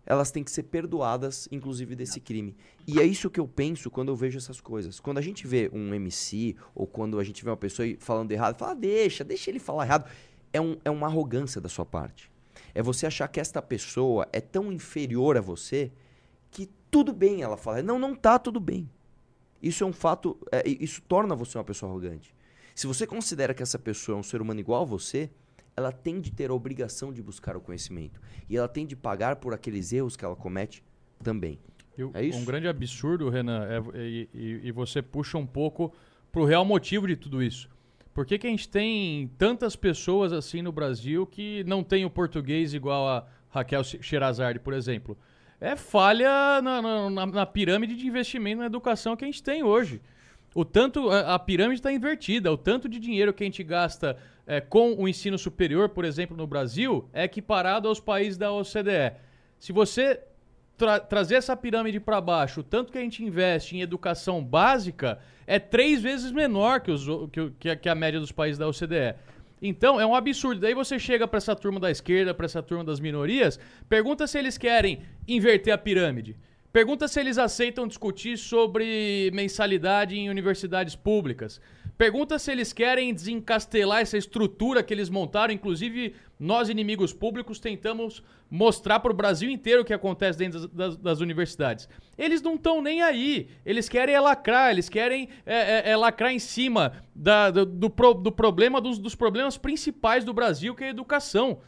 [0.06, 2.56] elas têm que ser perdoadas, inclusive desse crime.
[2.86, 5.00] E é isso que eu penso quando eu vejo essas coisas.
[5.00, 8.58] Quando a gente vê um MC ou quando a gente vê uma pessoa falando errado,
[8.58, 10.10] fala, "Ah, deixa, deixa ele falar errado.
[10.52, 12.30] É, um, é uma arrogância da sua parte.
[12.76, 15.92] É você achar que esta pessoa é tão inferior a você
[16.52, 17.82] que tudo bem ela falar.
[17.82, 18.90] Não, não tá tudo bem.
[19.62, 20.38] Isso é um fato.
[20.52, 22.36] é, isso torna você uma pessoa arrogante.
[22.76, 25.30] Se você considera que essa pessoa é um ser humano igual a você,
[25.76, 28.20] ela tem de ter a obrigação de buscar o conhecimento.
[28.50, 30.84] E ela tem de pagar por aqueles erros que ela comete
[31.24, 31.60] também.
[31.98, 32.38] E o- É isso?
[32.40, 35.94] Um grande absurdo, Renan, é- e, e- e você puxa um pouco
[36.32, 37.70] pro real motivo de tudo isso.
[38.14, 42.10] Por que, que a gente tem tantas pessoas assim no Brasil que não tem o
[42.10, 45.18] português igual a Raquel Sherazade, por exemplo?
[45.60, 49.64] É falha na, na- na- na pirâmide de investimento na educação que a gente tem
[49.64, 50.02] hoje.
[50.54, 54.16] O tanto a, a pirâmide está invertida, o tanto de dinheiro que a gente gasta
[54.46, 59.14] é, com o ensino superior, por exemplo, no Brasil, é equiparado aos países da OCDE.
[59.58, 60.20] Se você
[60.78, 65.20] tra- trazer essa pirâmide para baixo, o tanto que a gente investe em educação básica
[65.48, 69.16] é três vezes menor que, os que que a média dos países da OCDE.
[69.62, 70.60] Então, é um absurdo.
[70.60, 73.58] Daí você chega para essa turma da esquerda, para essa turma das minorias,
[73.88, 76.36] pergunta se eles querem inverter a pirâmide.
[76.74, 81.62] Pergunta se eles aceitam discutir sobre mensalidade em universidades públicas.
[81.98, 85.54] Pergunta se eles querem desencastelar essa estrutura que eles montaram.
[85.54, 90.98] Inclusive, nós, inimigos públicos, tentamos mostrar para o Brasil inteiro o que acontece dentro das,
[90.98, 91.88] das- universidades.
[92.18, 93.48] Eles não estão nem aí.
[93.66, 97.90] Eles querem é lacrar, eles querem é, é- é lacrar em cima da- do, do
[97.90, 101.60] pro- do problema, dos, dos problemas principais do Brasil, que é a educação.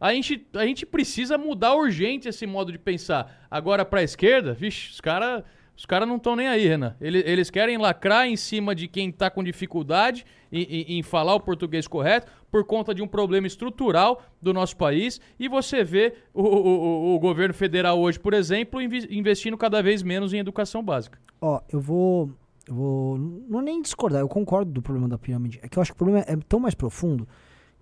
[0.00, 3.46] A gente, a gente precisa mudar urgente esse modo de pensar.
[3.50, 5.44] Agora, pra esquerda, vixe, os caras
[5.76, 6.94] os cara não estão nem aí, Renan.
[7.00, 11.34] Eles, eles querem lacrar em cima de quem tá com dificuldade em, em- em falar
[11.34, 15.20] o português correto por conta de um problema estrutural do nosso país.
[15.40, 20.32] E você vê o, o- o- governo federal hoje, por exemplo, investindo cada vez menos
[20.34, 21.18] em educação básica.
[21.40, 22.30] Ó, eu vou.
[22.68, 23.18] Eu vou.
[23.18, 25.58] Não nem discordar, eu concordo do problema da pirâmide.
[25.62, 27.26] É que eu acho que o problema é tão mais profundo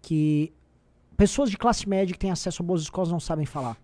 [0.00, 0.52] que
[1.16, 3.76] pessoas de classe média que têm acesso a boas escolas não sabem falar.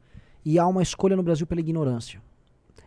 [0.45, 2.23] E há uma escolha no Brasil pela ignorância.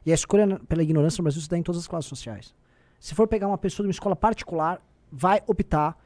[0.06, 2.54] E a escolha pela ignorância no Brasil se dá em todas as classes sociais.
[3.00, 4.82] Se for pegar uma pessoa de uma escola particular,
[5.12, 5.98] vai optar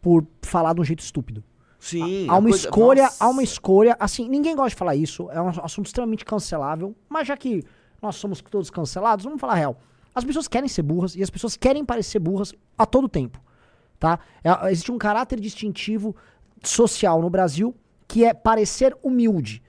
[0.00, 1.42] por falar de um jeito estúpido.
[1.78, 2.26] Sim.
[2.28, 3.24] Há uma coisa- escolha, Nossa.
[3.24, 7.26] há uma escolha, assim, ninguém gosta de falar isso, é um assunto extremamente cancelável, mas
[7.28, 7.62] já que
[8.00, 9.78] nós somos todos cancelados, vamos falar a real.
[10.14, 13.40] As pessoas querem ser burras e as pessoas querem parecer burras a todo tempo,
[13.98, 14.18] tá?
[14.42, 16.14] É- existe um caráter distintivo
[16.62, 17.74] social no Brasil
[18.06, 19.62] que é parecer humilde.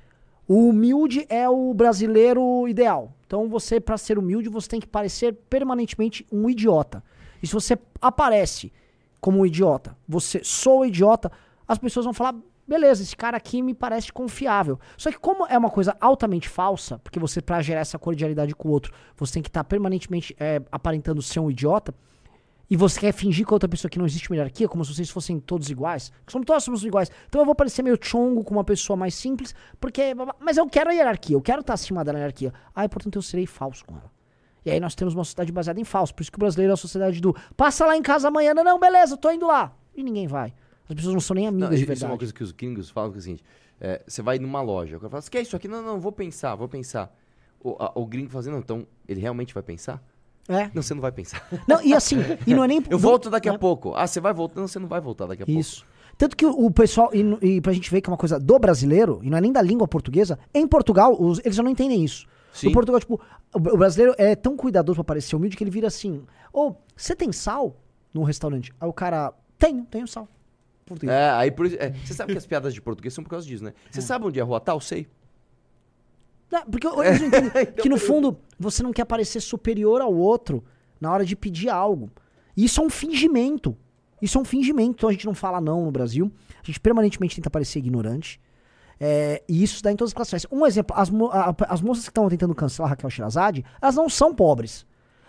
[0.47, 3.14] O humilde é o brasileiro ideal.
[3.25, 7.03] Então você, para ser humilde, você tem que parecer permanentemente um idiota.
[7.41, 8.71] E se você aparece
[9.19, 11.31] como um idiota, você sou idiota,
[11.67, 12.35] as pessoas vão falar,
[12.67, 14.79] beleza, esse cara aqui me parece confiável.
[14.97, 18.69] Só que como é uma coisa altamente falsa, porque você, pra gerar essa cordialidade com
[18.69, 21.93] o outro, você tem que estar permanentemente é, aparentando ser um idiota,
[22.69, 24.93] e você quer fingir com a outra pessoa que não existe uma hierarquia, como se
[24.93, 27.11] vocês fossem todos iguais, que somos todos somos iguais.
[27.27, 30.13] Então eu vou parecer meio chongo com uma pessoa mais simples, porque.
[30.39, 32.53] Mas eu quero a hierarquia, eu quero estar acima da hierarquia.
[32.73, 34.11] Ah, e, portanto eu serei falso com ela.
[34.65, 36.13] E aí nós temos uma sociedade baseada em falso.
[36.15, 38.63] Por isso que o brasileiro é a sociedade do passa lá em casa amanhã, não,
[38.63, 39.71] não, beleza, tô indo lá.
[39.95, 40.53] E ninguém vai.
[40.89, 42.19] As pessoas não são nem amigas Não, de isso é uma verdade.
[42.19, 43.43] coisa que os gringos falam que é o seguinte:
[43.79, 45.67] é, você vai numa loja, o cara fala, você quer isso aqui?
[45.67, 47.15] Não, não, vou pensar, vou pensar.
[47.59, 50.03] O, a- o gringo fala assim, não, então ele realmente vai pensar?
[50.47, 50.69] É.
[50.73, 51.47] Não, você não vai pensar.
[51.67, 52.83] Não, e assim, e não é nem.
[52.89, 53.55] Eu volto daqui né?
[53.55, 53.93] a pouco.
[53.95, 54.59] Ah, você vai voltar?
[54.59, 55.59] Não, você não vai voltar daqui a pouco.
[55.59, 55.85] Isso.
[56.17, 58.57] Tanto que o o pessoal, e, e pra gente ver que é uma coisa do
[58.59, 62.03] brasileiro, e não é nem da língua portuguesa, em Portugal, os- eles já não entendem
[62.03, 62.25] isso.
[62.53, 62.69] Sim.
[62.69, 63.19] Em Portugal, tipo,
[63.53, 66.23] o, o brasileiro é tão cuidadoso pra parecer humilde que ele vira assim:
[66.53, 67.75] Ô, você tem sal
[68.13, 68.71] no restaurante?
[68.79, 70.27] Aí o cara, tenho, tenho sal.
[70.85, 71.11] Português.
[71.17, 73.63] É, aí por é, você sabe que as piadas de português são por causa disso,
[73.63, 73.73] né?
[73.89, 74.79] Você sabe onde é a rua tal?
[74.79, 75.07] Sei.
[76.51, 80.63] Não, porque eles não entendem que no fundo você não quer parecer superior ao outro
[81.01, 82.09] na hora de pedir algo.
[82.55, 83.75] E Isso é um fingimento.
[84.21, 84.91] Isso é um fingimento.
[84.91, 86.31] Então a gente não fala não no Brasil.
[86.63, 88.39] A gente permanentemente tenta parecer ignorante.
[88.99, 90.51] É, e isso dá em todas as classificações.
[90.51, 93.95] Um exemplo, as, mo- a- as moças que estão tentando cancelar a Raquel Shirazade, elas
[93.95, 94.85] não são pobres.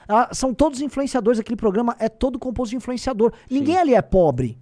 [0.06, 1.40] Elas são todos influenciadores.
[1.40, 3.32] Aquele programa é todo composto de influenciador.
[3.50, 4.56] Ninguém ali é pobre.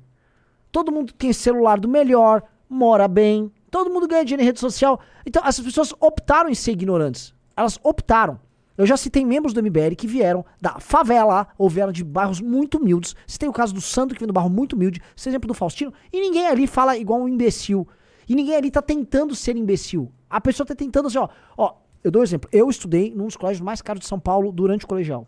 [0.72, 5.00] Todo mundo tem celular do melhor, mora bem, todo mundo ganha dinheiro em rede social.
[5.26, 7.34] Então, essas pessoas optaram em ser ignorantes.
[7.56, 8.38] Elas optaram.
[8.78, 12.78] Eu já citei membros do MBL que vieram da favela ou vieram de bairros muito
[12.78, 13.16] humildes.
[13.36, 15.00] Tem o caso do Sandro, que vem do bairro muito humilde.
[15.00, 15.92] O exemplo do Faustino.
[16.12, 17.84] E ninguém ali fala igual um imbecil.
[18.28, 20.12] E ninguém ali tá tentando ser imbecil.
[20.30, 21.28] A pessoa tá tentando assim, ó.
[21.56, 21.74] Ó,
[22.04, 22.48] eu dou um exemplo.
[22.52, 25.26] Eu estudei num dos colégios mais caros de São Paulo durante o colegial.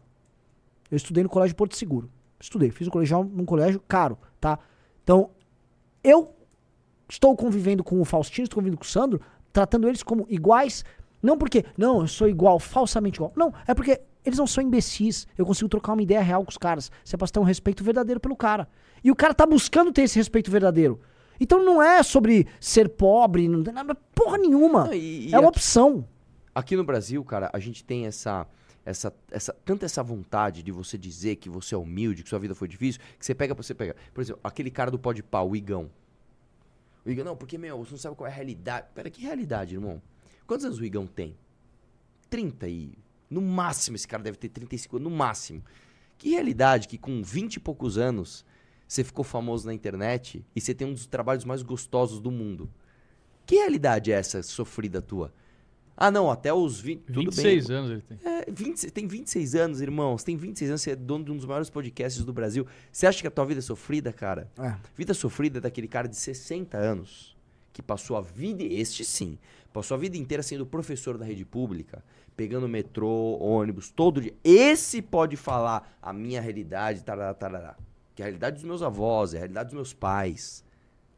[0.88, 2.08] Eu estudei no colégio Porto Seguro.
[2.38, 4.56] Estudei, fiz o colegial num colégio caro, tá?
[5.02, 5.30] Então,
[6.04, 6.35] eu
[7.08, 9.20] estou convivendo com o Faustino, estou convivendo com o Sandro,
[9.52, 10.84] tratando eles como iguais,
[11.22, 13.32] não porque, não, eu sou igual, falsamente igual.
[13.36, 15.26] Não, é porque eles não são imbecis.
[15.38, 16.90] Eu consigo trocar uma ideia real com os caras.
[17.04, 18.68] Você pode ter um respeito verdadeiro pelo cara.
[19.02, 21.00] E o cara tá buscando ter esse respeito verdadeiro.
[21.40, 24.86] Então não é sobre ser pobre, não tem nada, porra nenhuma.
[24.86, 26.04] Não, e- e é uma aqui- opção.
[26.54, 28.46] Aqui no Brasil, cara, a gente tem essa,
[28.84, 32.54] essa, essa, tanta essa vontade de você dizer que você é humilde, que sua vida
[32.54, 33.94] foi difícil, que você pega, você pega.
[34.14, 35.90] Por exemplo, aquele cara do pó de pau, o Igão.
[37.06, 38.88] O Igão, não, porque, meu, você não sabe qual é a realidade.
[38.92, 40.02] Pera, que realidade, irmão?
[40.44, 41.36] Quantos anos o Igão tem?
[42.28, 42.98] 30 e...
[43.30, 45.62] No máximo, esse cara deve ter 35 anos, no máximo.
[46.18, 48.44] Que realidade que com 20 e poucos anos
[48.88, 52.68] você ficou famoso na internet e você tem um dos trabalhos mais gostosos do mundo.
[53.44, 55.32] Que realidade é essa sofrida tua?
[55.96, 57.04] Ah, não, até os 20.
[57.04, 57.76] Tudo 26 bem.
[57.76, 58.18] anos ele tem.
[58.22, 60.18] É, 20, você tem 26 anos, irmão.
[60.18, 62.66] Você tem 26 anos, você é dono de um dos maiores podcasts do Brasil.
[62.92, 64.50] Você acha que a tua vida é sofrida, cara?
[64.58, 64.74] É.
[64.94, 67.34] Vida sofrida é daquele cara de 60 anos
[67.72, 69.38] que passou a vida, este sim,
[69.70, 72.02] passou a vida inteira sendo professor da rede pública,
[72.34, 74.32] pegando metrô, ônibus, todo dia.
[74.42, 77.76] Esse pode falar a minha realidade, tarará, tarará.
[78.14, 80.64] Que é a realidade dos meus avós, é a realidade dos meus pais.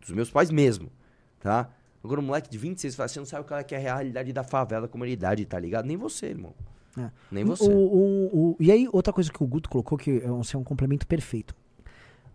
[0.01, 0.91] Dos meus pais mesmo,
[1.39, 1.71] tá?
[2.03, 4.33] Agora um moleque de 26 fala, você não sabe qual é, que é a realidade
[4.33, 5.87] da favela, da comunidade, tá ligado?
[5.87, 6.55] Nem você, irmão.
[6.97, 7.11] É.
[7.31, 7.65] Nem você.
[7.65, 10.57] O, o- o- e aí, outra coisa que o Guto colocou, que é um, assim,
[10.57, 11.55] é um complemento perfeito.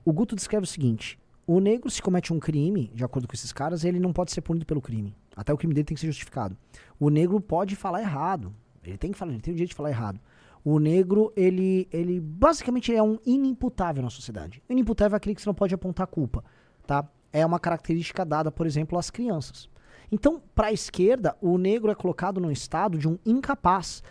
[0.06, 1.18] O Guto descreve o seguinte:
[1.48, 4.42] o negro, se comete um crime, de acordo com esses caras, ele não pode ser
[4.42, 5.16] punido pelo crime.
[5.36, 6.56] Até o crime dele tem que ser justificado.
[7.00, 8.54] O negro pode falar errado.
[8.84, 10.20] Ele tem que falar, ele tem o direito de falar errado.
[10.64, 14.62] O negro, ele, ele basicamente é um inimputável na sociedade.
[14.70, 16.44] Inimputável é aquele que você não pode apontar culpa,
[16.86, 17.06] tá?
[17.34, 19.68] É uma característica dada, por exemplo, às crianças.
[20.12, 24.04] Então, para a esquerda, o negro é colocado num estado de um incapaz,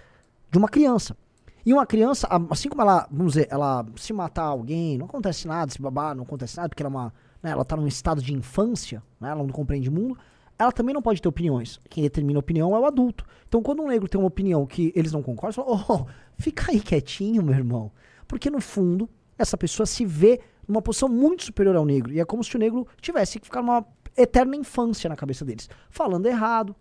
[0.50, 1.16] de uma criança.
[1.64, 5.70] E uma criança, assim como ela, vamos dizer, ela se matar alguém, não acontece nada,
[5.70, 8.34] se babar, não acontece nada, porque ela é uma, né, ela tá num estado de
[8.34, 10.18] infância, né, ela não compreende o mundo,
[10.58, 11.80] ela também não pode ter opiniões.
[11.88, 13.24] Quem determina a opinião é o adulto.
[13.48, 16.72] Então, quando um negro tem uma opinião que eles não concordam, você fala, oh, fica
[16.72, 17.92] aí quietinho, meu irmão.
[18.26, 19.08] Porque, no fundo,
[19.38, 22.12] essa pessoa se vê numa posição muito superior ao negro.
[22.12, 23.84] E é como se o negro tivesse que ficar numa
[24.16, 25.68] eterna infância na cabeça deles.
[25.90, 26.74] Falando errado,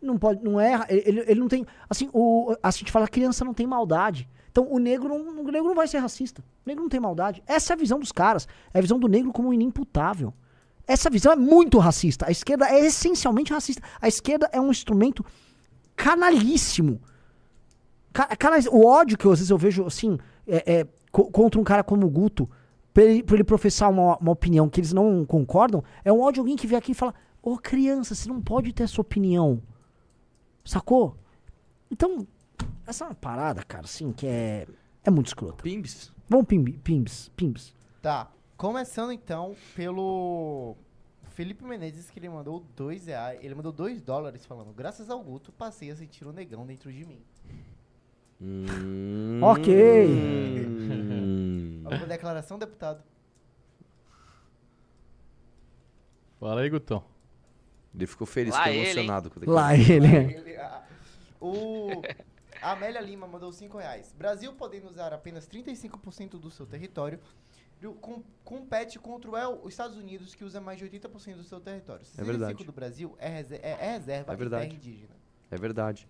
[0.00, 3.44] não pode, não erra, ele, ele não tem, assim, o, a gente fala, a criança
[3.44, 4.28] não tem maldade.
[4.50, 6.42] Então o negro não, o negro não vai ser racista.
[6.64, 7.42] O negro não tem maldade.
[7.46, 8.46] Essa é a visão dos caras.
[8.72, 10.32] É a visão do negro como inimputável.
[10.86, 12.26] Essa visão é muito racista.
[12.28, 13.82] A esquerda é essencialmente racista.
[14.00, 15.24] A esquerda é um instrumento
[15.96, 17.00] canalíssimo.
[18.12, 21.64] Ca- Cara, o ódio que às vezes eu vejo, assim, é, é, co- contra um
[21.64, 22.48] cara como o Guto,
[22.94, 26.34] pra ele, pra ele professar uma, uma opinião que eles não concordam, é um ódio
[26.34, 27.12] de alguém que vem aqui e fala:
[27.42, 29.60] Ô criança, você não pode ter essa opinião.
[30.64, 31.16] Sacou?
[31.90, 32.26] Então,
[32.86, 34.66] essa é uma parada, cara, assim, que é,
[35.04, 35.62] é muito escrota.
[35.62, 36.10] Pimbs?
[36.28, 37.74] Vamos, pimbi- pimbs, pimbs.
[38.00, 38.30] Tá.
[38.56, 40.76] Começando então pelo
[41.30, 43.40] Felipe Menezes, que ele mandou dois reais.
[43.42, 47.04] Ele mandou dois dólares falando, graças ao Guto, passei a sentir o negão dentro de
[47.04, 47.18] mim.
[48.40, 49.40] Hum.
[49.42, 49.74] Ok.
[51.84, 53.02] Alguma declaração, deputado?
[56.40, 57.04] Fala aí, Gutão.
[57.94, 59.30] Ele ficou feliz, Lá ficou ele, emocionado.
[59.30, 60.06] com o Lá ele.
[60.16, 60.82] Ele- a-
[61.40, 62.02] o
[62.60, 64.12] a Amélia Lima mandou 5 reais.
[64.18, 67.20] Brasil podendo usar apenas 35% do seu território,
[68.00, 71.60] com- compete contra o El- os Estados Unidos, que usa mais de 80% do seu
[71.60, 72.04] território.
[72.18, 72.54] É verdade.
[72.54, 74.66] 65% do Brasil é, rese- é- é reserva É verdade.
[74.68, 75.14] terra indígena.
[75.50, 76.08] É verdade.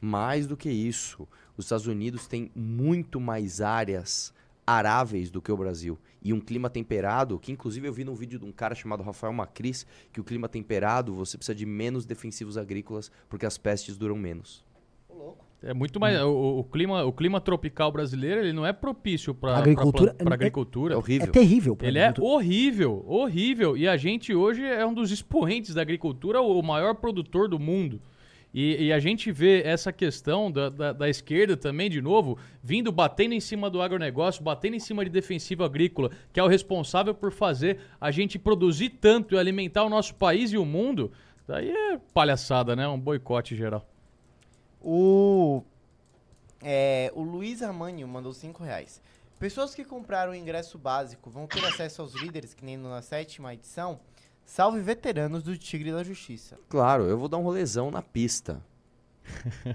[0.00, 1.26] Mais do que isso,
[1.56, 4.32] os Estados Unidos têm muito mais áreas
[4.66, 5.98] aráveis do que o Brasil.
[6.22, 9.32] E um clima temperado, que inclusive eu vi num vídeo de um cara chamado Rafael
[9.32, 14.16] Macris, que o clima temperado você precisa de menos defensivos agrícolas porque as pestes duram
[14.16, 14.64] menos.
[15.62, 16.20] É muito mais.
[16.20, 20.34] O, o clima, o clima tropical brasileiro ele não é propício para Agricultura- Para é-
[20.34, 20.92] agricultura.
[20.92, 21.32] É É horrível.
[21.32, 21.76] terrível.
[21.76, 22.34] pra Ele é agricultura.
[22.36, 23.76] horrível, horrível.
[23.76, 27.98] E a gente hoje é um dos expoentes da agricultura, o maior produtor do mundo.
[28.54, 32.92] E, e a gente vê essa questão da, da, da esquerda também, de novo, vindo
[32.92, 37.12] batendo em cima do agronegócio, batendo em cima de defensivo agrícola, que é o responsável
[37.12, 41.10] por fazer a gente produzir tanto e alimentar o nosso país e o mundo.
[41.48, 42.86] Daí é palhaçada, né?
[42.86, 43.84] Um boicote geral.
[44.80, 45.64] O,
[46.62, 49.02] é, o Luiz Armanio mandou 5 reais.
[49.36, 53.52] Pessoas que compraram o ingresso básico vão ter acesso aos líderes, que nem na sétima
[53.52, 53.98] edição.
[54.44, 56.58] Salve veteranos do Tigre da Justiça.
[56.68, 58.62] Claro, eu vou dar um rolezão na pista.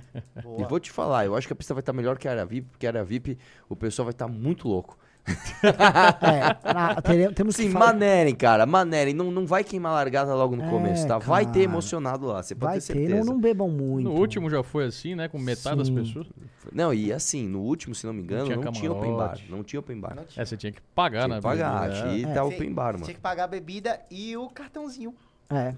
[0.59, 2.45] E vou te falar, eu acho que a pista vai estar melhor que a área
[2.45, 3.37] VIP, porque a área VIP
[3.67, 4.97] o pessoal vai estar muito louco.
[5.61, 7.87] É, na- temos Sim, que falar.
[7.87, 9.13] manerem, cara, manerem.
[9.13, 11.17] Não, não vai queimar largada logo no É, começo, tá?
[11.17, 11.63] Vai ter cara.
[11.63, 13.19] emocionado lá, você pode Vai ter ter, certeza.
[13.25, 14.05] não, não bebam muito.
[14.05, 15.27] No último já foi assim, né?
[15.27, 15.95] Com metade das Sim.
[15.95, 16.27] pessoas.
[16.71, 19.37] Não, e assim, no último, se não me engano, tinha não tinha, open bar.
[19.49, 20.15] Não tinha open bar.
[20.15, 20.41] Não tinha.
[20.41, 21.35] É, você tinha que pagar, Tinha né?
[21.35, 22.33] que pagar, bebida, aqui é.
[22.33, 23.05] tá open bar, mano.
[23.05, 25.13] Tinha que pagar a bebida e o cartãozinho.
[25.49, 25.73] É.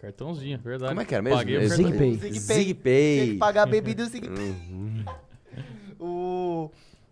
[0.00, 0.90] Cartãozinho, verdade.
[0.90, 1.38] Como é que era mesmo?
[1.38, 1.68] Paguei o.
[1.68, 2.14] ZigPay.
[2.14, 2.32] ZigPay.
[2.40, 3.14] ZigPay.
[3.20, 4.54] Tinha que pagar a bebida e o ZigPay.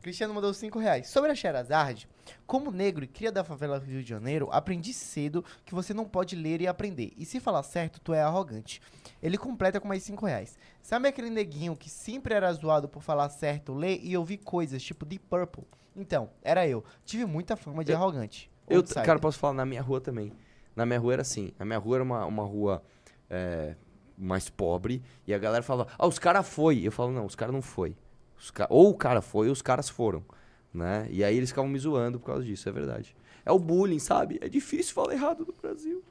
[0.09, 1.07] Cristiano mandou 5 reais.
[1.09, 2.09] Sobre a Sherazade,
[2.47, 6.07] como negro e cria da favela do Rio de Janeiro, aprendi cedo que você não
[6.07, 7.13] pode ler e aprender.
[7.19, 8.81] E se falar certo, tu é arrogante.
[9.23, 10.57] Ele completa com mais 5 reais.
[10.81, 15.05] Sabe aquele neguinho que sempre era zoado por falar certo, ler e ouvir coisas tipo
[15.05, 15.65] Deep Purple?
[15.95, 16.83] Então, era eu.
[17.05, 18.51] Tive muita fama de Eu- arrogante.
[18.67, 19.05] Eu, Outsider.
[19.05, 20.33] cara, posso falar na minha rua também.
[20.75, 21.53] Na minha rua era assim.
[21.59, 22.83] Na minha rua era uma, uma rua
[23.29, 23.75] é,
[24.17, 25.03] mais pobre.
[25.27, 26.79] E a galera falava, ah, os caras foi.
[26.87, 27.95] Eu falo, não, os caras não foi.
[28.39, 30.23] Os ca- Ou o cara foi, ou os caras foram.
[30.73, 31.09] Né?
[31.11, 33.17] E aí eles ficavam me zoando por causa disso, é verdade.
[33.45, 34.39] É o bullying, sabe?
[34.43, 36.03] É difícil falar errado no Brasil.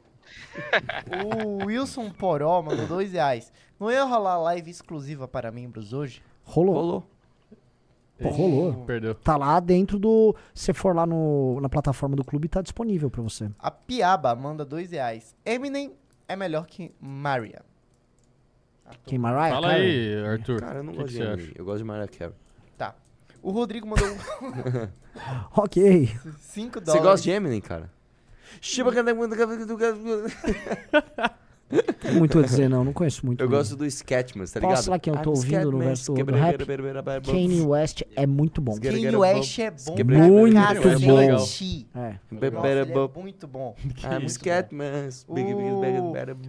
[1.62, 3.52] O Wilson Poró mandou 2 reais.
[3.80, 6.22] Não ia rolar live exclusiva para membros hoje?
[6.44, 6.74] Rolou.
[6.76, 7.04] Rolou.
[8.20, 8.74] Pô, rolou.
[8.86, 9.14] Perdeu.
[9.14, 10.36] Tá lá dentro do.
[10.54, 13.50] Se você for lá no, na plataforma do clube, tá disponível pra você.
[13.60, 15.36] A Piaba manda 2 reais.
[15.46, 15.94] Eminem
[16.28, 17.62] é melhor que Maria.
[19.06, 19.54] Quem Mariah?
[19.56, 20.16] Fala Carey?
[20.16, 20.60] aí, Arthur.
[20.60, 21.52] Cara, eu não que gosto que de você Eminem.
[21.56, 22.34] Eu gosto de Mariah Carey.
[22.78, 22.96] Tá.
[23.42, 24.08] O Rodrigo mandou
[25.56, 26.08] Ok.
[26.40, 27.04] 5 Você dólares.
[27.04, 27.92] gosta de Eminem, cara?
[32.00, 32.84] Tem muito a dizer, não.
[32.84, 33.42] Não conheço muito.
[33.44, 34.72] Eu gosto do Sketchman, tá ligado?
[34.76, 36.66] Posso falar quem eu tô I'm ouvindo no Scatman, verso do- rap?
[37.26, 38.80] Kanye West é muito bom.
[38.80, 39.96] Kanye West é bom
[40.30, 40.62] Muito bom.
[40.64, 41.88] cacete.
[41.94, 42.20] É.
[42.52, 42.86] Nossa, ele é
[43.22, 43.76] muito bom.
[44.04, 44.26] I'm.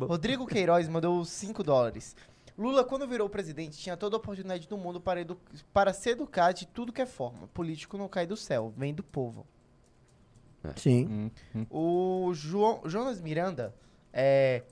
[0.00, 2.14] O- Rodrigo Queiroz mandou 5 dólares.
[2.56, 5.38] Lula, quando virou presidente, tinha toda a oportunidade do mundo para, edu-
[5.72, 7.46] para se educar de tudo que é forma.
[7.54, 9.46] Político não cai do céu, vem do povo.
[10.76, 11.06] Sim.
[11.06, 11.66] Hum, hum.
[11.70, 13.72] O João, Jonas Miranda
[14.12, 14.62] é,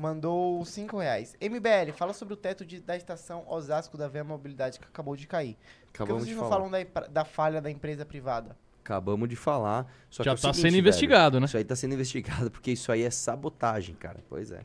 [0.00, 1.36] mandou 5 reais.
[1.40, 5.26] MBL, fala sobre o teto de- da estação Osasco da Via Mobilidade que acabou de
[5.26, 5.54] cair.
[5.54, 6.62] Por que Acabamos vocês de não falar.
[6.68, 8.56] falam da, da falha da empresa privada?
[8.82, 9.86] Acabamos de falar.
[10.08, 11.44] Só Já que é o tá seguinte, sendo velho, investigado, né?
[11.46, 14.18] Isso aí tá sendo investigado porque isso aí é sabotagem, cara.
[14.28, 14.62] Pois é.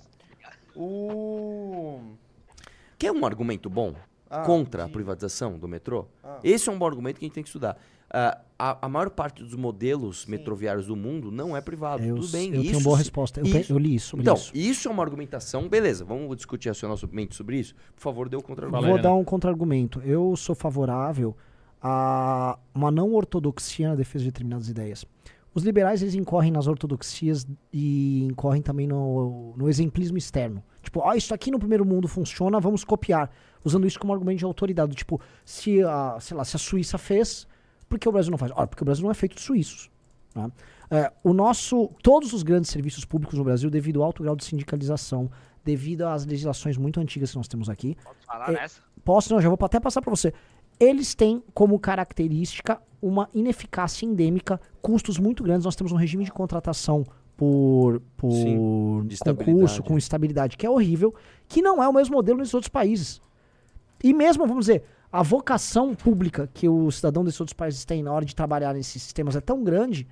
[0.75, 2.01] O...
[2.97, 3.93] Quer um argumento bom
[4.29, 6.07] Ah, contra a privatização do metrô?
[6.23, 6.39] Ah.
[6.43, 7.77] Esse é um bom argumento que a gente tem que estudar.
[8.09, 10.31] Ah, a, a maior parte dos modelos Sim.
[10.31, 12.03] metroviários do mundo não é privado.
[12.03, 13.41] Eu, Tudo bem, eu isso tenho boa resposta.
[13.41, 14.51] Eu, isso- eu li isso sobre Então, isso.
[14.55, 16.05] isso é uma argumentação, beleza.
[16.05, 17.75] Vamos discutir racionalmente sobre isso?
[17.95, 18.81] Por favor, dê o contra-argumento.
[18.83, 20.01] Fala aí, Vou dar um contra-argumento.
[20.05, 21.35] Eu sou favorável
[21.81, 25.05] a uma não ortodoxia na defesa de determinadas ideias.
[25.53, 30.61] Os liberais, eles incorrem nas ortodoxias e incorrem também no, no exemplismo externo.
[30.81, 33.31] Tipo, ah, isso aqui no primeiro mundo funciona, vamos copiar.
[33.63, 34.93] Usando isso como argumento de autoridade.
[34.95, 37.47] Tipo, se a, sei lá, se a Suíça fez,
[37.89, 38.51] por que o Brasil não faz?
[38.55, 39.89] Ora, porque o Brasil não é feito de suíços.
[40.35, 40.51] né?
[40.89, 44.43] É, o nosso, todos os grandes serviços públicos no Brasil, devido ao alto grau de
[44.45, 45.29] sindicalização,
[45.63, 48.81] devido às legislações muito antigas que nós temos aqui, Pode falar É, nessa?
[49.03, 50.31] posso, não, já vou até passar para você.
[50.79, 55.65] Eles têm como característica uma ineficácia endêmica, custos muito grandes.
[55.65, 57.03] Nós temos um regime de contratação
[57.37, 61.13] por, por Sim, concurso, com estabilidade, que é horrível,
[61.47, 63.21] que não é o mesmo modelo nesses outros países.
[64.03, 64.83] E mesmo, vamos dizer,
[65.15, 69.01] a vocação pública que o cidadão desses outros países tem na hora de trabalhar nesses
[69.01, 70.05] sistemas é tão grande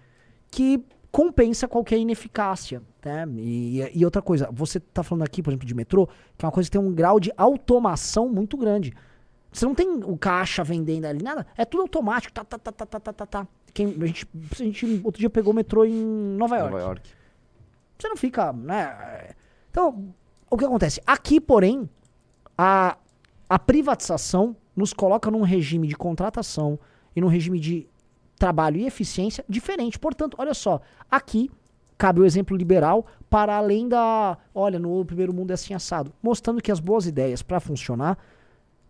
[0.50, 0.82] que
[1.12, 2.82] compensa qualquer ineficácia.
[3.04, 3.28] Né?
[3.36, 6.08] E, e outra coisa, você está falando aqui, por exemplo, de metrô,
[6.38, 8.94] que é uma coisa que tem um grau de automação muito grande.
[9.52, 11.46] Você não tem o caixa vendendo ali, nada.
[11.58, 12.34] É tudo automático.
[12.34, 13.48] Tá, tá, tá, tá, tá, tá, tá, tá.
[13.74, 15.94] quem, a, gente, a gente outro dia pegou o metrô em
[16.38, 16.72] Nova York.
[16.72, 17.10] Nova York.
[18.00, 19.32] Você não fica, né?
[19.70, 20.16] Então,
[20.50, 21.02] o que acontece?
[21.06, 21.90] Aqui, porém,
[22.58, 22.98] a,
[23.50, 26.80] a privatização nos coloca num regime de contratação
[27.16, 27.88] e num regime de
[28.38, 30.00] trabalho e eficiência diferente.
[30.00, 31.50] Portanto, olha só, aqui
[31.98, 36.62] cabe o exemplo liberal para além da, olha, no primeiro mundo é assim assado, mostrando
[36.62, 38.18] que as boas ideias para funcionar,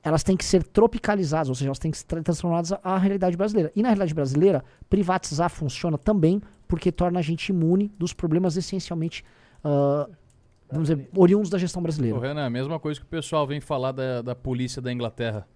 [0.02, 3.38] elas têm que ser tropicalizadas, ou seja, elas têm que ser tra- transformadas à realidade
[3.38, 3.72] brasileira.
[3.76, 9.24] E na realidade brasileira, privatizar funciona também porque torna a gente imune dos problemas essencialmente,
[9.64, 10.10] ah,
[10.70, 12.20] vamos dizer, oriundos da gestão brasileira.
[12.20, 15.48] Renan, a mesma coisa que o pessoal vem falar da, da polícia da Inglaterra.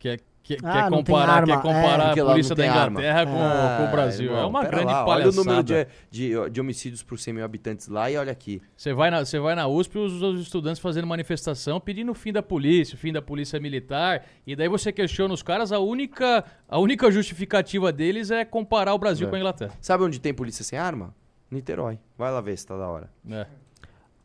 [0.00, 1.56] Que é, que, Ah, quer não tem comparar, quer é.
[1.56, 2.66] comparar Porque a polícia da.
[2.66, 4.30] Inglaterra com, Ah, com o Brasil.
[4.30, 5.20] é irmão, uma pera grande lá, palhaçada.
[5.20, 8.60] Olha o número de, de, de homicídios por 100 mil habitantes lá e olha aqui.
[8.74, 12.32] Você vai na, você vai na USP os, os estudantes fazendo manifestação pedindo o fim
[12.32, 16.42] da polícia, o fim da polícia militar, e daí você questiona os caras, a única,
[16.66, 19.30] a única justificativa deles é comparar o Brasil É.
[19.30, 19.72] com a Inglaterra.
[19.80, 21.14] Sabe onde tem polícia sem arma?
[21.50, 21.98] Niterói.
[22.16, 23.10] Vai lá ver se tá da hora.
[23.30, 23.46] É.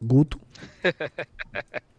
[0.02, 0.40] Guto.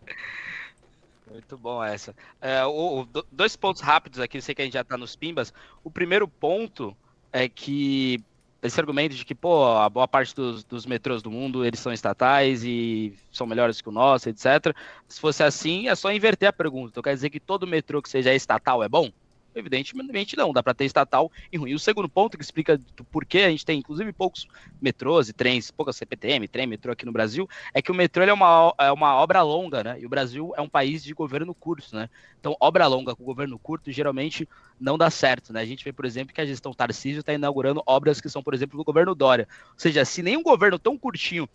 [1.28, 2.15] Muito bom essa.
[2.40, 4.97] É, o- o- do- dois pontos rápidos aqui, eu sei que a gente já tá
[4.97, 5.53] nos pimbas.
[5.82, 6.97] O primeiro ponto
[7.32, 8.24] é que
[8.62, 11.93] esse argumento de que, pô, a boa parte dos, dos metrôs do mundo, eles são
[11.93, 14.74] estatais e são melhores que o nosso, etc.
[15.09, 16.90] Se fosse assim, é só inverter a pergunta.
[16.90, 19.11] Então quer dizer que todo metrô que seja estatal é bom?
[19.56, 21.70] Evidentemente não, dá para ter estatal e ruim.
[21.70, 24.46] E o segundo ponto que explica do porquê a gente tem, inclusive, poucos
[24.80, 28.32] metrôs e trens, poucas CPTM, trem, metrô aqui no Brasil, é que o metrô é,
[28.32, 29.96] uma, é uma obra longa, né?
[29.98, 32.10] E o Brasil é um país de governo curto, né?
[32.38, 34.46] Então, obra longa com governo curto geralmente
[34.78, 35.62] não dá certo, né?
[35.62, 38.52] A gente vê, por exemplo, que a gestão Tarcísio está inaugurando obras que são, por
[38.52, 39.48] exemplo, do governo Dória.
[39.72, 41.48] Ou seja, se nenhum governo tão curtinho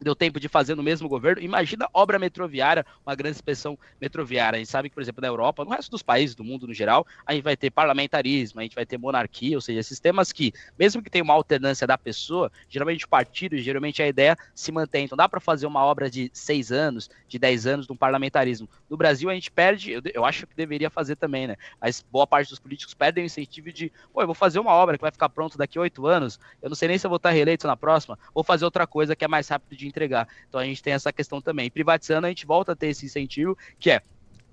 [0.00, 4.56] deu tempo de fazer no mesmo governo, imagina obra metroviária, uma grande inspeção metroviária.
[4.56, 6.74] A gente sabe que, por exemplo, na Europa, no resto dos países do mundo no
[6.74, 10.52] geral, a gente vai ter parlamentarismo, a gente vai ter monarquia, ou seja, sistemas que,
[10.78, 15.04] mesmo que tenha uma alternância da pessoa, geralmente o partido, geralmente a ideia se mantém.
[15.04, 18.68] Então dá para fazer uma obra de seis anos, de dez anos de um parlamentarismo.
[18.88, 21.56] No Brasil a gente perde, eu, eu acho que deveria fazer também, né?
[21.80, 24.96] Mas boa parte dos políticos perdem o incentivo de, pô, eu vou fazer uma obra
[24.96, 27.30] que vai ficar pronta daqui oito anos, eu não sei nem se eu vou estar
[27.30, 30.28] reeleito na próxima, vou fazer outra coisa que é mais rápido de entregar.
[30.48, 31.70] Então a gente tem essa questão também.
[31.70, 34.02] Privatizando, a gente volta a ter esse incentivo, que é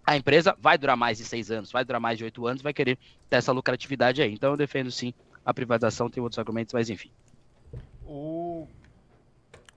[0.05, 2.73] a empresa vai durar mais de seis anos, vai durar mais de oito anos, vai
[2.73, 2.97] querer
[3.29, 4.33] ter essa lucratividade aí.
[4.33, 5.13] Então eu defendo sim
[5.45, 7.11] a privatização, tem outros argumentos, mas enfim.
[8.05, 8.67] O.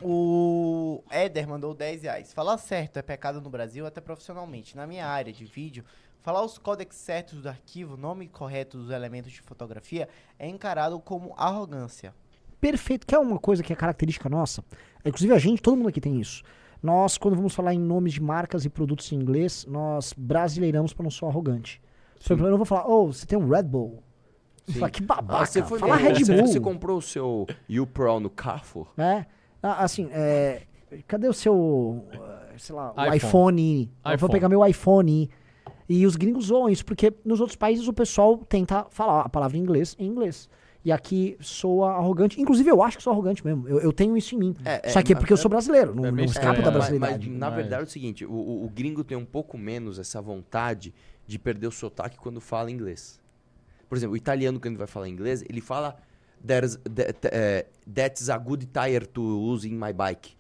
[0.03, 2.35] O Éder mandou 10 reais.
[2.35, 4.77] Falar certo é pecado no Brasil, até profissionalmente.
[4.77, 5.87] Na minha área de vídeo,
[6.21, 10.07] falar os códex certos do arquivo, nome correto dos elementos de fotografia,
[10.39, 12.15] é encarado como arrogância.
[12.71, 13.07] Perfeito.
[13.07, 14.65] Quer uma coisa que é característica nossa?
[15.05, 16.43] Inclusive a gente, todo mundo aqui tem isso.
[16.83, 21.05] Nós, quando vamos falar em nomes de marcas e produtos em inglês, nós brasileiramos para
[21.05, 21.81] não ser arrogante.
[22.17, 24.03] Por exemplo, eu não vou falar, oh, você tem um Red Bull.
[24.69, 25.43] Fala, que babaca.
[25.43, 26.47] Ah, você foi Fala Red você, Bull.
[26.47, 28.89] você comprou o seu U-Pro no Carrefour?
[28.97, 29.27] né?
[29.63, 30.63] Ah, assim, é,
[31.07, 33.17] cadê o seu, eh, sei lá, o iPhone.
[33.17, 33.83] iPhone?
[33.83, 34.33] Eu vou iPhone.
[34.33, 35.31] pegar meu iPhone.
[35.89, 39.57] E os gringos zoam isso, porque nos outros países o pessoal tenta falar a palavra
[39.57, 40.49] em inglês em inglês.
[40.87, 42.41] E aqui soa arrogante.
[42.41, 43.67] Inclusive, eu acho que sou arrogante mesmo.
[43.69, 44.57] Eu, eu tenho isso em mim.
[44.65, 45.93] É, Só que é mas- porque eu sou brasileiro.
[45.93, 46.79] Não, É não escapo da né?
[46.79, 46.99] Mas-.
[47.01, 50.23] Mas, na verdade é o seguinte, o, o- o gringo tem um pouco menos essa
[50.23, 50.95] vontade
[51.27, 53.19] de perder o sotaque quando fala inglês.
[53.89, 55.97] Por exemplo, o italiano, quando vai falar inglês, ele fala
[56.47, 60.37] There's, that, eh, that's a good tire to use in my bike.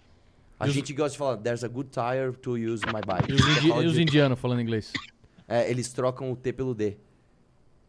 [0.61, 3.01] A E os- gente gosta de falar There's a good tire to use in my
[3.05, 3.29] bike.
[3.33, 4.93] E os, indi- e os de- indianos falando inglês?
[5.49, 6.97] é, eles trocam o T pelo D.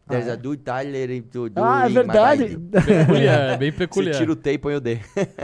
[0.08, 2.56] There's Ah, a good tire to do Ah, é verdade.
[2.58, 4.16] Peculiar, é bem Você peculiar.
[4.16, 4.98] tira o T e põe o D.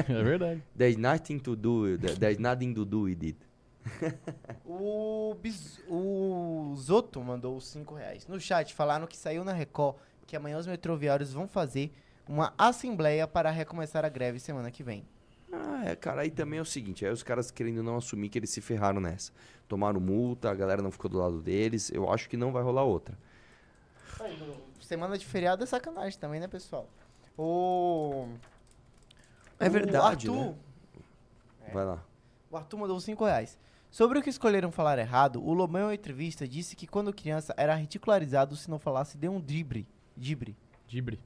[0.09, 0.63] É verdade.
[0.77, 3.37] There's nothing to do, there's nothing to do with it.
[4.67, 8.27] O, Bis- o Zoto mandou os 5 reais.
[8.27, 9.97] No chat falaram que saiu na Record
[10.27, 11.93] que amanhã os metroviários vão fazer
[12.27, 15.05] uma assembleia para recomeçar a greve semana que vem.
[15.53, 18.39] Ah, é, cara, aí também é o seguinte, aí os caras querendo não assumir que
[18.39, 19.31] eles se ferraram nessa.
[19.69, 22.83] Tomaram multa, a galera não ficou do lado deles, eu acho que não vai rolar
[22.85, 23.17] outra.
[24.81, 26.89] Semana de feriado é sacanagem também, né, pessoal?
[27.37, 28.29] O.
[29.59, 31.71] É o verdade, Arthur, né?
[31.73, 32.05] Vai lá.
[32.51, 33.59] O Arthur mandou 5 reais.
[33.91, 37.55] Sobre o que escolheram falar errado, o Lobão em uma entrevista disse que quando criança
[37.57, 39.87] era ridicularizado se não falasse de um drible.
[40.17, 40.57] Dibre.
[40.87, 41.21] Dibre.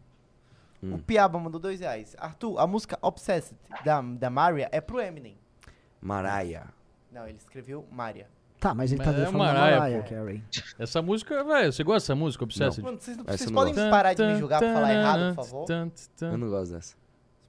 [0.83, 0.95] Hum.
[0.95, 2.15] O Piaba mandou 2 reais.
[2.19, 5.37] Arthur, a música Obsessed da, da Maria é pro Eminem.
[6.01, 6.69] Maraia.
[7.11, 8.29] Não, ele escreveu Maria.
[8.61, 10.09] Tá, mas ele tá é falando Mariah, Mariah pô.
[10.15, 12.83] Carey.Essa música, velho, você gosta dessa música, Obsessed?
[12.83, 13.91] Mano, vocês, não- Essa vocês eu não podem gosto.
[13.91, 15.67] parar de me julgar por falar errado, por favor?
[16.23, 16.89] Eu não gosto dessa.
[16.97, 16.97] Vocês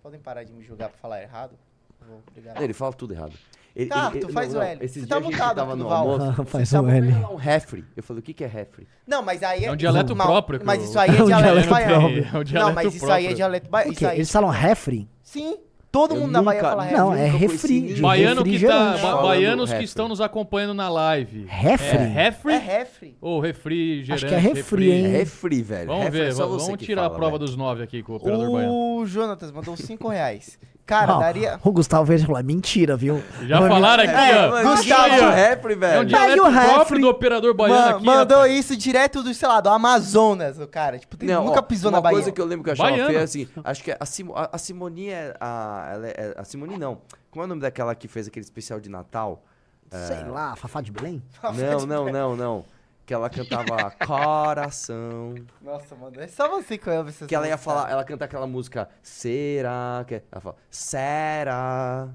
[0.03, 1.51] podem parar de me julgar por falar errado?
[1.97, 2.61] Por favor, Obrigado.
[2.61, 3.33] Ele fala tudo errado.
[3.75, 4.83] Ele, Tá, ele- tu faz o L.
[4.83, 6.09] Esses Você tá mutado tava no Val.
[6.11, 6.33] almoço.
[6.45, 7.11] Faz vocês estavam L.
[7.21, 7.85] lá um refre.
[7.95, 8.87] Eu falei, o que que é refre?
[9.07, 11.27] Não, mas aí É um dialeto mal- próprio Mas o- isso aí é É um
[11.27, 11.93] dialeto baiano.
[11.99, 12.23] próprio.
[12.23, 13.95] É um Não, dialeto mas isso aí é dialeto O baiano.
[13.95, 14.05] quê?
[14.05, 15.07] Eles falam refri?
[15.23, 15.57] Sim,
[15.91, 17.25] todo Eu mundo na Bahia nunca- fala É, Não, refri.
[17.25, 18.01] é nunca refri.
[18.01, 19.85] Baiano que tá, ba- baianos que refri.
[19.85, 21.45] estão nos acompanhando na live.
[21.47, 21.97] Refri?
[21.97, 22.53] É refri?
[22.53, 23.17] É refri.
[23.21, 24.13] Ou refrigerante?
[24.13, 25.05] Acho que é refri, hein?
[25.05, 25.87] É refri, velho.
[25.87, 27.45] Vamos refri ver, é só vamos, vamos tirar a fala, prova velho.
[27.47, 28.73] dos nove aqui com o operador baiano.
[28.73, 30.59] O Jonatas mandou 5 reais.
[30.89, 31.59] Cara, Ó, daria...
[31.63, 33.21] O Gustavo veio e falou, mentira, viu?
[33.43, 34.49] Já Mano, falaram aqui, É, ó.
[34.49, 35.29] Mano, Gustavo, é ó.
[35.29, 36.05] refri, É um velho.
[36.05, 36.73] dialeto o refri.
[36.73, 38.05] próprio do operador baiano Ma- aqui.
[38.05, 38.53] mandou rapaz.
[38.59, 40.97] isso direto do, sei lá, do Amazonas, o cara.
[40.97, 42.15] Tipo, tem- Não, nunca ó, pisou uma na Bahia.
[42.15, 43.07] coisa que eu lembro que eu achava Baiano.
[43.07, 46.75] feia, assim, acho que a, Simo- a, a Simone é a, ela é- a Simone
[46.75, 46.97] não.
[47.29, 49.43] Como é o nome daquela que fez aquele especial de Natal?
[49.91, 51.21] Sei lá, Fafá de Belém?
[51.43, 52.65] Não, não, não, não.
[53.09, 55.33] Que ela cantava Coração.
[55.63, 58.87] Nossa, mano, é só você que essas Que ela ia falar, ela canta aquela música
[59.01, 60.05] Será?
[60.07, 62.07] Que ela fala Será?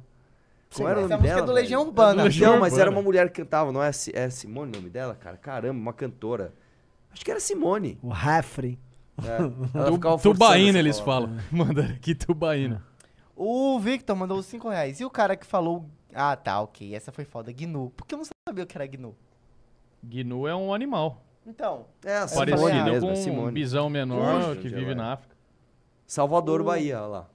[0.73, 1.41] Como era o Essa nome música dela?
[1.41, 1.89] é do Legião velho?
[1.91, 2.13] Urbana.
[2.13, 2.97] É do Legião Não, mas era Urbana.
[2.97, 5.37] uma mulher que cantava, não é, é Simone o nome dela, cara?
[5.37, 6.55] Caramba, uma cantora.
[7.13, 7.99] Acho que era Simone.
[8.01, 8.79] O refri.
[9.19, 9.39] É.
[10.23, 11.37] Tubaína, eles falam.
[11.51, 12.85] Mandaram aqui tubaína.
[13.35, 15.01] O Victor mandou 5 reais.
[15.01, 15.91] E o cara que falou...
[16.15, 16.95] Ah, tá, ok.
[16.95, 17.51] Essa foi foda.
[17.53, 17.93] Gnu.
[17.97, 19.17] Porque eu não sabia o que era Gnu.
[20.09, 21.23] Gnu é um animal.
[21.47, 23.53] Então, É, a Simone Parecido mesmo, com é um Simone.
[23.53, 24.95] bisão menor Puxa, que vive é?
[24.95, 25.35] na África.
[26.07, 27.31] Salvador, O- Bahia, olha lá.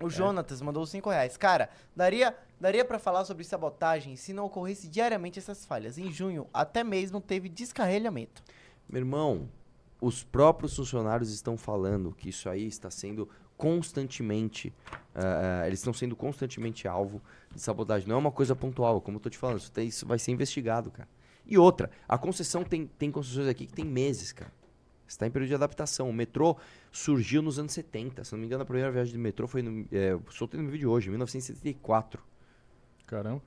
[0.00, 1.36] o Jonatas mandou 5 reais.
[1.36, 5.98] Cara, daria, daria pra falar sobre sabotagem se não ocorresse diariamente essas falhas.
[5.98, 8.42] Em junho, até mesmo teve descarrilhamento.
[8.88, 9.48] Meu irmão,
[10.00, 14.72] os próprios funcionários estão falando que isso aí está sendo constantemente.
[15.14, 17.20] eh, eles estão sendo constantemente alvo
[17.52, 18.08] de sabotagem.
[18.08, 19.58] Não é uma coisa pontual, como eu tô te falando.
[19.58, 21.08] Isso, tem- isso vai ser investigado, cara.
[21.48, 24.52] E outra, a concessão tem, tem concessões aqui que tem meses, cara.
[25.06, 26.10] Está em período de adaptação.
[26.10, 26.54] O metrô
[26.92, 28.22] surgiu nos anos 70.
[28.24, 29.86] Se não me engano, a primeira viagem de metrô foi no.
[29.90, 32.22] É, soltei no vídeo hoje, 1974.
[33.06, 33.42] Caramba.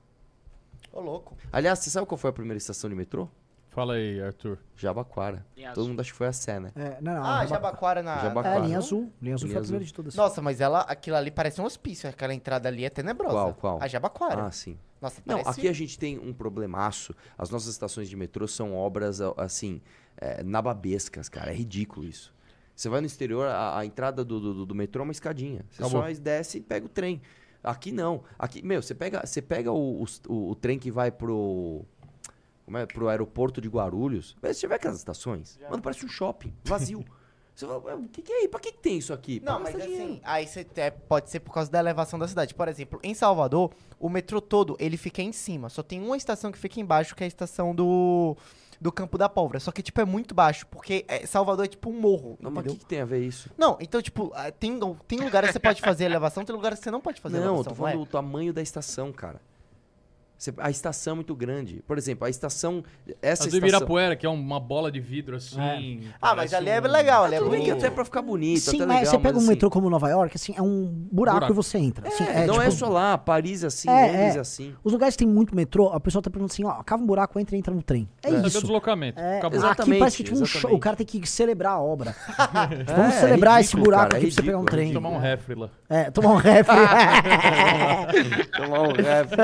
[0.92, 1.36] Ô, louco.
[1.52, 3.28] Aliás, você sabe qual foi a primeira estação de metrô?
[3.68, 4.58] Fala aí, Arthur.
[4.76, 5.46] Jabaquara.
[5.56, 5.88] Linha Todo azul.
[5.90, 6.72] mundo acha que foi a Sé, né?
[6.74, 7.24] É, não, não.
[7.24, 8.18] Ah, Jabaquara na...
[8.18, 8.56] Jabaquara.
[8.56, 9.10] É, linha azul.
[9.22, 9.62] Linha azul Linha foi a azul.
[9.62, 10.14] primeira de todas.
[10.14, 12.10] Nossa, mas ela, aquilo ali parece um hospício.
[12.10, 13.32] Aquela entrada ali é tenebrosa.
[13.32, 13.78] Qual, qual?
[13.80, 14.46] A Jabaquara.
[14.46, 14.76] Ah, sim.
[15.02, 15.58] Nossa, Não, parece...
[15.60, 17.12] aqui a gente tem um problemaço.
[17.36, 19.82] As nossas estações de metrô são obras, a- assim,
[20.16, 21.50] é, nababescas, cara.
[21.50, 22.32] É ridículo isso.
[22.74, 25.66] Você vai no exterior, a, a entrada do, do, do metrô é uma escadinha.
[25.70, 26.02] Você Acabou.
[26.14, 27.20] só desce e pega o trem.
[27.62, 28.22] Aqui não.
[28.38, 31.84] Aqui, meu, você pega, você pega o, o, o trem que vai pro.
[32.64, 32.86] Como é?
[32.86, 34.36] Pro aeroporto de Guarulhos.
[34.40, 35.58] Você já vê aquelas estações?
[35.68, 37.04] Mano, parece um shopping, vazio.
[37.54, 38.48] você fala, "Ué, o que, que é aí?
[38.48, 39.40] Pra que, que tem isso aqui?
[39.40, 42.26] Pra Não, mas assim, dinheiro." aí você é, pode ser por causa da elevação da
[42.26, 42.54] cidade.
[42.54, 43.70] Por exemplo, em Salvador,
[44.00, 45.68] o metrô todo, ele fica em cima.
[45.68, 48.36] Só tem uma estação que fica embaixo, que é a estação do,
[48.80, 49.60] do Campo da Pólvora.
[49.60, 52.58] Só que, tipo, é muito baixo, porque é- Salvador é tipo um morro, Não, mas
[52.58, 52.72] o entendeu?
[52.74, 53.50] que, que tem a ver isso?
[53.56, 56.84] Não, então, tipo, ah, tem, tem lugares que você pode fazer elevação, tem lugares que
[56.84, 58.04] você não pode fazer não, eu elevação, tô falando não é?
[58.04, 59.40] do tamanho da estação, cara.
[60.58, 61.82] A estação é muito grande.
[61.86, 62.82] Por exemplo, a estação.
[63.20, 63.58] Essa A do estação.
[63.58, 66.02] Ibirapuera, que é uma bola de vidro assim.
[66.20, 67.84] Ah, mas ali é legal, ali é Tudo bem que bonito.
[67.84, 70.08] até pra ficar bonito, Sim, até mas legal, você pega um assim, metrô como Nova
[70.08, 71.52] York, assim, é um buraco, Buraco.
[71.52, 72.08] e você entra.
[72.08, 74.38] Assim, é, é, não tipo, é só lá, Paris é assim, É, Londres é.
[74.38, 74.74] é assim.
[74.82, 77.38] Os lugares que tem muito metrô, a pessoa tá perguntando assim, ó, cava um buraco,
[77.38, 78.08] entra e entra no trem.
[78.22, 78.60] É, o isso.
[78.60, 79.20] deslocamento.
[79.20, 79.58] É, Acabou.
[79.58, 79.82] Exato.
[79.82, 82.10] aqui parece que tipo um show, o cara tem que celebrar a obra.
[82.10, 84.66] É, Vamos é celebrar esse ridículo, buraco cara, aqui é pra você pegar um é
[84.66, 84.92] trem.
[84.92, 85.70] Tomar um refri lá.
[85.88, 86.76] É, tomar um refri.
[88.56, 89.36] Tomar um refri.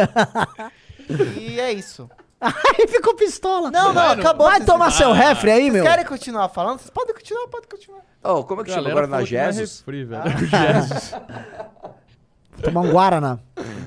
[1.37, 2.09] E é isso.
[2.41, 3.71] Aí ficou pistola.
[3.71, 4.47] Não, não, Mano, acabou.
[4.47, 5.83] Vai tomar seu refri aí, Vocês meu.
[5.85, 6.79] querem continuar falando?
[6.79, 8.01] Vocês podem continuar, podem continuar.
[8.23, 9.79] Ó, como é que chama agora na é Jesus?
[9.81, 10.23] refri, velho.
[12.63, 13.39] Tomar um Guaraná.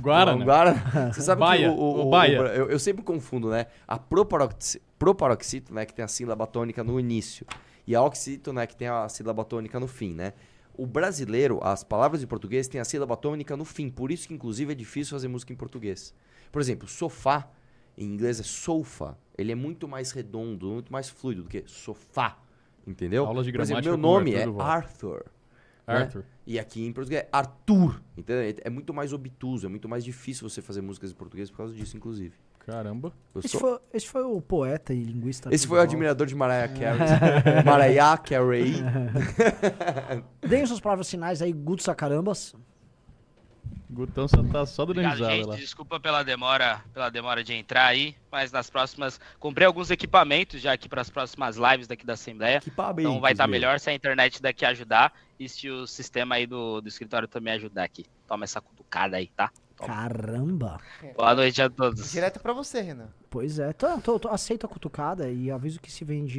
[0.02, 0.38] Guarana.
[0.38, 0.74] Não, Guara-
[1.14, 2.42] Você sabe Baia, que o, o, o o- Baia.
[2.42, 3.66] o- eu, eu sempre confundo, né?
[3.88, 7.46] A proparoxi- proparoxítona, né, que tem a sílaba tônica no início,
[7.86, 10.34] e a oxítona, né, que tem a sílaba tônica no fim, né?
[10.78, 14.34] O brasileiro, as palavras em português têm a sílaba tônica no fim, por isso que
[14.34, 16.14] inclusive é difícil fazer música em português.
[16.52, 17.50] Por exemplo, sofá,
[17.98, 22.38] em inglês é sofa, ele é muito mais redondo, muito mais fluido do que sofá,
[22.86, 23.26] entendeu?
[23.26, 24.68] Aulas de Por exemplo, gramática meu nome Arthur é Duval.
[24.68, 25.26] Arthur.
[25.88, 25.94] né?
[25.96, 26.24] Arthur.
[26.46, 28.56] E aqui em português é Arthur, entendeu?
[28.64, 31.74] É muito mais obtuso, é muito mais difícil você fazer músicas em português por causa
[31.74, 32.34] disso, inclusive.
[32.66, 33.12] Caramba.
[33.38, 35.50] Esse sou- foi, esse foi o poeta e linguista.
[35.54, 37.64] Esse foi o Arthur admirador de Mariah Carey.
[37.66, 38.76] Mariah Carey.
[40.48, 42.56] Deem suas palavras finais aí, Guto Sacarambas.
[43.92, 45.46] Gutão só tá só dando Obrigado, risada gente.
[45.48, 45.56] lá.
[45.56, 50.72] Desculpa pela demora, pela demora de entrar aí, mas nas próximas comprei alguns equipamentos já
[50.74, 52.62] aqui para as próximas lives daqui da Assembleia.
[52.98, 53.52] Então vai estar meu.
[53.52, 57.54] melhor se a internet daqui ajudar e se o sistema aí do, do escritório também
[57.54, 58.06] ajudar aqui.
[58.28, 59.52] Toma essa cutucada aí, tá?
[59.76, 59.88] Toma.
[59.94, 60.80] Caramba.
[61.16, 62.12] Boa noite a todos.
[62.12, 63.10] Direto pra você, Renan.
[63.30, 66.30] Pois é, tô, tô, tô- aceito a cutucada e aviso que se vende